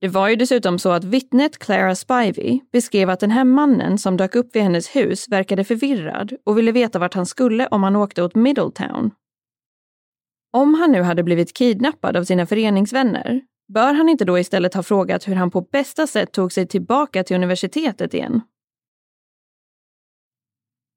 Det 0.01 0.09
var 0.09 0.29
ju 0.29 0.37
dessutom 0.37 0.79
så 0.79 0.91
att 0.91 1.05
vittnet 1.05 1.59
Clara 1.59 1.95
Spivey 1.95 2.61
beskrev 2.73 3.11
att 3.11 3.21
den 3.21 3.31
här 3.31 3.45
mannen 3.45 3.99
som 3.99 4.17
dök 4.17 4.35
upp 4.35 4.57
vid 4.57 4.63
hennes 4.63 4.97
hus 4.97 5.29
verkade 5.29 5.65
förvirrad 5.65 6.33
och 6.45 6.59
ville 6.59 6.73
veta 6.73 6.99
vart 6.99 7.15
han 7.15 7.27
skulle 7.27 7.67
om 7.67 7.83
han 7.83 7.97
åkte 7.97 8.23
åt 8.23 8.35
Middletown. 8.35 9.11
Om 10.53 10.75
han 10.75 10.93
nu 10.93 11.03
hade 11.03 11.23
blivit 11.23 11.55
kidnappad 11.55 12.17
av 12.17 12.25
sina 12.25 12.47
föreningsvänner, 12.47 13.41
bör 13.75 13.95
han 13.95 14.09
inte 14.09 14.25
då 14.25 14.39
istället 14.39 14.75
ha 14.75 14.83
frågat 14.83 15.29
hur 15.29 15.35
han 15.35 15.51
på 15.51 15.61
bästa 15.61 16.07
sätt 16.07 16.33
tog 16.33 16.53
sig 16.53 16.67
tillbaka 16.67 17.25
till 17.25 17.37
universitetet 17.37 18.15
igen? 18.15 18.41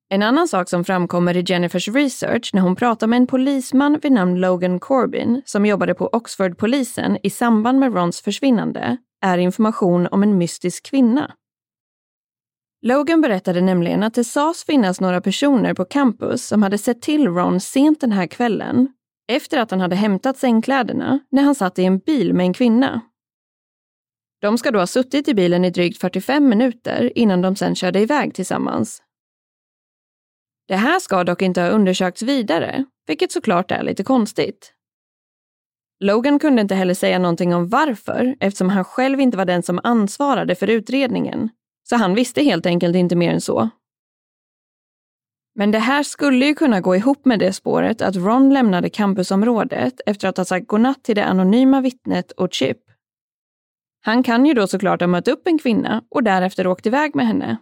En 0.09 0.23
annan 0.23 0.47
sak 0.47 0.69
som 0.69 0.83
framkommer 0.83 1.37
i 1.37 1.43
Jennifers 1.47 1.87
research 1.87 2.49
när 2.53 2.61
hon 2.61 2.75
pratar 2.75 3.07
med 3.07 3.17
en 3.17 3.27
polisman 3.27 3.99
vid 4.01 4.11
namn 4.11 4.39
Logan 4.39 4.79
Corbin 4.79 5.41
som 5.45 5.65
jobbade 5.65 5.93
på 5.93 6.09
Oxfordpolisen 6.11 7.17
i 7.23 7.29
samband 7.29 7.79
med 7.79 7.93
Rons 7.93 8.21
försvinnande 8.21 8.97
är 9.21 9.37
information 9.37 10.07
om 10.07 10.23
en 10.23 10.37
mystisk 10.37 10.85
kvinna. 10.85 11.33
Logan 12.81 13.21
berättade 13.21 13.61
nämligen 13.61 14.03
att 14.03 14.13
det 14.13 14.23
sades 14.23 14.63
finnas 14.63 15.01
några 15.01 15.21
personer 15.21 15.73
på 15.73 15.85
campus 15.85 16.47
som 16.47 16.63
hade 16.63 16.77
sett 16.77 17.01
till 17.01 17.27
Ron 17.27 17.59
sent 17.59 18.01
den 18.01 18.11
här 18.11 18.27
kvällen 18.27 18.87
efter 19.27 19.59
att 19.59 19.71
han 19.71 19.81
hade 19.81 19.95
hämtat 19.95 20.37
sängkläderna 20.37 21.19
när 21.29 21.43
han 21.43 21.55
satt 21.55 21.79
i 21.79 21.85
en 21.85 21.99
bil 21.99 22.33
med 22.33 22.45
en 22.45 22.53
kvinna. 22.53 23.01
De 24.41 24.57
ska 24.57 24.71
då 24.71 24.79
ha 24.79 24.87
suttit 24.87 25.27
i 25.27 25.33
bilen 25.33 25.65
i 25.65 25.69
drygt 25.69 26.01
45 26.01 26.49
minuter 26.49 27.17
innan 27.17 27.41
de 27.41 27.55
sen 27.55 27.75
körde 27.75 27.99
iväg 27.99 28.35
tillsammans. 28.35 29.01
Det 30.67 30.75
här 30.75 30.99
ska 30.99 31.23
dock 31.23 31.41
inte 31.41 31.61
ha 31.61 31.67
undersökts 31.67 32.21
vidare, 32.21 32.85
vilket 33.07 33.31
såklart 33.31 33.71
är 33.71 33.83
lite 33.83 34.03
konstigt. 34.03 34.73
Logan 35.99 36.39
kunde 36.39 36.61
inte 36.61 36.75
heller 36.75 36.93
säga 36.93 37.19
någonting 37.19 37.55
om 37.55 37.69
varför 37.69 38.35
eftersom 38.39 38.69
han 38.69 38.83
själv 38.83 39.19
inte 39.19 39.37
var 39.37 39.45
den 39.45 39.63
som 39.63 39.79
ansvarade 39.83 40.55
för 40.55 40.69
utredningen, 40.69 41.49
så 41.83 41.95
han 41.95 42.15
visste 42.15 42.43
helt 42.43 42.65
enkelt 42.65 42.95
inte 42.95 43.15
mer 43.15 43.31
än 43.31 43.41
så. 43.41 43.69
Men 45.55 45.71
det 45.71 45.79
här 45.79 46.03
skulle 46.03 46.45
ju 46.45 46.55
kunna 46.55 46.81
gå 46.81 46.95
ihop 46.95 47.25
med 47.25 47.39
det 47.39 47.53
spåret 47.53 48.01
att 48.01 48.15
Ron 48.15 48.53
lämnade 48.53 48.89
campusområdet 48.89 50.01
efter 50.05 50.27
att 50.27 50.37
ha 50.37 50.45
sagt 50.45 50.67
godnatt 50.67 51.03
till 51.03 51.15
det 51.15 51.25
anonyma 51.25 51.81
vittnet 51.81 52.31
och 52.31 52.53
Chip. 52.53 52.77
Han 54.01 54.23
kan 54.23 54.45
ju 54.45 54.53
då 54.53 54.67
såklart 54.67 55.01
ha 55.01 55.07
mött 55.07 55.27
upp 55.27 55.47
en 55.47 55.59
kvinna 55.59 56.03
och 56.09 56.23
därefter 56.23 56.67
åkt 56.67 56.85
iväg 56.85 57.15
med 57.15 57.27
henne. 57.27 57.57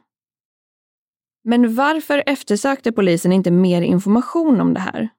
Men 1.43 1.75
varför 1.75 2.23
eftersökte 2.25 2.91
polisen 2.91 3.31
inte 3.31 3.51
mer 3.51 3.81
information 3.81 4.61
om 4.61 4.73
det 4.73 4.79
här? 4.79 5.09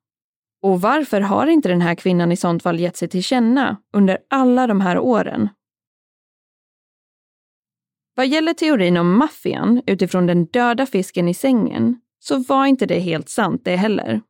Och 0.63 0.81
varför 0.81 1.21
har 1.21 1.47
inte 1.47 1.69
den 1.69 1.81
här 1.81 1.95
kvinnan 1.95 2.33
i 2.33 2.37
sånt 2.37 2.63
fall 2.63 2.81
gett 2.81 2.97
sig 2.97 3.09
till 3.09 3.23
känna 3.23 3.77
under 3.93 4.19
alla 4.31 4.67
de 4.67 4.81
här 4.81 4.99
åren? 4.99 5.49
Vad 8.15 8.27
gäller 8.29 8.55
teorin 8.55 8.97
om 8.97 9.19
maffian 9.19 9.83
utifrån 9.87 10.27
den 10.27 10.45
döda 10.45 10.87
fisken 10.87 11.29
i 11.29 11.35
sängen 11.35 12.01
så 12.25 12.39
var 12.39 12.67
inte 12.67 12.87
det 12.87 12.99
helt 12.99 13.29
sant 13.29 13.61
det 13.65 13.77
heller. 13.77 14.21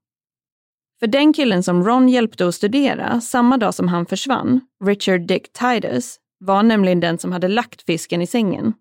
För 1.01 1.07
den 1.07 1.32
killen 1.32 1.62
som 1.62 1.84
Ron 1.84 2.09
hjälpte 2.09 2.47
att 2.47 2.55
studera 2.55 3.20
samma 3.20 3.57
dag 3.57 3.74
som 3.74 3.88
han 3.88 4.07
försvann, 4.07 4.61
Richard 4.84 5.20
Dick 5.20 5.53
Titus, 5.53 6.16
var 6.38 6.62
nämligen 6.62 7.01
den 7.01 7.18
som 7.18 7.32
hade 7.32 7.49
lagt 7.49 7.82
fisken 7.82 8.22
i 8.22 8.26
sängen. 8.26 8.72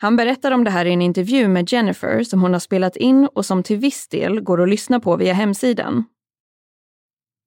Han 0.00 0.16
berättar 0.16 0.50
om 0.50 0.64
det 0.64 0.70
här 0.70 0.84
i 0.84 0.92
en 0.92 1.02
intervju 1.02 1.48
med 1.48 1.72
Jennifer 1.72 2.22
som 2.22 2.42
hon 2.42 2.52
har 2.52 2.60
spelat 2.60 2.96
in 2.96 3.26
och 3.26 3.46
som 3.46 3.62
till 3.62 3.76
viss 3.76 4.08
del 4.08 4.40
går 4.40 4.62
att 4.62 4.68
lyssna 4.68 5.00
på 5.00 5.16
via 5.16 5.32
hemsidan. 5.32 6.04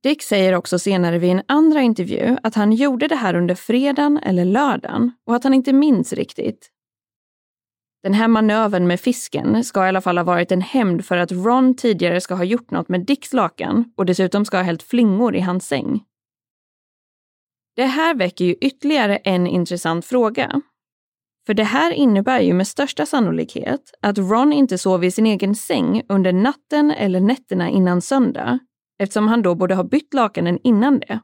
Dick 0.03 0.23
säger 0.23 0.53
också 0.53 0.79
senare 0.79 1.19
vid 1.19 1.31
en 1.31 1.43
andra 1.47 1.81
intervju 1.81 2.37
att 2.43 2.55
han 2.55 2.71
gjorde 2.71 3.07
det 3.07 3.15
här 3.15 3.35
under 3.35 3.55
fredagen 3.55 4.17
eller 4.17 4.45
lördagen 4.45 5.11
och 5.27 5.35
att 5.35 5.43
han 5.43 5.53
inte 5.53 5.73
minns 5.73 6.13
riktigt. 6.13 6.72
Den 8.03 8.13
här 8.13 8.27
manövern 8.27 8.87
med 8.87 8.99
fisken 8.99 9.63
ska 9.63 9.85
i 9.85 9.87
alla 9.87 10.01
fall 10.01 10.17
ha 10.17 10.23
varit 10.23 10.51
en 10.51 10.61
hämnd 10.61 11.05
för 11.05 11.17
att 11.17 11.31
Ron 11.31 11.75
tidigare 11.75 12.21
ska 12.21 12.35
ha 12.35 12.43
gjort 12.43 12.71
något 12.71 12.89
med 12.89 13.05
Dicks 13.05 13.33
lakan 13.33 13.93
och 13.97 14.05
dessutom 14.05 14.45
ska 14.45 14.57
ha 14.57 14.63
hällt 14.63 14.83
flingor 14.83 15.35
i 15.35 15.39
hans 15.39 15.67
säng. 15.67 16.03
Det 17.75 17.85
här 17.85 18.15
väcker 18.15 18.45
ju 18.45 18.53
ytterligare 18.53 19.17
en 19.17 19.47
intressant 19.47 20.05
fråga. 20.05 20.61
För 21.45 21.53
det 21.53 21.63
här 21.63 21.91
innebär 21.91 22.41
ju 22.41 22.53
med 22.53 22.67
största 22.67 23.05
sannolikhet 23.05 23.93
att 24.01 24.17
Ron 24.17 24.53
inte 24.53 24.77
sov 24.77 25.03
i 25.03 25.11
sin 25.11 25.25
egen 25.25 25.55
säng 25.55 26.01
under 26.09 26.33
natten 26.33 26.91
eller 26.91 27.19
nätterna 27.19 27.69
innan 27.69 28.01
söndag, 28.01 28.59
eftersom 28.99 29.27
han 29.27 29.41
då 29.41 29.55
borde 29.55 29.75
ha 29.75 29.83
bytt 29.83 30.13
lakanen 30.13 30.59
innan 30.63 30.99
det. 30.99 31.19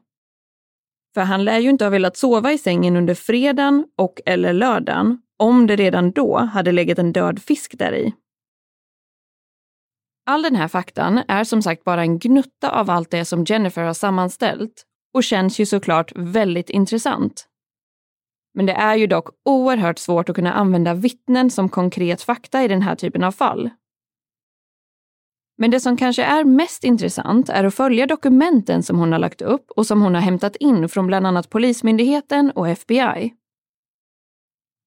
För 1.14 1.20
han 1.20 1.44
lär 1.44 1.58
ju 1.58 1.70
inte 1.70 1.84
ha 1.84 1.90
velat 1.90 2.16
sova 2.16 2.52
i 2.52 2.58
sängen 2.58 2.96
under 2.96 3.14
fredagen 3.14 3.84
och 3.96 4.20
eller 4.26 4.52
lördagen 4.52 5.18
om 5.40 5.66
det 5.66 5.76
redan 5.76 6.10
då 6.10 6.38
hade 6.38 6.72
legat 6.72 6.98
en 6.98 7.12
död 7.12 7.42
fisk 7.42 7.78
där 7.78 7.92
i. 7.92 8.14
All 10.26 10.42
den 10.42 10.56
här 10.56 10.68
faktan 10.68 11.22
är 11.28 11.44
som 11.44 11.62
sagt 11.62 11.84
bara 11.84 12.02
en 12.02 12.18
gnutta 12.18 12.70
av 12.70 12.90
allt 12.90 13.10
det 13.10 13.24
som 13.24 13.44
Jennifer 13.44 13.82
har 13.82 13.94
sammanställt 13.94 14.84
och 15.14 15.24
känns 15.24 15.58
ju 15.60 15.66
såklart 15.66 16.12
väldigt 16.16 16.70
intressant. 16.70 17.46
Men 18.54 18.66
det 18.66 18.72
är 18.72 18.96
ju 18.96 19.06
dock 19.06 19.28
oerhört 19.44 19.98
svårt 19.98 20.28
att 20.28 20.36
kunna 20.36 20.52
använda 20.52 20.94
vittnen 20.94 21.50
som 21.50 21.68
konkret 21.68 22.22
fakta 22.22 22.62
i 22.62 22.68
den 22.68 22.82
här 22.82 22.94
typen 22.94 23.24
av 23.24 23.32
fall. 23.32 23.70
Men 25.58 25.70
det 25.70 25.80
som 25.80 25.96
kanske 25.96 26.22
är 26.22 26.44
mest 26.44 26.84
intressant 26.84 27.48
är 27.48 27.64
att 27.64 27.74
följa 27.74 28.06
dokumenten 28.06 28.82
som 28.82 28.98
hon 28.98 29.12
har 29.12 29.18
lagt 29.18 29.42
upp 29.42 29.70
och 29.70 29.86
som 29.86 30.02
hon 30.02 30.14
har 30.14 30.22
hämtat 30.22 30.56
in 30.56 30.88
från 30.88 31.06
bland 31.06 31.26
annat 31.26 31.50
Polismyndigheten 31.50 32.50
och 32.50 32.68
FBI. 32.68 33.34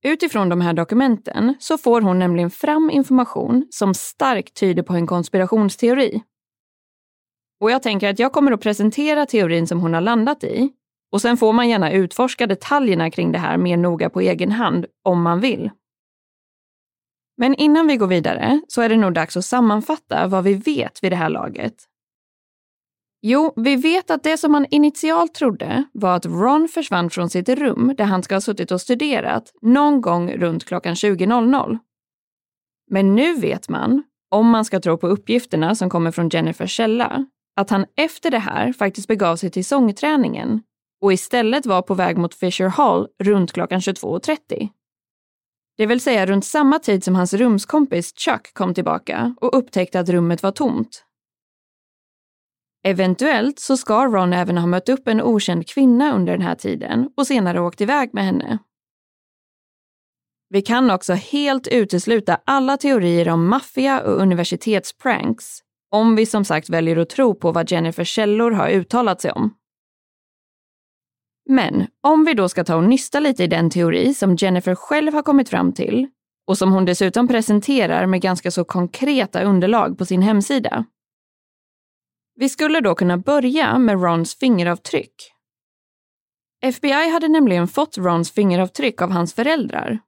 Utifrån 0.04 0.50
de 0.50 0.62
här 0.62 0.74
dokumenten 0.74 1.56
så 1.60 1.78
får 1.78 2.02
hon 2.02 2.20
nämligen 2.20 2.52
fram 2.52 2.90
information 2.90 3.68
som 3.70 3.94
starkt 3.94 4.54
tyder 4.54 4.84
på 4.84 4.94
en 4.94 5.08
konspirationsteori. 5.08 6.24
Och 7.60 7.72
jag 7.72 7.84
tänker 7.84 8.10
att 8.10 8.20
jag 8.20 8.34
kommer 8.34 8.52
att 8.52 8.62
presentera 8.62 9.26
teorin 9.26 9.68
som 9.68 9.80
hon 9.80 9.94
har 9.94 10.02
landat 10.02 10.44
i 10.44 10.72
och 11.12 11.22
sen 11.22 11.38
får 11.38 11.54
man 11.54 11.70
gärna 11.70 11.92
utforska 11.92 12.48
detaljerna 12.48 13.12
kring 13.12 13.32
det 13.32 13.38
här 13.38 13.58
mer 13.58 13.78
noga 13.78 14.10
på 14.10 14.22
egen 14.22 14.52
hand 14.52 14.86
om 15.04 15.22
man 15.22 15.40
vill. 15.40 15.70
Men 17.38 17.56
innan 17.56 17.88
vi 17.88 17.98
går 17.98 18.08
vidare 18.08 18.62
så 18.68 18.82
är 18.82 18.90
det 18.90 18.96
nog 18.96 19.14
dags 19.14 19.38
att 19.38 19.46
sammanfatta 19.46 20.28
vad 20.28 20.44
vi 20.44 20.54
vet 20.54 21.04
vid 21.04 21.12
det 21.12 21.16
här 21.16 21.30
laget. 21.30 21.74
Jo, 23.26 23.54
vi 23.56 23.76
vet 23.76 24.12
att 24.12 24.24
det 24.24 24.38
som 24.38 24.52
man 24.52 24.66
initialt 24.70 25.34
trodde 25.34 25.84
var 25.94 26.16
att 26.16 26.26
Ron 26.26 26.68
försvann 26.68 27.10
från 27.10 27.30
sitt 27.30 27.50
rum 27.50 27.94
där 27.98 28.06
han 28.06 28.24
ska 28.24 28.36
ha 28.36 28.42
suttit 28.42 28.72
och 28.72 28.82
studerat 28.82 29.54
någon 29.62 30.02
gång 30.02 30.32
runt 30.32 30.66
klockan 30.66 30.94
20.00. 30.94 31.78
Men 32.92 33.16
nu 33.16 33.36
vet 33.36 33.70
man, 33.70 34.04
om 34.32 34.50
man 34.50 34.66
ska 34.66 34.80
tro 34.80 34.98
på 34.98 35.08
uppgifterna 35.08 35.76
som 35.76 35.90
kommer 35.90 36.12
från 36.12 36.30
Jennifers 36.30 36.72
källa, 36.72 37.26
att 37.56 37.70
han 37.70 37.86
efter 37.96 38.32
det 38.32 38.40
här 38.40 38.74
faktiskt 38.74 39.08
begav 39.08 39.36
sig 39.36 39.50
till 39.52 39.66
sångträningen 39.66 40.62
och 41.02 41.14
istället 41.14 41.66
var 41.66 41.82
på 41.82 41.94
väg 41.94 42.18
mot 42.18 42.36
Fisher 42.36 42.68
Hall 42.68 43.08
runt 43.24 43.54
klockan 43.54 43.80
22.30. 43.80 44.70
Det 45.78 45.86
vill 45.86 46.02
säga 46.02 46.26
runt 46.26 46.46
samma 46.46 46.80
tid 46.80 47.04
som 47.04 47.16
hans 47.16 47.34
rumskompis 47.34 48.14
Chuck 48.18 48.54
kom 48.54 48.74
tillbaka 48.74 49.36
och 49.42 49.58
upptäckte 49.58 50.00
att 50.00 50.10
rummet 50.10 50.44
var 50.44 50.52
tomt. 50.52 51.04
Eventuellt 52.84 53.60
så 53.60 53.78
ska 53.78 54.06
Ron 54.06 54.34
även 54.34 54.58
ha 54.58 54.68
mött 54.68 54.90
upp 54.90 55.08
en 55.08 55.22
okänd 55.22 55.68
kvinna 55.68 56.16
under 56.16 56.34
den 56.34 56.42
här 56.42 56.56
tiden 56.56 57.10
och 57.18 57.28
senare 57.28 57.62
åkt 57.62 57.82
iväg 57.82 58.14
med 58.14 58.26
henne. 58.26 58.58
Vi 60.50 60.62
kan 60.62 60.92
också 60.92 61.14
helt 61.14 61.68
utesluta 61.68 62.40
alla 62.46 62.78
teorier 62.78 63.30
om 63.30 63.48
maffia 63.48 64.02
och 64.02 64.22
universitetspranks 64.22 65.60
om 65.92 66.16
vi 66.16 66.26
som 66.26 66.46
sagt 66.46 66.70
väljer 66.70 66.98
att 66.98 67.10
tro 67.10 67.36
på 67.36 67.52
vad 67.52 67.72
Jennifers 67.72 68.10
källor 68.10 68.52
har 68.52 68.70
uttalat 68.70 69.22
sig 69.22 69.32
om. 69.32 69.54
Men 71.50 71.88
om 72.02 72.26
vi 72.26 72.34
då 72.34 72.50
ska 72.50 72.64
ta 72.64 72.76
och 72.76 72.84
nysta 72.84 73.20
lite 73.20 73.44
i 73.44 73.48
den 73.48 73.70
teori 73.70 74.14
som 74.14 74.36
Jennifer 74.36 74.76
själv 74.76 75.14
har 75.14 75.22
kommit 75.22 75.50
fram 75.50 75.74
till 75.74 76.08
och 76.48 76.58
som 76.58 76.72
hon 76.72 76.86
dessutom 76.86 77.28
presenterar 77.28 78.06
med 78.06 78.22
ganska 78.22 78.52
så 78.52 78.64
konkreta 78.64 79.44
underlag 79.44 79.98
på 79.98 80.06
sin 80.06 80.22
hemsida. 80.22 80.86
Vi 82.36 82.50
skulle 82.50 82.82
då 82.82 82.96
kunna 82.96 83.18
börja 83.18 83.80
med 83.80 84.02
Rons 84.02 84.36
fingeravtryck. 84.36 85.14
FBI 86.62 87.10
hade 87.12 87.28
nämligen 87.28 87.68
fått 87.68 87.98
Rons 87.98 88.32
fingeravtryck 88.32 89.02
av 89.02 89.12
hans 89.12 89.34
föräldrar. 89.34 90.00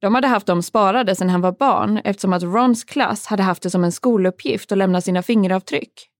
De 0.00 0.14
hade 0.14 0.28
haft 0.28 0.46
dem 0.46 0.62
sparade 0.62 1.16
sedan 1.16 1.30
han 1.30 1.40
var 1.40 1.52
barn 1.52 2.00
eftersom 2.04 2.32
att 2.32 2.42
Rons 2.42 2.84
klass 2.84 3.26
hade 3.26 3.42
haft 3.42 3.62
det 3.62 3.70
som 3.70 3.84
en 3.84 3.92
skoluppgift 3.92 4.72
att 4.72 4.78
lämna 4.78 5.00
sina 5.00 5.22
fingeravtryck. 5.22 6.10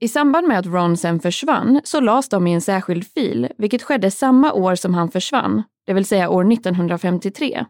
I 0.00 0.08
samband 0.08 0.48
med 0.48 0.58
att 0.58 0.66
Ron 0.66 0.96
sen 0.96 1.20
försvann 1.20 1.80
så 1.84 2.00
lades 2.00 2.28
de 2.28 2.46
i 2.46 2.52
en 2.52 2.60
särskild 2.60 3.06
fil, 3.06 3.48
vilket 3.58 3.82
skedde 3.82 4.10
samma 4.10 4.52
år 4.52 4.74
som 4.74 4.94
han 4.94 5.10
försvann, 5.10 5.62
det 5.86 5.92
vill 5.92 6.06
säga 6.06 6.28
år 6.28 6.52
1953. 6.52 7.64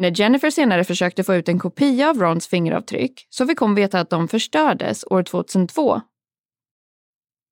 När 0.00 0.20
Jennifer 0.20 0.50
senare 0.50 0.84
försökte 0.84 1.24
få 1.24 1.34
ut 1.34 1.48
en 1.48 1.58
kopia 1.58 2.10
av 2.10 2.20
Rons 2.20 2.48
fingeravtryck 2.48 3.26
så 3.30 3.46
fick 3.46 3.58
hon 3.58 3.74
veta 3.74 4.00
att 4.00 4.10
de 4.10 4.28
förstördes 4.28 5.04
år 5.04 5.22
2002. 5.22 6.00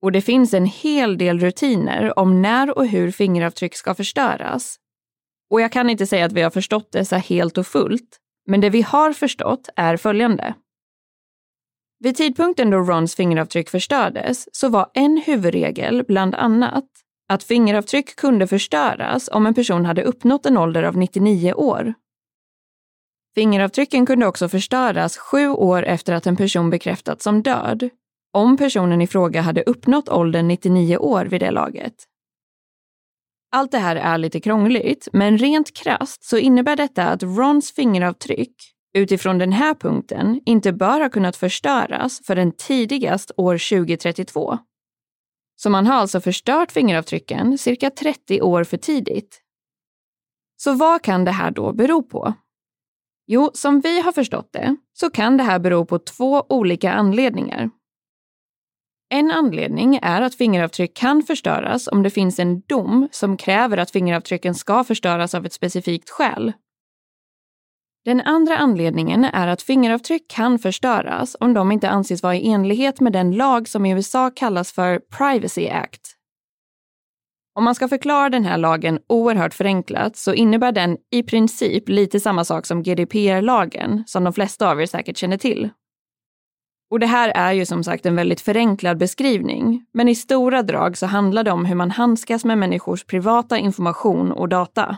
Och 0.03 0.13
det 0.13 0.21
finns 0.21 0.55
en 0.55 0.67
hel 0.67 1.19
del 1.19 1.41
rutiner 1.41 2.19
om 2.19 2.43
när 2.43 2.79
och 2.79 2.87
hur 2.87 3.11
fingeravtryck 3.11 3.75
ska 3.75 3.95
förstöras. 3.95 4.77
Och 5.51 5.61
jag 5.61 5.73
kan 5.73 5.91
inte 5.91 6.07
säga 6.07 6.25
att 6.25 6.33
vi 6.33 6.43
har 6.43 6.51
förstått 6.51 6.93
dessa 6.93 7.17
helt 7.17 7.59
och 7.59 7.67
fullt, 7.67 8.19
men 8.47 8.61
det 8.61 8.71
vi 8.71 8.83
har 8.83 9.13
förstått 9.13 9.69
är 9.77 9.97
följande. 9.97 10.55
Vid 11.99 12.17
tidpunkten 12.17 12.71
då 12.71 12.79
Rons 12.79 13.15
fingeravtryck 13.15 13.69
förstördes 13.69 14.49
så 14.53 14.69
var 14.69 14.91
en 14.95 15.17
huvudregel 15.17 16.05
bland 16.09 16.35
annat 16.35 16.89
att 17.29 17.43
fingeravtryck 17.43 18.17
kunde 18.17 18.47
förstöras 18.47 19.29
om 19.33 19.47
en 19.47 19.55
person 19.55 19.87
hade 19.87 20.03
uppnått 20.03 20.47
en 20.47 20.59
ålder 20.59 20.83
av 20.83 20.97
99 20.97 21.53
år. 21.53 21.95
Fingeravtrycken 23.35 24.07
kunde 24.07 24.27
också 24.27 24.49
förstöras 24.49 25.17
sju 25.17 25.49
år 25.49 25.83
efter 25.83 26.13
att 26.13 26.27
en 26.27 26.37
person 26.37 26.71
bekräftats 26.71 27.25
som 27.25 27.43
död, 27.43 27.89
om 28.33 28.57
personen 28.57 29.03
i 29.03 29.07
fråga 29.07 29.41
hade 29.41 29.63
uppnått 29.63 30.09
åldern 30.09 30.49
99 30.49 30.97
år 30.97 31.25
vid 31.25 31.41
det 31.41 31.51
laget. 31.51 31.95
Allt 33.53 33.73
det 33.73 33.79
här 33.79 33.97
är 33.97 34.19
lite 34.19 34.41
krångligt, 34.41 35.09
men 35.13 35.39
rent 35.39 35.77
krast 35.77 36.25
så 36.25 36.37
innebär 36.37 36.77
detta 36.77 37.05
att 37.05 37.23
Rons 37.23 37.73
fingeravtryck 37.73 38.55
utifrån 38.95 39.39
den 39.39 39.53
här 39.53 39.75
punkten 39.75 40.41
inte 40.47 40.73
bör 40.73 41.01
ha 41.01 41.09
kunnat 41.09 41.37
förstöras 41.37 42.21
förrän 42.25 42.53
tidigast 42.53 43.31
år 43.37 43.79
2032. 43.79 44.59
Så 45.57 45.71
man 45.71 45.87
har 45.87 45.95
alltså 45.95 46.21
förstört 46.21 46.73
fingeravtrycken 46.73 47.59
cirka 47.59 47.91
30 47.91 48.43
år 48.43 48.65
för 48.65 48.77
tidigt. 48.77 49.41
Så 50.57 50.73
vad 50.73 51.03
kan 51.03 51.25
det 51.25 51.31
här 51.31 51.51
då 51.51 51.73
bero 51.73 52.03
på? 52.03 52.35
Jo, 53.31 53.51
som 53.55 53.81
vi 53.81 54.01
har 54.01 54.13
förstått 54.13 54.49
det 54.53 54.77
så 54.93 55.11
kan 55.11 55.37
det 55.37 55.43
här 55.43 55.59
bero 55.59 55.85
på 55.85 55.99
två 55.99 56.47
olika 56.49 56.93
anledningar. 56.93 57.71
En 59.11 59.31
anledning 59.31 59.99
är 60.03 60.23
att 60.23 60.35
fingeravtryck 60.35 60.97
kan 60.97 61.23
förstöras 61.23 61.89
om 61.89 62.03
det 62.03 62.11
finns 62.11 62.39
en 62.39 62.61
dom 62.61 63.09
som 63.13 63.37
kräver 63.37 63.77
att 63.77 63.91
fingeravtrycken 63.91 64.55
ska 64.55 64.85
förstöras 64.85 65.35
av 65.35 65.47
ett 65.47 65.53
specifikt 65.53 66.11
skäl. 66.11 66.53
Den 68.05 68.21
andra 68.21 68.57
anledningen 68.57 69.25
är 69.25 69.49
att 69.49 69.63
fingeravtryck 69.63 70.31
kan 70.31 70.59
förstöras 70.59 71.37
om 71.41 71.55
de 71.55 71.73
inte 71.73 71.89
anses 71.89 72.23
vara 72.23 72.37
i 72.37 72.51
enlighet 72.51 73.01
med 73.01 73.13
den 73.13 73.33
lag 73.33 73.69
som 73.69 73.87
i 73.87 73.93
USA 73.93 74.31
kallas 74.31 74.73
för 74.73 74.99
Privacy 74.99 75.69
Act. 75.69 76.18
Om 77.59 77.65
man 77.65 77.75
ska 77.75 77.89
förklara 77.89 78.31
den 78.31 78.45
här 78.45 78.59
lagen 78.59 78.99
oerhört 79.07 79.55
förenklat 79.55 80.17
så 80.17 80.35
innebär 80.35 80.73
den 80.73 80.97
i 81.11 81.23
princip 81.23 81.89
lite 81.89 82.21
samma 82.21 82.45
sak 82.45 82.67
som 82.67 82.83
GDPR-lagen, 82.83 84.05
som 84.07 84.25
de 84.25 84.33
flesta 84.33 84.71
av 84.71 84.81
er 84.81 84.87
säkert 84.87 85.17
känner 85.17 85.37
till. 85.37 85.71
Och 86.91 87.01
det 87.01 87.07
här 87.07 87.29
är 87.29 87.53
ju 87.53 87.67
som 87.67 87.85
sagt 87.85 88.07
en 88.07 88.17
väldigt 88.17 88.41
förenklad 88.41 88.99
beskrivning, 88.99 89.87
men 89.93 90.09
i 90.09 90.15
stora 90.15 90.63
drag 90.63 90.97
så 90.97 91.07
handlar 91.07 91.45
det 91.45 91.51
om 91.51 91.65
hur 91.65 91.75
man 91.75 91.91
handskas 91.91 92.45
med 92.45 92.59
människors 92.59 93.05
privata 93.05 93.59
information 93.59 94.33
och 94.33 94.49
data. 94.49 94.97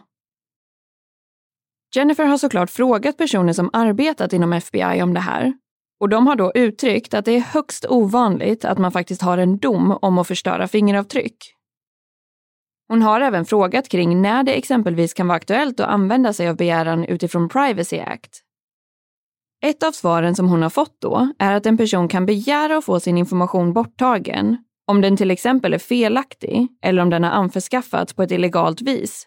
Jennifer 1.95 2.25
har 2.25 2.39
såklart 2.39 2.71
frågat 2.71 3.17
personer 3.17 3.53
som 3.53 3.71
arbetat 3.73 4.33
inom 4.33 4.53
FBI 4.53 5.03
om 5.03 5.15
det 5.15 5.21
här. 5.21 5.53
Och 6.01 6.09
de 6.09 6.27
har 6.27 6.37
då 6.37 6.53
uttryckt 6.55 7.15
att 7.15 7.25
det 7.25 7.33
är 7.33 7.41
högst 7.41 7.87
ovanligt 7.89 8.65
att 8.65 8.79
man 8.79 8.93
faktiskt 8.93 9.23
har 9.23 9.39
en 9.39 9.59
dom 9.59 9.99
om 10.03 10.19
att 10.19 10.29
förstöra 10.29 10.69
fingeravtryck. 10.69 11.57
Hon 12.91 13.03
har 13.03 13.21
även 13.21 13.45
frågat 13.45 13.89
kring 13.89 14.23
när 14.23 14.43
det 14.43 14.53
exempelvis 14.53 15.15
kan 15.15 15.29
vara 15.29 15.37
aktuellt 15.37 15.81
att 15.81 15.89
använda 15.89 16.33
sig 16.33 16.49
av 16.49 16.57
begäran 16.57 17.05
utifrån 17.05 17.49
Privacy 17.49 17.99
Act. 17.99 18.41
Ett 19.65 19.83
av 19.83 19.93
svaren 19.93 20.35
som 20.35 20.49
hon 20.49 20.63
har 20.63 20.71
fått 20.71 21.01
då 21.01 21.33
är 21.39 21.55
att 21.55 21.67
en 21.67 21.77
person 21.77 22.09
kan 22.09 22.27
begära 22.27 22.77
att 22.77 22.85
få 22.85 23.01
sin 23.01 23.19
information 23.19 23.73
borttagen 23.73 24.57
om 24.87 25.01
den 25.01 25.17
till 25.17 25.31
exempel 25.31 25.75
är 25.75 25.79
felaktig 25.79 26.69
eller 26.83 27.03
om 27.03 27.11
den 27.11 27.25
har 27.25 27.31
anförskaffats 27.31 28.15
på 28.15 28.23
ett 28.23 28.31
illegalt 28.31 28.83
vis. 28.83 29.27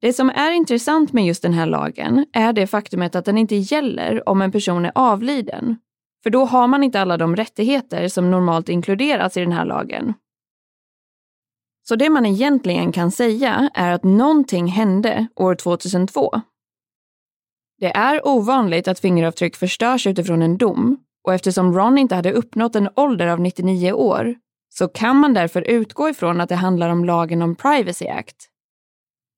Det 0.00 0.12
som 0.12 0.30
är 0.30 0.52
intressant 0.52 1.12
med 1.12 1.26
just 1.26 1.42
den 1.42 1.52
här 1.52 1.66
lagen 1.66 2.26
är 2.32 2.52
det 2.52 2.66
faktumet 2.66 3.14
att 3.14 3.24
den 3.24 3.38
inte 3.38 3.56
gäller 3.56 4.28
om 4.28 4.42
en 4.42 4.52
person 4.52 4.84
är 4.84 4.92
avliden. 4.94 5.76
För 6.22 6.30
då 6.30 6.44
har 6.44 6.68
man 6.68 6.84
inte 6.84 7.00
alla 7.00 7.16
de 7.16 7.36
rättigheter 7.36 8.08
som 8.08 8.30
normalt 8.30 8.68
inkluderas 8.68 9.36
i 9.36 9.40
den 9.40 9.52
här 9.52 9.64
lagen. 9.64 10.14
Så 11.88 11.96
det 11.96 12.10
man 12.10 12.26
egentligen 12.26 12.92
kan 12.92 13.10
säga 13.10 13.70
är 13.74 13.92
att 13.92 14.04
någonting 14.04 14.66
hände 14.66 15.26
år 15.36 15.54
2002. 15.54 16.40
Det 17.78 17.96
är 17.96 18.28
ovanligt 18.28 18.88
att 18.88 19.00
fingeravtryck 19.00 19.56
förstörs 19.56 20.06
utifrån 20.06 20.42
en 20.42 20.58
dom 20.58 20.98
och 21.24 21.34
eftersom 21.34 21.74
Ron 21.74 21.98
inte 21.98 22.14
hade 22.14 22.32
uppnått 22.32 22.76
en 22.76 22.88
ålder 22.96 23.26
av 23.26 23.40
99 23.40 23.92
år 23.92 24.34
så 24.68 24.88
kan 24.88 25.16
man 25.16 25.34
därför 25.34 25.62
utgå 25.62 26.08
ifrån 26.08 26.40
att 26.40 26.48
det 26.48 26.54
handlar 26.54 26.88
om 26.88 27.04
lagen 27.04 27.42
om 27.42 27.54
Privacy 27.54 28.08
Act. 28.08 28.48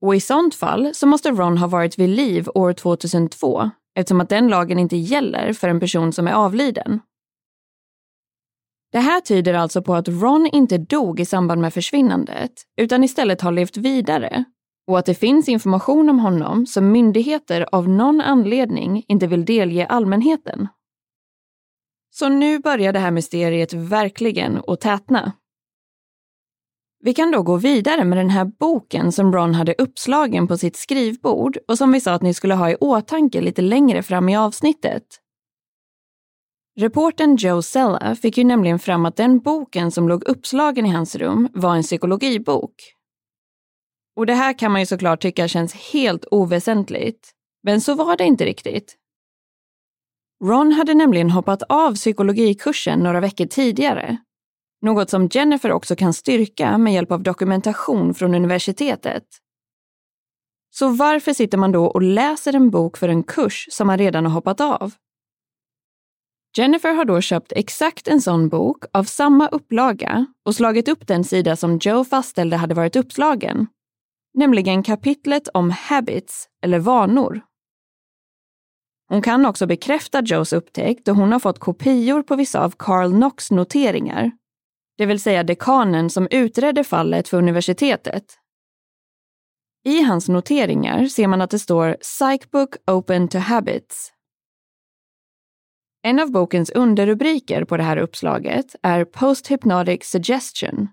Och 0.03 0.14
i 0.14 0.20
sånt 0.20 0.55
fall 0.55 0.90
så 0.95 1.07
måste 1.07 1.30
Ron 1.30 1.59
ha 1.59 1.66
varit 1.66 1.99
vid 1.99 2.09
liv 2.09 2.49
år 2.55 2.72
2002 2.72 3.70
eftersom 3.95 4.20
att 4.20 4.28
den 4.28 4.49
lagen 4.49 4.78
inte 4.78 4.97
gäller 4.97 5.53
för 5.53 5.68
en 5.68 5.80
person 5.80 6.12
som 6.12 6.28
är 6.28 6.32
avliden. 6.32 7.01
Det 8.95 9.01
här 9.01 9.20
tyder 9.20 9.55
alltså 9.55 9.82
på 9.82 9.95
att 9.95 10.09
Ron 10.09 10.47
inte 10.53 10.78
dog 10.78 11.20
i 11.20 11.24
samband 11.24 11.61
med 11.61 11.74
försvinnandet 11.74 12.53
utan 12.76 13.05
istället 13.05 13.40
har 13.40 13.53
levt 13.53 13.76
vidare 13.76 14.45
och 14.86 14.99
att 14.99 15.07
det 15.07 15.14
finns 15.14 15.49
information 15.49 16.09
om 16.09 16.18
honom 16.18 16.66
som 16.66 16.92
myndigheter 16.92 17.66
av 17.72 17.88
någon 17.88 18.20
anledning 18.20 19.05
inte 19.09 19.26
vill 19.26 19.45
delge 19.45 19.86
allmänheten. 19.86 20.68
Så 22.11 22.28
nu 22.28 22.59
börjar 22.59 22.92
det 22.92 22.99
här 22.99 23.11
mysteriet 23.11 23.72
verkligen 23.72 24.62
att 24.66 24.80
tätna. 24.80 25.32
Vi 27.03 27.14
kan 27.14 27.30
då 27.30 27.42
gå 27.42 27.57
vidare 27.57 28.05
med 28.05 28.18
den 28.18 28.30
här 28.30 28.45
boken 28.45 29.12
som 29.12 29.32
Ron 29.32 29.55
hade 29.55 29.74
uppslagen 29.78 30.49
på 30.49 30.57
sitt 30.57 30.76
skrivbord 30.76 31.59
och 31.68 31.78
som 31.78 31.92
vi 31.92 32.01
sa 32.01 32.12
att 32.12 32.22
ni 32.22 32.34
skulle 32.34 32.55
ha 32.55 32.70
i 32.70 32.76
åtanke 32.76 33.40
lite 33.40 33.62
längre 33.62 34.03
fram 34.03 34.28
i 34.28 34.36
avsnittet. 34.36 35.24
Reporten 36.77 37.37
Joe 37.37 37.62
Sella 37.62 38.16
fick 38.16 38.39
ju 38.39 38.45
nämligen 38.45 38.79
fram 38.79 39.07
att 39.07 39.16
den 39.16 39.39
boken 39.39 39.91
som 39.91 40.09
låg 40.09 40.25
uppslagen 40.29 40.87
i 40.87 40.91
hans 40.91 41.16
rum 41.16 41.49
var 41.55 41.77
en 41.77 41.83
psykologibok. 41.83 42.75
Och 44.16 44.27
det 44.27 44.35
här 44.35 44.59
kan 44.59 44.72
man 44.72 44.81
ju 44.81 44.87
såklart 44.87 45.22
tycka 45.22 45.49
känns 45.49 45.75
helt 45.75 46.25
oväsentligt. 46.31 47.31
Men 47.62 47.81
så 47.81 47.95
var 47.95 48.16
det 48.16 48.25
inte 48.25 48.45
riktigt. 48.45 48.97
Ron 50.45 50.72
hade 50.72 50.95
nämligen 50.95 51.31
hoppat 51.31 51.62
av 51.62 51.95
psykologikursen 51.95 52.99
några 52.99 53.20
veckor 53.20 53.47
tidigare 53.47 54.18
något 54.85 55.11
som 55.11 55.29
Jennifer 55.33 55.72
också 55.72 55.97
kan 55.97 56.12
styrka 56.12 56.79
med 56.79 56.95
hjälp 56.95 57.12
av 57.12 57.22
dokumentation 57.22 58.14
från 58.14 58.35
universitetet. 58.35 59.25
Så 60.70 60.89
varför 60.89 61.33
sitter 61.33 61.59
man 61.59 61.72
då 61.72 61.87
och 61.87 62.03
läser 62.03 62.57
en 62.57 62.70
bok 62.70 62.97
för 62.97 63.09
en 63.09 63.22
kurs 63.22 63.66
som 63.70 63.87
man 63.87 63.99
redan 63.99 64.27
har 64.27 64.33
hoppat 64.33 64.61
av? 64.61 64.93
Jennifer 66.57 66.94
har 66.94 67.05
då 67.05 67.20
köpt 67.20 67.52
exakt 67.57 68.09
en 68.09 68.20
sån 68.20 68.48
bok 68.48 68.84
av 68.92 69.05
samma 69.05 69.48
upplaga 69.48 70.26
och 70.44 70.55
slagit 70.55 70.88
upp 70.88 71.07
den 71.07 71.24
sida 71.24 71.57
som 71.57 71.78
Joe 71.78 72.05
fastställde 72.05 72.57
hade 72.57 72.74
varit 72.74 72.96
uppslagen. 72.96 73.66
Nämligen 74.34 74.82
kapitlet 74.82 75.48
om 75.48 75.70
habits, 75.70 76.48
eller 76.62 76.78
vanor. 76.78 77.40
Hon 79.09 79.22
kan 79.22 79.46
också 79.46 79.66
bekräfta 79.66 80.20
Joes 80.20 80.52
upptäckt 80.52 81.05
då 81.05 81.12
hon 81.12 81.32
har 81.32 81.38
fått 81.38 81.59
kopior 81.59 82.22
på 82.22 82.36
vissa 82.36 82.64
av 82.64 82.74
Carl 82.78 83.12
Knox 83.12 83.50
noteringar 83.50 84.30
det 84.96 85.07
vill 85.07 85.20
säga 85.20 85.44
dekanen 85.44 86.11
som 86.11 86.28
utredde 86.30 86.84
fallet 86.84 87.28
för 87.28 87.38
universitetet. 87.38 88.24
I 89.84 90.02
hans 90.02 90.28
noteringar 90.28 91.07
ser 91.07 91.26
man 91.26 91.40
att 91.40 91.50
det 91.50 91.59
står 91.59 91.92
Psychbook 92.00 92.74
Open 92.86 93.28
to 93.28 93.38
Habits. 93.38 94.13
En 96.07 96.20
av 96.20 96.30
bokens 96.30 96.70
underrubriker 96.70 97.64
på 97.64 97.76
det 97.76 97.82
här 97.82 97.96
uppslaget 97.96 98.76
är 98.82 99.05
Post-Hypnotic 99.05 100.05
Suggestion, 100.05 100.88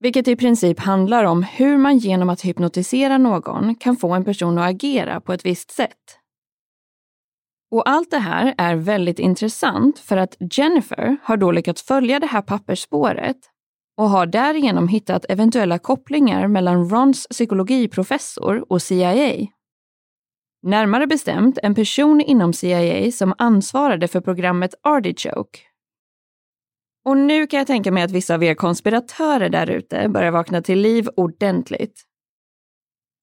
vilket 0.00 0.28
i 0.28 0.36
princip 0.36 0.80
handlar 0.80 1.24
om 1.24 1.42
hur 1.42 1.76
man 1.76 1.98
genom 1.98 2.28
att 2.28 2.40
hypnotisera 2.40 3.18
någon 3.18 3.74
kan 3.74 3.96
få 3.96 4.12
en 4.12 4.24
person 4.24 4.58
att 4.58 4.70
agera 4.70 5.20
på 5.20 5.32
ett 5.32 5.44
visst 5.44 5.70
sätt. 5.70 6.18
Och 7.70 7.88
allt 7.88 8.10
det 8.10 8.18
här 8.18 8.54
är 8.58 8.76
väldigt 8.76 9.18
intressant 9.18 9.98
för 9.98 10.16
att 10.16 10.36
Jennifer 10.58 11.16
har 11.22 11.36
då 11.36 11.52
lyckats 11.52 11.82
följa 11.82 12.20
det 12.20 12.26
här 12.26 12.42
pappersspåret 12.42 13.36
och 13.96 14.10
har 14.10 14.26
därigenom 14.26 14.88
hittat 14.88 15.24
eventuella 15.28 15.78
kopplingar 15.78 16.48
mellan 16.48 16.90
Rons 16.90 17.26
psykologiprofessor 17.30 18.72
och 18.72 18.82
CIA. 18.82 19.46
Närmare 20.62 21.06
bestämt 21.06 21.58
en 21.62 21.74
person 21.74 22.20
inom 22.20 22.52
CIA 22.52 23.12
som 23.12 23.34
ansvarade 23.38 24.08
för 24.08 24.20
programmet 24.20 24.74
Artichoke. 24.82 25.60
Och 27.04 27.16
nu 27.16 27.46
kan 27.46 27.58
jag 27.58 27.66
tänka 27.66 27.92
mig 27.92 28.02
att 28.02 28.10
vissa 28.10 28.34
av 28.34 28.42
er 28.42 28.54
konspiratörer 28.54 29.48
där 29.48 29.70
ute 29.70 30.08
börjar 30.08 30.30
vakna 30.30 30.62
till 30.62 30.80
liv 30.80 31.08
ordentligt. 31.16 32.02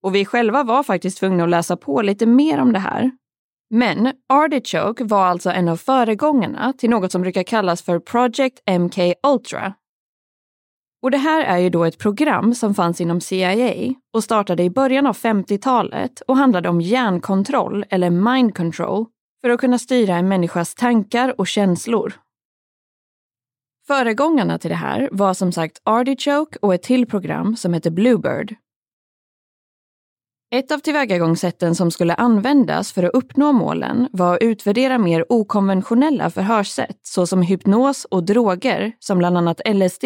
Och 0.03 0.15
vi 0.15 0.25
själva 0.25 0.63
var 0.63 0.83
faktiskt 0.83 1.17
tvungna 1.17 1.43
att 1.43 1.49
läsa 1.49 1.77
på 1.77 2.01
lite 2.01 2.25
mer 2.25 2.59
om 2.59 2.73
det 2.73 2.79
här 2.79 3.11
men 3.69 4.13
Artichoke 4.29 5.03
var 5.03 5.25
alltså 5.25 5.49
en 5.49 5.67
av 5.67 5.77
föregångarna 5.77 6.73
till 6.73 6.89
något 6.89 7.11
som 7.11 7.21
brukar 7.21 7.43
kallas 7.43 7.81
för 7.81 7.99
Project 7.99 8.69
MK 8.79 8.97
Ultra. 9.27 9.73
Och 11.01 11.11
det 11.11 11.17
här 11.17 11.43
är 11.43 11.57
ju 11.57 11.69
då 11.69 11.83
ett 11.83 11.97
program 11.97 12.55
som 12.55 12.75
fanns 12.75 13.01
inom 13.01 13.21
CIA 13.21 13.93
och 14.13 14.23
startade 14.23 14.63
i 14.63 14.69
början 14.69 15.07
av 15.07 15.17
50-talet 15.17 16.21
och 16.21 16.37
handlade 16.37 16.69
om 16.69 16.81
hjärnkontroll 16.81 17.85
eller 17.89 18.09
mind 18.09 18.55
control 18.55 19.05
för 19.41 19.49
att 19.49 19.59
kunna 19.59 19.79
styra 19.79 20.15
en 20.15 20.27
människas 20.27 20.75
tankar 20.75 21.39
och 21.39 21.47
känslor. 21.47 22.13
Föregångarna 23.87 24.57
till 24.57 24.69
det 24.69 24.75
här 24.75 25.09
var 25.11 25.33
som 25.33 25.51
sagt 25.51 25.81
Artichoke 25.83 26.57
och 26.61 26.73
ett 26.73 26.83
till 26.83 27.05
program 27.05 27.55
som 27.55 27.73
heter 27.73 27.91
Bluebird 27.91 28.55
ett 30.51 30.71
av 30.71 30.79
tillvägagångssätten 30.79 31.75
som 31.75 31.91
skulle 31.91 32.13
användas 32.13 32.91
för 32.91 33.03
att 33.03 33.13
uppnå 33.13 33.51
målen 33.51 34.07
var 34.11 34.35
att 34.35 34.41
utvärdera 34.41 34.97
mer 34.97 35.25
okonventionella 35.29 36.29
förhörssätt 36.29 36.99
såsom 37.03 37.41
hypnos 37.41 38.05
och 38.05 38.23
droger 38.23 38.93
som 38.99 39.17
bland 39.17 39.37
annat 39.37 39.61
LSD. 39.65 40.05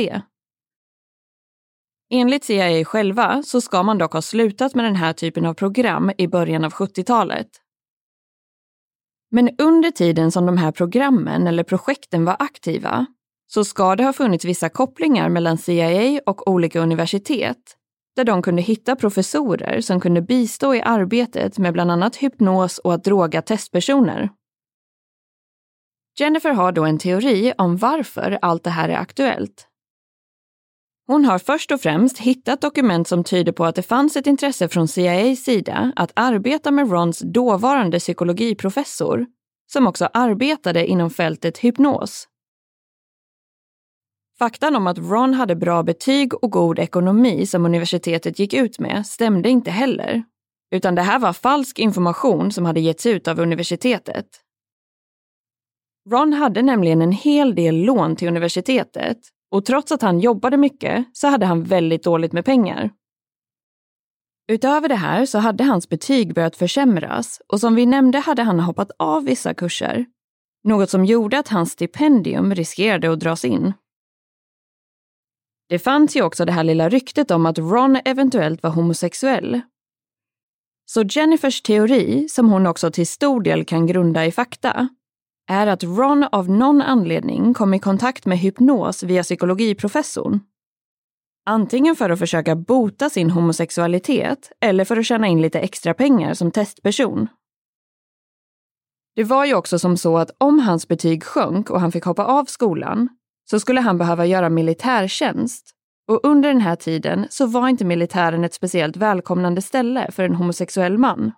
Enligt 2.14 2.44
CIA 2.44 2.86
själva 2.86 3.44
så 3.44 3.62
ska 3.62 3.84
man 3.84 3.98
dock 3.98 4.14
ha 4.14 4.22
slutat 4.22 4.76
med 4.76 4.86
den 4.86 4.96
här 4.96 5.14
typen 5.14 5.46
av 5.46 5.54
program 5.54 6.12
i 6.18 6.28
början 6.28 6.66
av 6.66 6.74
70-talet. 6.74 7.48
Men 9.32 9.50
under 9.58 9.92
tiden 9.92 10.32
som 10.32 10.46
de 10.46 10.58
här 10.58 10.72
programmen 10.72 11.48
eller 11.48 11.64
projekten 11.64 12.26
var 12.26 12.36
aktiva 12.40 13.06
så 13.48 13.66
ska 13.66 13.96
det 13.96 14.04
ha 14.04 14.14
funnits 14.14 14.46
vissa 14.46 14.70
kopplingar 14.70 15.30
mellan 15.30 15.58
CIA 15.58 16.22
och 16.26 16.48
olika 16.48 16.80
universitet 16.80 17.78
där 18.16 18.24
de 18.24 18.42
kunde 18.42 18.62
hitta 18.62 18.96
professorer 18.96 19.82
som 19.82 20.00
kunde 20.00 20.22
bistå 20.22 20.76
i 20.76 20.82
arbetet 20.82 21.58
med 21.58 21.74
bland 21.74 21.92
annat 21.92 22.16
hypnos 22.16 22.78
och 22.78 22.94
att 22.94 23.04
droga 23.04 23.42
testpersoner. 23.42 24.30
Jennifer 26.20 26.54
har 26.54 26.72
då 26.72 26.86
en 26.86 27.00
teori 27.00 27.54
om 27.58 27.78
varför 27.78 28.40
allt 28.42 28.64
det 28.64 28.70
här 28.70 28.90
är 28.90 28.98
aktuellt. 28.98 29.68
Hon 31.12 31.26
har 31.26 31.40
först 31.40 31.72
och 31.72 31.82
främst 31.82 32.18
hittat 32.18 32.62
dokument 32.62 33.08
som 33.08 33.24
tyder 33.24 33.52
på 33.52 33.66
att 33.66 33.76
det 33.76 33.82
fanns 33.82 34.16
ett 34.16 34.28
intresse 34.28 34.70
från 34.70 34.88
CIAs 34.88 35.44
sida 35.44 35.94
att 35.96 36.12
arbeta 36.16 36.72
med 36.72 36.92
Rons 36.92 37.20
dåvarande 37.20 38.00
psykologiprofessor, 38.00 39.26
som 39.72 39.88
också 39.88 40.10
arbetade 40.14 40.88
inom 40.88 41.10
fältet 41.10 41.58
hypnos. 41.58 42.28
Faktan 44.40 44.76
om 44.76 44.88
att 44.88 44.98
Ron 44.98 45.34
hade 45.34 45.56
bra 45.56 45.84
betyg 45.84 46.44
och 46.44 46.52
god 46.52 46.80
ekonomi 46.80 47.46
som 47.46 47.66
universitetet 47.66 48.40
gick 48.40 48.54
ut 48.54 48.80
med 48.80 49.08
stämde 49.08 49.50
inte 49.50 49.72
heller. 49.72 50.24
Utan 50.76 50.96
det 50.96 51.02
här 51.02 51.20
var 51.20 51.34
falsk 51.34 51.80
information 51.80 52.52
som 52.52 52.66
hade 52.66 52.80
getts 52.80 53.06
ut 53.06 53.28
av 53.28 53.40
universitetet. 53.40 54.28
Ron 56.10 56.34
hade 56.34 56.62
nämligen 56.62 57.02
en 57.02 57.12
hel 57.12 57.56
del 57.56 57.76
lån 57.76 58.16
till 58.16 58.28
universitetet 58.28 59.18
och 59.52 59.66
trots 59.66 59.92
att 59.92 60.02
han 60.02 60.20
jobbade 60.20 60.58
mycket 60.58 61.06
så 61.14 61.28
hade 61.28 61.46
han 61.46 61.64
väldigt 61.64 62.04
dåligt 62.04 62.34
med 62.34 62.46
pengar. 62.46 62.90
Utöver 64.48 64.90
det 64.90 64.96
här 64.96 65.26
så 65.26 65.40
hade 65.40 65.64
hans 65.64 65.90
betyg 65.90 66.34
börjat 66.34 66.56
försämras 66.56 67.42
och 67.48 67.60
som 67.60 67.76
vi 67.76 67.86
nämnde 67.86 68.20
hade 68.20 68.44
han 68.44 68.60
hoppat 68.60 68.92
av 69.00 69.24
vissa 69.24 69.54
kurser. 69.54 70.06
Något 70.64 70.90
som 70.90 71.06
gjorde 71.06 71.40
att 71.40 71.48
hans 71.48 71.72
stipendium 71.72 72.56
riskerade 72.56 73.12
att 73.12 73.20
dras 73.20 73.46
in. 73.46 73.74
Det 75.70 75.80
fanns 75.80 76.16
ju 76.16 76.22
också 76.22 76.46
det 76.46 76.52
här 76.52 76.64
lilla 76.64 76.90
ryktet 76.90 77.32
om 77.32 77.46
att 77.46 77.58
Ron 77.58 78.00
eventuellt 78.06 78.64
var 78.64 78.70
homosexuell. 78.70 79.62
Så 80.86 81.04
Jennifers 81.04 81.62
teori, 81.62 82.30
som 82.30 82.50
hon 82.50 82.68
också 82.68 82.92
till 82.92 83.08
stor 83.08 83.42
del 83.42 83.66
kan 83.66 83.88
grunda 83.88 84.26
i 84.26 84.32
fakta, 84.32 84.90
är 85.52 85.68
att 85.68 85.84
Ron 85.84 86.24
av 86.32 86.50
någon 86.50 86.82
anledning 86.82 87.54
kom 87.54 87.74
i 87.74 87.80
kontakt 87.80 88.26
med 88.26 88.38
hypnos 88.38 89.04
via 89.04 89.24
psykologiprofessorn. 89.24 90.40
Antingen 91.46 91.96
för 91.96 92.10
att 92.10 92.20
försöka 92.20 92.56
bota 92.56 93.10
sin 93.10 93.30
homosexualitet 93.30 94.52
eller 94.62 94.86
för 94.86 94.98
att 94.98 95.06
tjäna 95.06 95.28
in 95.28 95.42
lite 95.42 95.60
extra 95.60 95.94
pengar 95.94 96.34
som 96.34 96.52
testperson. 96.52 97.28
Det 99.16 99.24
var 99.24 99.46
ju 99.46 99.54
också 99.54 99.80
som 99.80 99.98
så 99.98 100.18
att 100.18 100.32
om 100.38 100.60
hans 100.60 100.88
betyg 100.88 101.24
sjönk 101.24 101.70
och 101.70 101.82
han 101.82 101.92
fick 101.92 102.04
hoppa 102.04 102.26
av 102.26 102.46
skolan 102.46 103.10
så 103.50 103.60
skulle 103.60 103.82
han 103.82 103.98
behöva 103.98 104.26
göra 104.26 104.50
militärtjänst. 104.50 105.72
Och 106.08 106.20
under 106.24 106.50
den 106.50 106.62
här 106.62 106.76
tiden 106.76 107.28
så 107.30 107.46
var 107.46 107.68
inte 107.68 107.86
militären 107.86 108.44
ett 108.44 108.54
speciellt 108.54 108.98
välkomnande 108.98 109.62
ställe 109.62 110.12
för 110.12 110.24
en 110.24 110.36
homosexuell 110.36 110.98
man. 110.98 111.32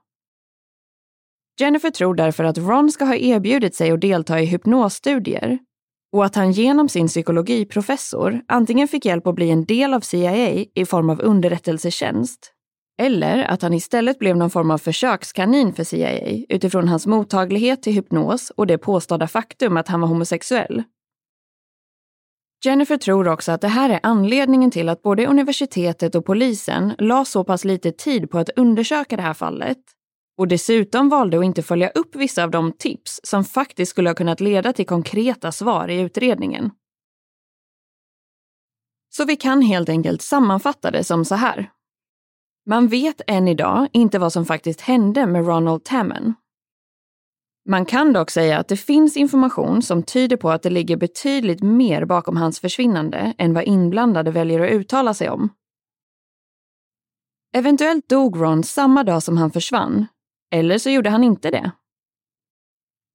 Jennifer 1.60 1.90
tror 1.92 2.16
därför 2.16 2.44
att 2.44 2.58
Ron 2.58 2.92
ska 2.92 3.06
ha 3.06 3.16
erbjudit 3.16 3.76
sig 3.76 3.92
att 3.92 4.02
delta 4.02 4.42
i 4.42 4.46
hypnosstudier 4.46 5.60
och 6.14 6.26
att 6.26 6.36
han 6.36 6.52
genom 6.52 6.90
sin 6.90 7.08
psykologiprofessor 7.08 8.42
antingen 8.48 8.88
fick 8.88 9.06
hjälp 9.06 9.28
att 9.28 9.36
bli 9.36 9.50
en 9.50 9.66
del 9.66 9.94
av 9.94 10.00
CIA 10.00 10.66
i 10.76 10.86
form 10.86 11.10
av 11.10 11.22
underrättelsetjänst 11.22 12.54
eller 13.02 13.44
att 13.44 13.62
han 13.62 13.74
istället 13.74 14.20
blev 14.20 14.38
någon 14.38 14.50
form 14.50 14.72
av 14.72 14.78
försökskanin 14.78 15.74
för 15.74 15.84
CIA 15.84 16.44
utifrån 16.50 16.88
hans 16.88 17.08
mottaglighet 17.08 17.84
till 17.84 17.94
hypnos 17.94 18.50
och 18.50 18.68
det 18.68 18.78
påstådda 18.78 19.28
faktum 19.28 19.78
att 19.78 19.88
han 19.88 20.02
var 20.02 20.08
homosexuell. 20.08 20.84
Jennifer 22.66 22.98
tror 22.98 23.28
också 23.28 23.52
att 23.52 23.62
det 23.62 23.68
här 23.68 23.90
är 23.90 24.00
anledningen 24.04 24.72
till 24.72 24.90
att 24.90 25.02
både 25.02 25.28
universitetet 25.28 26.16
och 26.16 26.26
polisen 26.26 26.94
la 26.98 27.26
så 27.26 27.44
pass 27.44 27.66
lite 27.66 27.92
tid 27.92 28.30
på 28.32 28.38
att 28.38 28.50
undersöka 28.50 29.16
det 29.16 29.22
här 29.22 29.34
fallet 29.34 29.78
och 30.44 30.48
dessutom 30.48 31.10
valde 31.10 31.40
att 31.40 31.46
inte 31.46 31.64
följa 31.64 31.90
upp 31.90 32.16
vissa 32.16 32.44
av 32.44 32.52
de 32.52 32.72
tips 32.72 33.20
som 33.24 33.44
faktiskt 33.44 33.90
skulle 33.90 34.10
ha 34.10 34.16
kunnat 34.16 34.40
leda 34.40 34.74
till 34.74 34.86
konkreta 34.86 35.52
svar 35.52 35.88
i 35.88 36.00
utredningen. 36.00 36.72
Så 39.10 39.26
vi 39.26 39.36
kan 39.36 39.62
helt 39.62 39.90
enkelt 39.90 40.22
sammanfatta 40.22 40.92
det 40.92 41.04
som 41.04 41.26
så 41.26 41.36
här. 41.36 41.72
Man 42.66 42.88
vet 42.88 43.22
än 43.28 43.48
idag 43.48 43.88
inte 43.94 44.20
vad 44.20 44.34
som 44.34 44.46
faktiskt 44.46 44.82
hände 44.82 45.26
med 45.26 45.48
Ronald 45.48 45.84
Tammen. 45.84 46.34
Man 47.70 47.86
kan 47.86 48.14
dock 48.14 48.30
säga 48.30 48.60
att 48.60 48.68
det 48.68 48.78
finns 48.78 49.18
information 49.18 49.82
som 49.82 50.04
tyder 50.04 50.38
på 50.38 50.52
att 50.52 50.64
det 50.64 50.70
ligger 50.70 50.98
betydligt 50.98 51.62
mer 51.62 52.06
bakom 52.06 52.38
hans 52.38 52.60
försvinnande 52.60 53.34
än 53.38 53.54
vad 53.54 53.64
inblandade 53.64 54.32
väljer 54.32 54.60
att 54.60 54.72
uttala 54.72 55.14
sig 55.14 55.30
om. 55.30 55.50
Eventuellt 57.56 58.10
dog 58.10 58.42
Ron 58.42 58.64
samma 58.64 59.04
dag 59.04 59.24
som 59.24 59.38
han 59.38 59.52
försvann, 59.52 60.08
eller 60.54 60.78
så 60.78 60.90
gjorde 60.90 61.10
han 61.10 61.24
inte 61.24 61.52
det. 61.52 61.72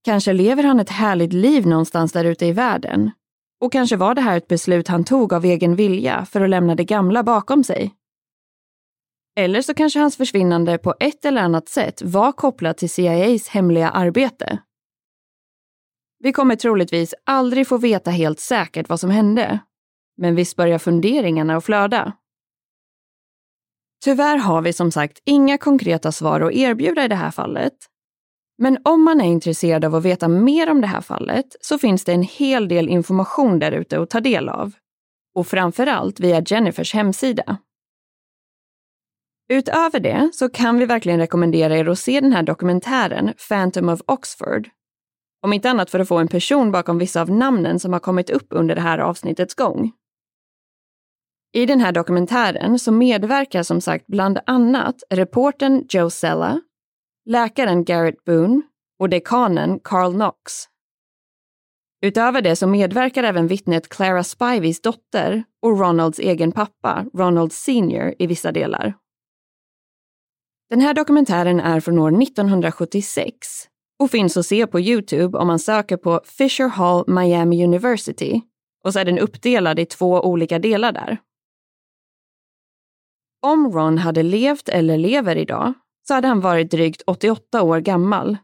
Kanske 0.05 0.33
lever 0.33 0.63
han 0.63 0.81
ett 0.81 0.91
härligt 0.91 1.33
liv 1.33 1.67
någonstans 1.67 2.13
där 2.13 2.25
ute 2.25 2.47
i 2.47 2.53
världen. 2.53 3.11
Och 3.61 3.73
kanske 3.73 3.97
var 3.97 4.15
det 4.15 4.21
här 4.21 4.37
ett 4.37 4.49
beslut 4.49 4.89
han 4.89 5.05
tog 5.05 5.33
av 5.33 5.45
egen 5.45 5.77
vilja 5.77 6.25
för 6.25 6.41
att 6.41 6.51
lämna 6.51 6.75
det 6.75 6.85
gamla 6.85 7.23
bakom 7.23 7.65
sig. 7.65 7.95
Eller 9.37 9.63
så 9.63 9.75
kanske 9.75 9.99
hans 9.99 10.17
försvinnande 10.17 10.79
på 10.79 10.95
ett 11.01 11.25
eller 11.25 11.43
annat 11.43 11.69
sätt 11.69 12.03
var 12.03 12.33
kopplat 12.33 12.79
till 12.79 12.91
CIAs 12.91 13.49
hemliga 13.49 13.91
arbete. 13.91 14.59
Vi 16.19 16.33
kommer 16.33 16.57
troligtvis 16.57 17.15
aldrig 17.25 17.69
få 17.69 17.77
veta 17.77 18.11
helt 18.11 18.41
säkert 18.41 18.89
vad 18.89 19.01
som 19.01 19.11
hände. 19.11 19.59
Men 20.17 20.35
visst 20.35 20.57
börjar 20.57 20.79
funderingarna 20.79 21.57
att 21.57 21.65
flöda. 21.65 22.13
Tyvärr 24.05 24.37
har 24.37 24.63
vi 24.63 24.73
som 24.73 24.91
sagt 24.91 25.19
inga 25.25 25.59
konkreta 25.59 26.13
svar 26.13 26.41
att 26.41 26.53
erbjuda 26.53 27.05
i 27.05 27.09
det 27.09 27.15
här 27.15 27.31
fallet. 27.31 27.75
Men 28.59 28.79
om 28.85 29.05
man 29.05 29.21
är 29.21 29.25
intresserad 29.25 29.85
av 29.85 29.95
att 29.95 30.05
veta 30.05 30.29
mer 30.29 30.71
om 30.71 30.81
det 30.81 30.87
här 30.87 31.01
fallet 31.01 31.47
så 31.61 31.79
finns 31.79 32.05
det 32.05 32.13
en 32.13 32.23
hel 32.23 32.69
del 32.69 32.89
information 32.89 33.59
där 33.59 33.73
ute 33.73 34.01
att 34.01 34.11
ta 34.11 34.21
del 34.21 34.49
av. 34.49 34.73
Och 35.35 35.47
framförallt 35.47 36.21
via 36.21 36.43
Jennifers 36.47 36.95
hemsida. 36.95 37.59
Utöver 39.49 40.01
det 40.01 40.31
så 40.33 40.49
kan 40.49 40.79
vi 40.79 40.87
verkligen 40.87 41.19
rekommendera 41.19 41.77
er 41.77 41.89
att 41.89 41.99
se 41.99 42.21
den 42.21 42.33
här 42.33 42.43
dokumentären 42.43 43.35
Phantom 43.49 43.89
of 43.89 44.01
Oxford. 44.07 44.69
Om 45.43 45.53
inte 45.53 45.71
annat 45.71 45.91
för 45.91 46.01
att 46.01 46.09
få 46.09 46.19
en 46.19 46.29
person 46.29 46.73
bakom 46.73 46.99
vissa 46.99 47.21
av 47.21 47.31
namnen 47.31 47.81
som 47.81 47.93
har 47.93 48.01
kommit 48.01 48.31
upp 48.31 48.47
under 48.51 48.75
det 48.75 48.81
här 48.81 48.99
avsnittets 48.99 49.55
gång. 49.55 49.93
I 51.53 51.67
den 51.67 51.81
här 51.81 51.93
dokumentären 51.93 52.79
så 52.79 52.93
medverkar 52.93 53.63
som 53.63 53.81
sagt 53.81 54.07
bland 54.07 54.39
annat 54.47 55.03
reporten 55.11 55.85
Joe 55.89 56.11
Sella, 56.11 56.61
läkaren 57.25 57.85
Garrett 57.85 58.25
Boone 58.25 58.63
och 58.99 59.09
dekanen 59.09 59.81
Carl 59.85 60.13
Knox. 60.13 60.53
Utöver 62.03 62.43
det 62.43 62.57
så 62.57 62.67
medverkar 62.67 63.23
även 63.23 63.47
vittnet 63.47 63.89
Clara 63.89 64.25
Spivys 64.25 64.81
dotter 64.81 65.45
och 65.63 65.81
Ronalds 65.81 66.19
egen 66.19 66.53
pappa, 66.53 67.07
Ronald 67.15 67.53
Senior, 67.53 68.15
i 68.19 68.27
vissa 68.27 68.53
delar. 68.53 68.95
Den 70.71 70.81
här 70.81 70.95
dokumentären 70.95 71.61
är 71.61 71.81
från 71.81 71.99
år 71.99 72.23
1976 72.23 73.37
och 73.99 74.11
finns 74.11 74.37
att 74.37 74.47
se 74.47 74.67
på 74.67 74.81
Youtube 74.81 75.39
om 75.39 75.47
man 75.47 75.59
söker 75.59 75.97
på 75.97 76.21
Fisher 76.25 76.69
Hall 76.69 77.05
Miami 77.07 77.65
University 77.65 78.41
och 78.85 78.93
så 78.93 78.99
är 78.99 79.05
den 79.05 79.19
uppdelad 79.19 79.79
i 79.79 79.87
två 79.87 80.21
olika 80.21 80.59
delar 80.59 80.93
där. 80.93 81.19
Om 83.41 83.73
Ron 83.73 83.99
hade 83.99 84.23
levt 84.23 84.69
eller 84.69 84.99
lever 84.99 85.37
idag 85.37 85.73
så 86.09 86.15
hade 86.15 86.29
han 86.29 86.41
varit 86.41 86.71
drygt 86.71 87.03
88 87.07 87.63
år 87.63 87.81
gammal. 87.81 88.37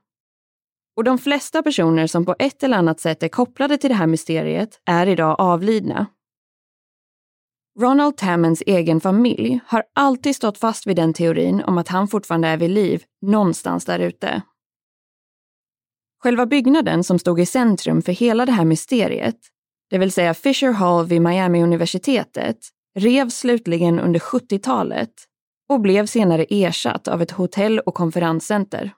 Och 0.96 1.04
de 1.04 1.18
flesta 1.18 1.62
personer 1.62 2.06
som 2.06 2.24
på 2.24 2.34
ett 2.38 2.62
eller 2.62 2.76
annat 2.76 3.00
sätt 3.00 3.22
är 3.22 3.28
kopplade 3.28 3.78
till 3.78 3.90
det 3.90 3.96
här 3.96 4.06
mysteriet 4.06 4.80
är 4.84 5.06
idag 5.06 5.36
avlidna. 5.38 6.06
Ronald 7.80 8.16
Tammans 8.16 8.62
egen 8.66 9.00
familj 9.00 9.60
har 9.66 9.84
alltid 9.94 10.36
stått 10.36 10.58
fast 10.58 10.86
vid 10.86 10.96
den 10.96 11.12
teorin 11.12 11.62
om 11.62 11.78
att 11.78 11.88
han 11.88 12.08
fortfarande 12.08 12.48
är 12.48 12.56
vid 12.56 12.70
liv 12.70 13.02
någonstans 13.22 13.84
där 13.84 13.98
ute. 13.98 14.42
Själva 16.22 16.46
byggnaden 16.46 17.04
som 17.04 17.18
stod 17.18 17.40
i 17.40 17.46
centrum 17.46 18.02
för 18.02 18.12
hela 18.12 18.46
det 18.46 18.52
här 18.52 18.64
mysteriet, 18.64 19.38
det 19.90 19.98
vill 19.98 20.12
säga 20.12 20.34
Fisher 20.34 20.72
Hall 20.72 21.06
vid 21.06 21.22
Miami-universitetet, 21.22 22.56
revs 22.94 23.38
slutligen 23.38 24.00
under 24.00 24.20
70-talet 24.20 25.12
och 25.68 25.80
blev 25.80 26.06
senare 26.06 26.46
ersatt 26.50 27.08
av 27.08 27.22
ett 27.22 27.30
hotell 27.30 27.78
och 27.78 27.94
konferenscenter. 27.94 28.92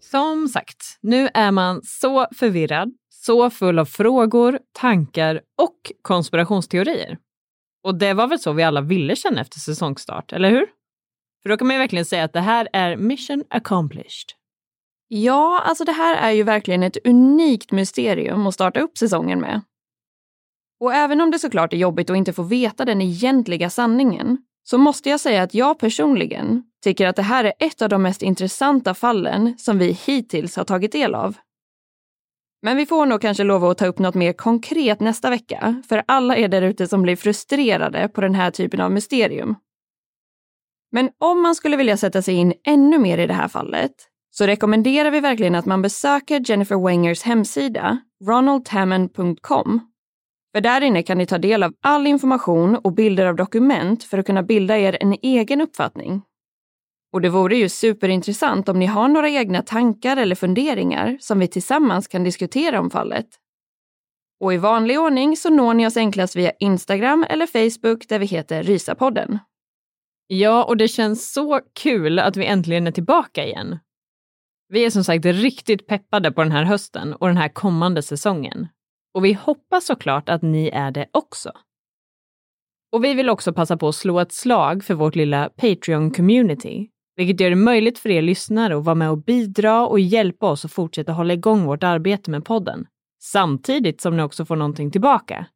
Som 0.00 0.48
sagt, 0.48 0.98
nu 1.00 1.28
är 1.34 1.50
man 1.50 1.80
så 1.84 2.26
förvirrad, 2.34 2.92
så 3.08 3.50
full 3.50 3.78
av 3.78 3.84
frågor, 3.84 4.58
tankar 4.72 5.40
och 5.62 5.92
konspirationsteorier. 6.02 7.18
Och 7.84 7.98
det 7.98 8.14
var 8.14 8.26
väl 8.26 8.38
så 8.38 8.52
vi 8.52 8.62
alla 8.62 8.80
ville 8.80 9.16
känna 9.16 9.40
efter 9.40 9.58
säsongstart, 9.58 10.32
eller 10.32 10.50
hur? 10.50 10.66
För 11.42 11.48
då 11.48 11.56
kan 11.56 11.66
man 11.66 11.74
ju 11.74 11.78
verkligen 11.78 12.04
säga 12.04 12.24
att 12.24 12.32
det 12.32 12.40
här 12.40 12.68
är 12.72 12.96
mission 12.96 13.44
accomplished. 13.50 14.39
Ja, 15.12 15.62
alltså 15.64 15.84
det 15.84 15.92
här 15.92 16.16
är 16.16 16.30
ju 16.30 16.42
verkligen 16.42 16.82
ett 16.82 17.06
unikt 17.06 17.72
mysterium 17.72 18.46
att 18.46 18.54
starta 18.54 18.80
upp 18.80 18.98
säsongen 18.98 19.40
med. 19.40 19.60
Och 20.80 20.94
även 20.94 21.20
om 21.20 21.30
det 21.30 21.38
såklart 21.38 21.72
är 21.72 21.76
jobbigt 21.76 22.10
att 22.10 22.16
inte 22.16 22.32
få 22.32 22.42
veta 22.42 22.84
den 22.84 23.00
egentliga 23.00 23.70
sanningen, 23.70 24.38
så 24.62 24.78
måste 24.78 25.10
jag 25.10 25.20
säga 25.20 25.42
att 25.42 25.54
jag 25.54 25.78
personligen 25.78 26.62
tycker 26.84 27.06
att 27.06 27.16
det 27.16 27.22
här 27.22 27.44
är 27.44 27.52
ett 27.58 27.82
av 27.82 27.88
de 27.88 28.02
mest 28.02 28.22
intressanta 28.22 28.94
fallen 28.94 29.58
som 29.58 29.78
vi 29.78 29.92
hittills 29.92 30.56
har 30.56 30.64
tagit 30.64 30.92
del 30.92 31.14
av. 31.14 31.36
Men 32.62 32.76
vi 32.76 32.86
får 32.86 33.06
nog 33.06 33.20
kanske 33.20 33.44
lov 33.44 33.64
att 33.64 33.78
ta 33.78 33.86
upp 33.86 33.98
något 33.98 34.14
mer 34.14 34.32
konkret 34.32 35.00
nästa 35.00 35.30
vecka 35.30 35.82
för 35.88 36.02
alla 36.08 36.36
er 36.36 36.48
där 36.48 36.62
ute 36.62 36.88
som 36.88 37.02
blir 37.02 37.16
frustrerade 37.16 38.08
på 38.08 38.20
den 38.20 38.34
här 38.34 38.50
typen 38.50 38.80
av 38.80 38.92
mysterium. 38.92 39.54
Men 40.92 41.10
om 41.18 41.42
man 41.42 41.54
skulle 41.54 41.76
vilja 41.76 41.96
sätta 41.96 42.22
sig 42.22 42.34
in 42.34 42.54
ännu 42.64 42.98
mer 42.98 43.18
i 43.18 43.26
det 43.26 43.34
här 43.34 43.48
fallet 43.48 44.09
så 44.30 44.46
rekommenderar 44.46 45.10
vi 45.10 45.20
verkligen 45.20 45.54
att 45.54 45.66
man 45.66 45.82
besöker 45.82 46.42
Jennifer 46.50 46.86
Wengers 46.86 47.22
hemsida, 47.22 47.98
ronaldtammon.com. 48.24 49.80
För 50.54 50.60
där 50.60 50.80
inne 50.80 51.02
kan 51.02 51.18
ni 51.18 51.26
ta 51.26 51.38
del 51.38 51.62
av 51.62 51.72
all 51.82 52.06
information 52.06 52.76
och 52.76 52.92
bilder 52.92 53.26
av 53.26 53.36
dokument 53.36 54.04
för 54.04 54.18
att 54.18 54.26
kunna 54.26 54.42
bilda 54.42 54.78
er 54.78 54.98
en 55.00 55.16
egen 55.22 55.60
uppfattning. 55.60 56.22
Och 57.12 57.20
det 57.20 57.28
vore 57.28 57.56
ju 57.56 57.68
superintressant 57.68 58.68
om 58.68 58.78
ni 58.78 58.86
har 58.86 59.08
några 59.08 59.30
egna 59.30 59.62
tankar 59.62 60.16
eller 60.16 60.34
funderingar 60.34 61.16
som 61.20 61.38
vi 61.38 61.48
tillsammans 61.48 62.08
kan 62.08 62.24
diskutera 62.24 62.80
om 62.80 62.90
fallet. 62.90 63.26
Och 64.40 64.54
i 64.54 64.56
vanlig 64.56 65.00
ordning 65.00 65.36
så 65.36 65.50
når 65.50 65.74
ni 65.74 65.86
oss 65.86 65.96
enklast 65.96 66.36
via 66.36 66.52
Instagram 66.58 67.26
eller 67.28 67.46
Facebook 67.46 68.08
där 68.08 68.18
vi 68.18 68.26
heter 68.26 68.62
Rysapodden. 68.62 69.38
Ja, 70.26 70.64
och 70.64 70.76
det 70.76 70.88
känns 70.88 71.32
så 71.32 71.60
kul 71.82 72.18
att 72.18 72.36
vi 72.36 72.46
äntligen 72.46 72.86
är 72.86 72.92
tillbaka 72.92 73.44
igen. 73.44 73.78
Vi 74.72 74.84
är 74.84 74.90
som 74.90 75.04
sagt 75.04 75.24
riktigt 75.24 75.86
peppade 75.86 76.32
på 76.32 76.42
den 76.42 76.52
här 76.52 76.64
hösten 76.64 77.14
och 77.14 77.26
den 77.26 77.36
här 77.36 77.48
kommande 77.48 78.02
säsongen. 78.02 78.68
Och 79.14 79.24
vi 79.24 79.32
hoppas 79.32 79.86
såklart 79.86 80.28
att 80.28 80.42
ni 80.42 80.68
är 80.68 80.90
det 80.90 81.06
också. 81.12 81.52
Och 82.92 83.04
vi 83.04 83.14
vill 83.14 83.30
också 83.30 83.52
passa 83.52 83.76
på 83.76 83.88
att 83.88 83.94
slå 83.94 84.20
ett 84.20 84.32
slag 84.32 84.84
för 84.84 84.94
vårt 84.94 85.16
lilla 85.16 85.48
Patreon-community, 85.48 86.88
vilket 87.16 87.40
gör 87.40 87.50
det 87.50 87.56
möjligt 87.56 87.98
för 87.98 88.08
er 88.08 88.22
lyssnare 88.22 88.76
att 88.78 88.84
vara 88.84 88.94
med 88.94 89.10
och 89.10 89.24
bidra 89.24 89.86
och 89.86 90.00
hjälpa 90.00 90.50
oss 90.50 90.64
att 90.64 90.72
fortsätta 90.72 91.12
hålla 91.12 91.34
igång 91.34 91.64
vårt 91.64 91.82
arbete 91.82 92.30
med 92.30 92.44
podden, 92.44 92.86
samtidigt 93.22 94.00
som 94.00 94.16
ni 94.16 94.22
också 94.22 94.44
får 94.44 94.56
någonting 94.56 94.90
tillbaka. 94.90 95.46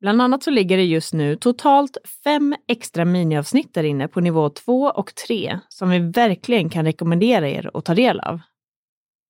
Bland 0.00 0.22
annat 0.22 0.42
så 0.42 0.50
ligger 0.50 0.76
det 0.76 0.84
just 0.84 1.14
nu 1.14 1.36
totalt 1.36 1.96
fem 2.24 2.54
extra 2.68 3.04
miniavsnitt 3.04 3.74
där 3.74 3.84
inne 3.84 4.08
på 4.08 4.20
nivå 4.20 4.48
2 4.50 4.82
och 4.82 5.14
3 5.14 5.58
som 5.68 5.90
vi 5.90 5.98
verkligen 5.98 6.70
kan 6.70 6.84
rekommendera 6.84 7.48
er 7.48 7.70
att 7.74 7.84
ta 7.84 7.94
del 7.94 8.20
av. 8.20 8.40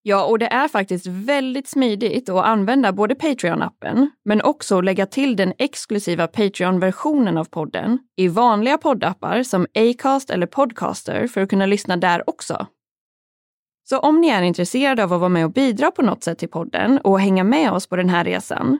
Ja, 0.01 0.25
och 0.25 0.39
det 0.39 0.47
är 0.47 0.67
faktiskt 0.67 1.07
väldigt 1.07 1.67
smidigt 1.67 2.29
att 2.29 2.45
använda 2.45 2.91
både 2.91 3.15
Patreon-appen, 3.15 4.07
men 4.25 4.41
också 4.41 4.81
lägga 4.81 5.05
till 5.05 5.35
den 5.35 5.53
exklusiva 5.57 6.27
Patreon-versionen 6.27 7.37
av 7.37 7.45
podden 7.45 7.99
i 8.17 8.27
vanliga 8.27 8.77
poddappar 8.77 9.43
som 9.43 9.67
Acast 9.75 10.29
eller 10.29 10.47
Podcaster 10.47 11.27
för 11.27 11.41
att 11.41 11.49
kunna 11.49 11.65
lyssna 11.65 11.97
där 11.97 12.29
också. 12.29 12.67
Så 13.89 13.99
om 13.99 14.21
ni 14.21 14.27
är 14.27 14.41
intresserade 14.41 15.03
av 15.03 15.13
att 15.13 15.19
vara 15.19 15.29
med 15.29 15.45
och 15.45 15.51
bidra 15.51 15.91
på 15.91 16.01
något 16.01 16.23
sätt 16.23 16.39
till 16.39 16.49
podden 16.49 16.99
och 16.99 17.19
hänga 17.19 17.43
med 17.43 17.71
oss 17.71 17.87
på 17.87 17.95
den 17.95 18.09
här 18.09 18.23
resan, 18.23 18.79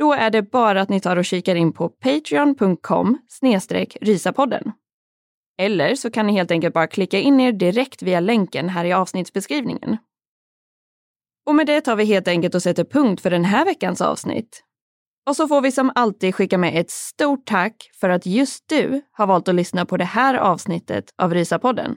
då 0.00 0.12
är 0.12 0.30
det 0.30 0.42
bara 0.42 0.80
att 0.80 0.88
ni 0.88 1.00
tar 1.00 1.16
och 1.16 1.24
kikar 1.24 1.54
in 1.54 1.72
på 1.72 1.88
patreon.com 1.88 3.18
risapodden. 4.00 4.72
Eller 5.58 5.94
så 5.94 6.10
kan 6.10 6.26
ni 6.26 6.32
helt 6.32 6.50
enkelt 6.50 6.74
bara 6.74 6.86
klicka 6.86 7.18
in 7.18 7.40
er 7.40 7.52
direkt 7.52 8.02
via 8.02 8.20
länken 8.20 8.68
här 8.68 8.84
i 8.84 8.92
avsnittsbeskrivningen. 8.92 9.96
Och 11.46 11.54
med 11.54 11.66
det 11.66 11.80
tar 11.80 11.96
vi 11.96 12.04
helt 12.04 12.28
enkelt 12.28 12.54
och 12.54 12.62
sätter 12.62 12.84
punkt 12.84 13.22
för 13.22 13.30
den 13.30 13.44
här 13.44 13.64
veckans 13.64 14.00
avsnitt. 14.00 14.62
Och 15.28 15.36
så 15.36 15.48
får 15.48 15.60
vi 15.60 15.72
som 15.72 15.92
alltid 15.94 16.34
skicka 16.34 16.58
med 16.58 16.80
ett 16.80 16.90
stort 16.90 17.46
tack 17.46 17.90
för 18.00 18.08
att 18.08 18.26
just 18.26 18.68
du 18.68 19.02
har 19.12 19.26
valt 19.26 19.48
att 19.48 19.54
lyssna 19.54 19.86
på 19.86 19.96
det 19.96 20.04
här 20.04 20.34
avsnittet 20.34 21.04
av 21.22 21.34
Rysapodden. 21.34 21.96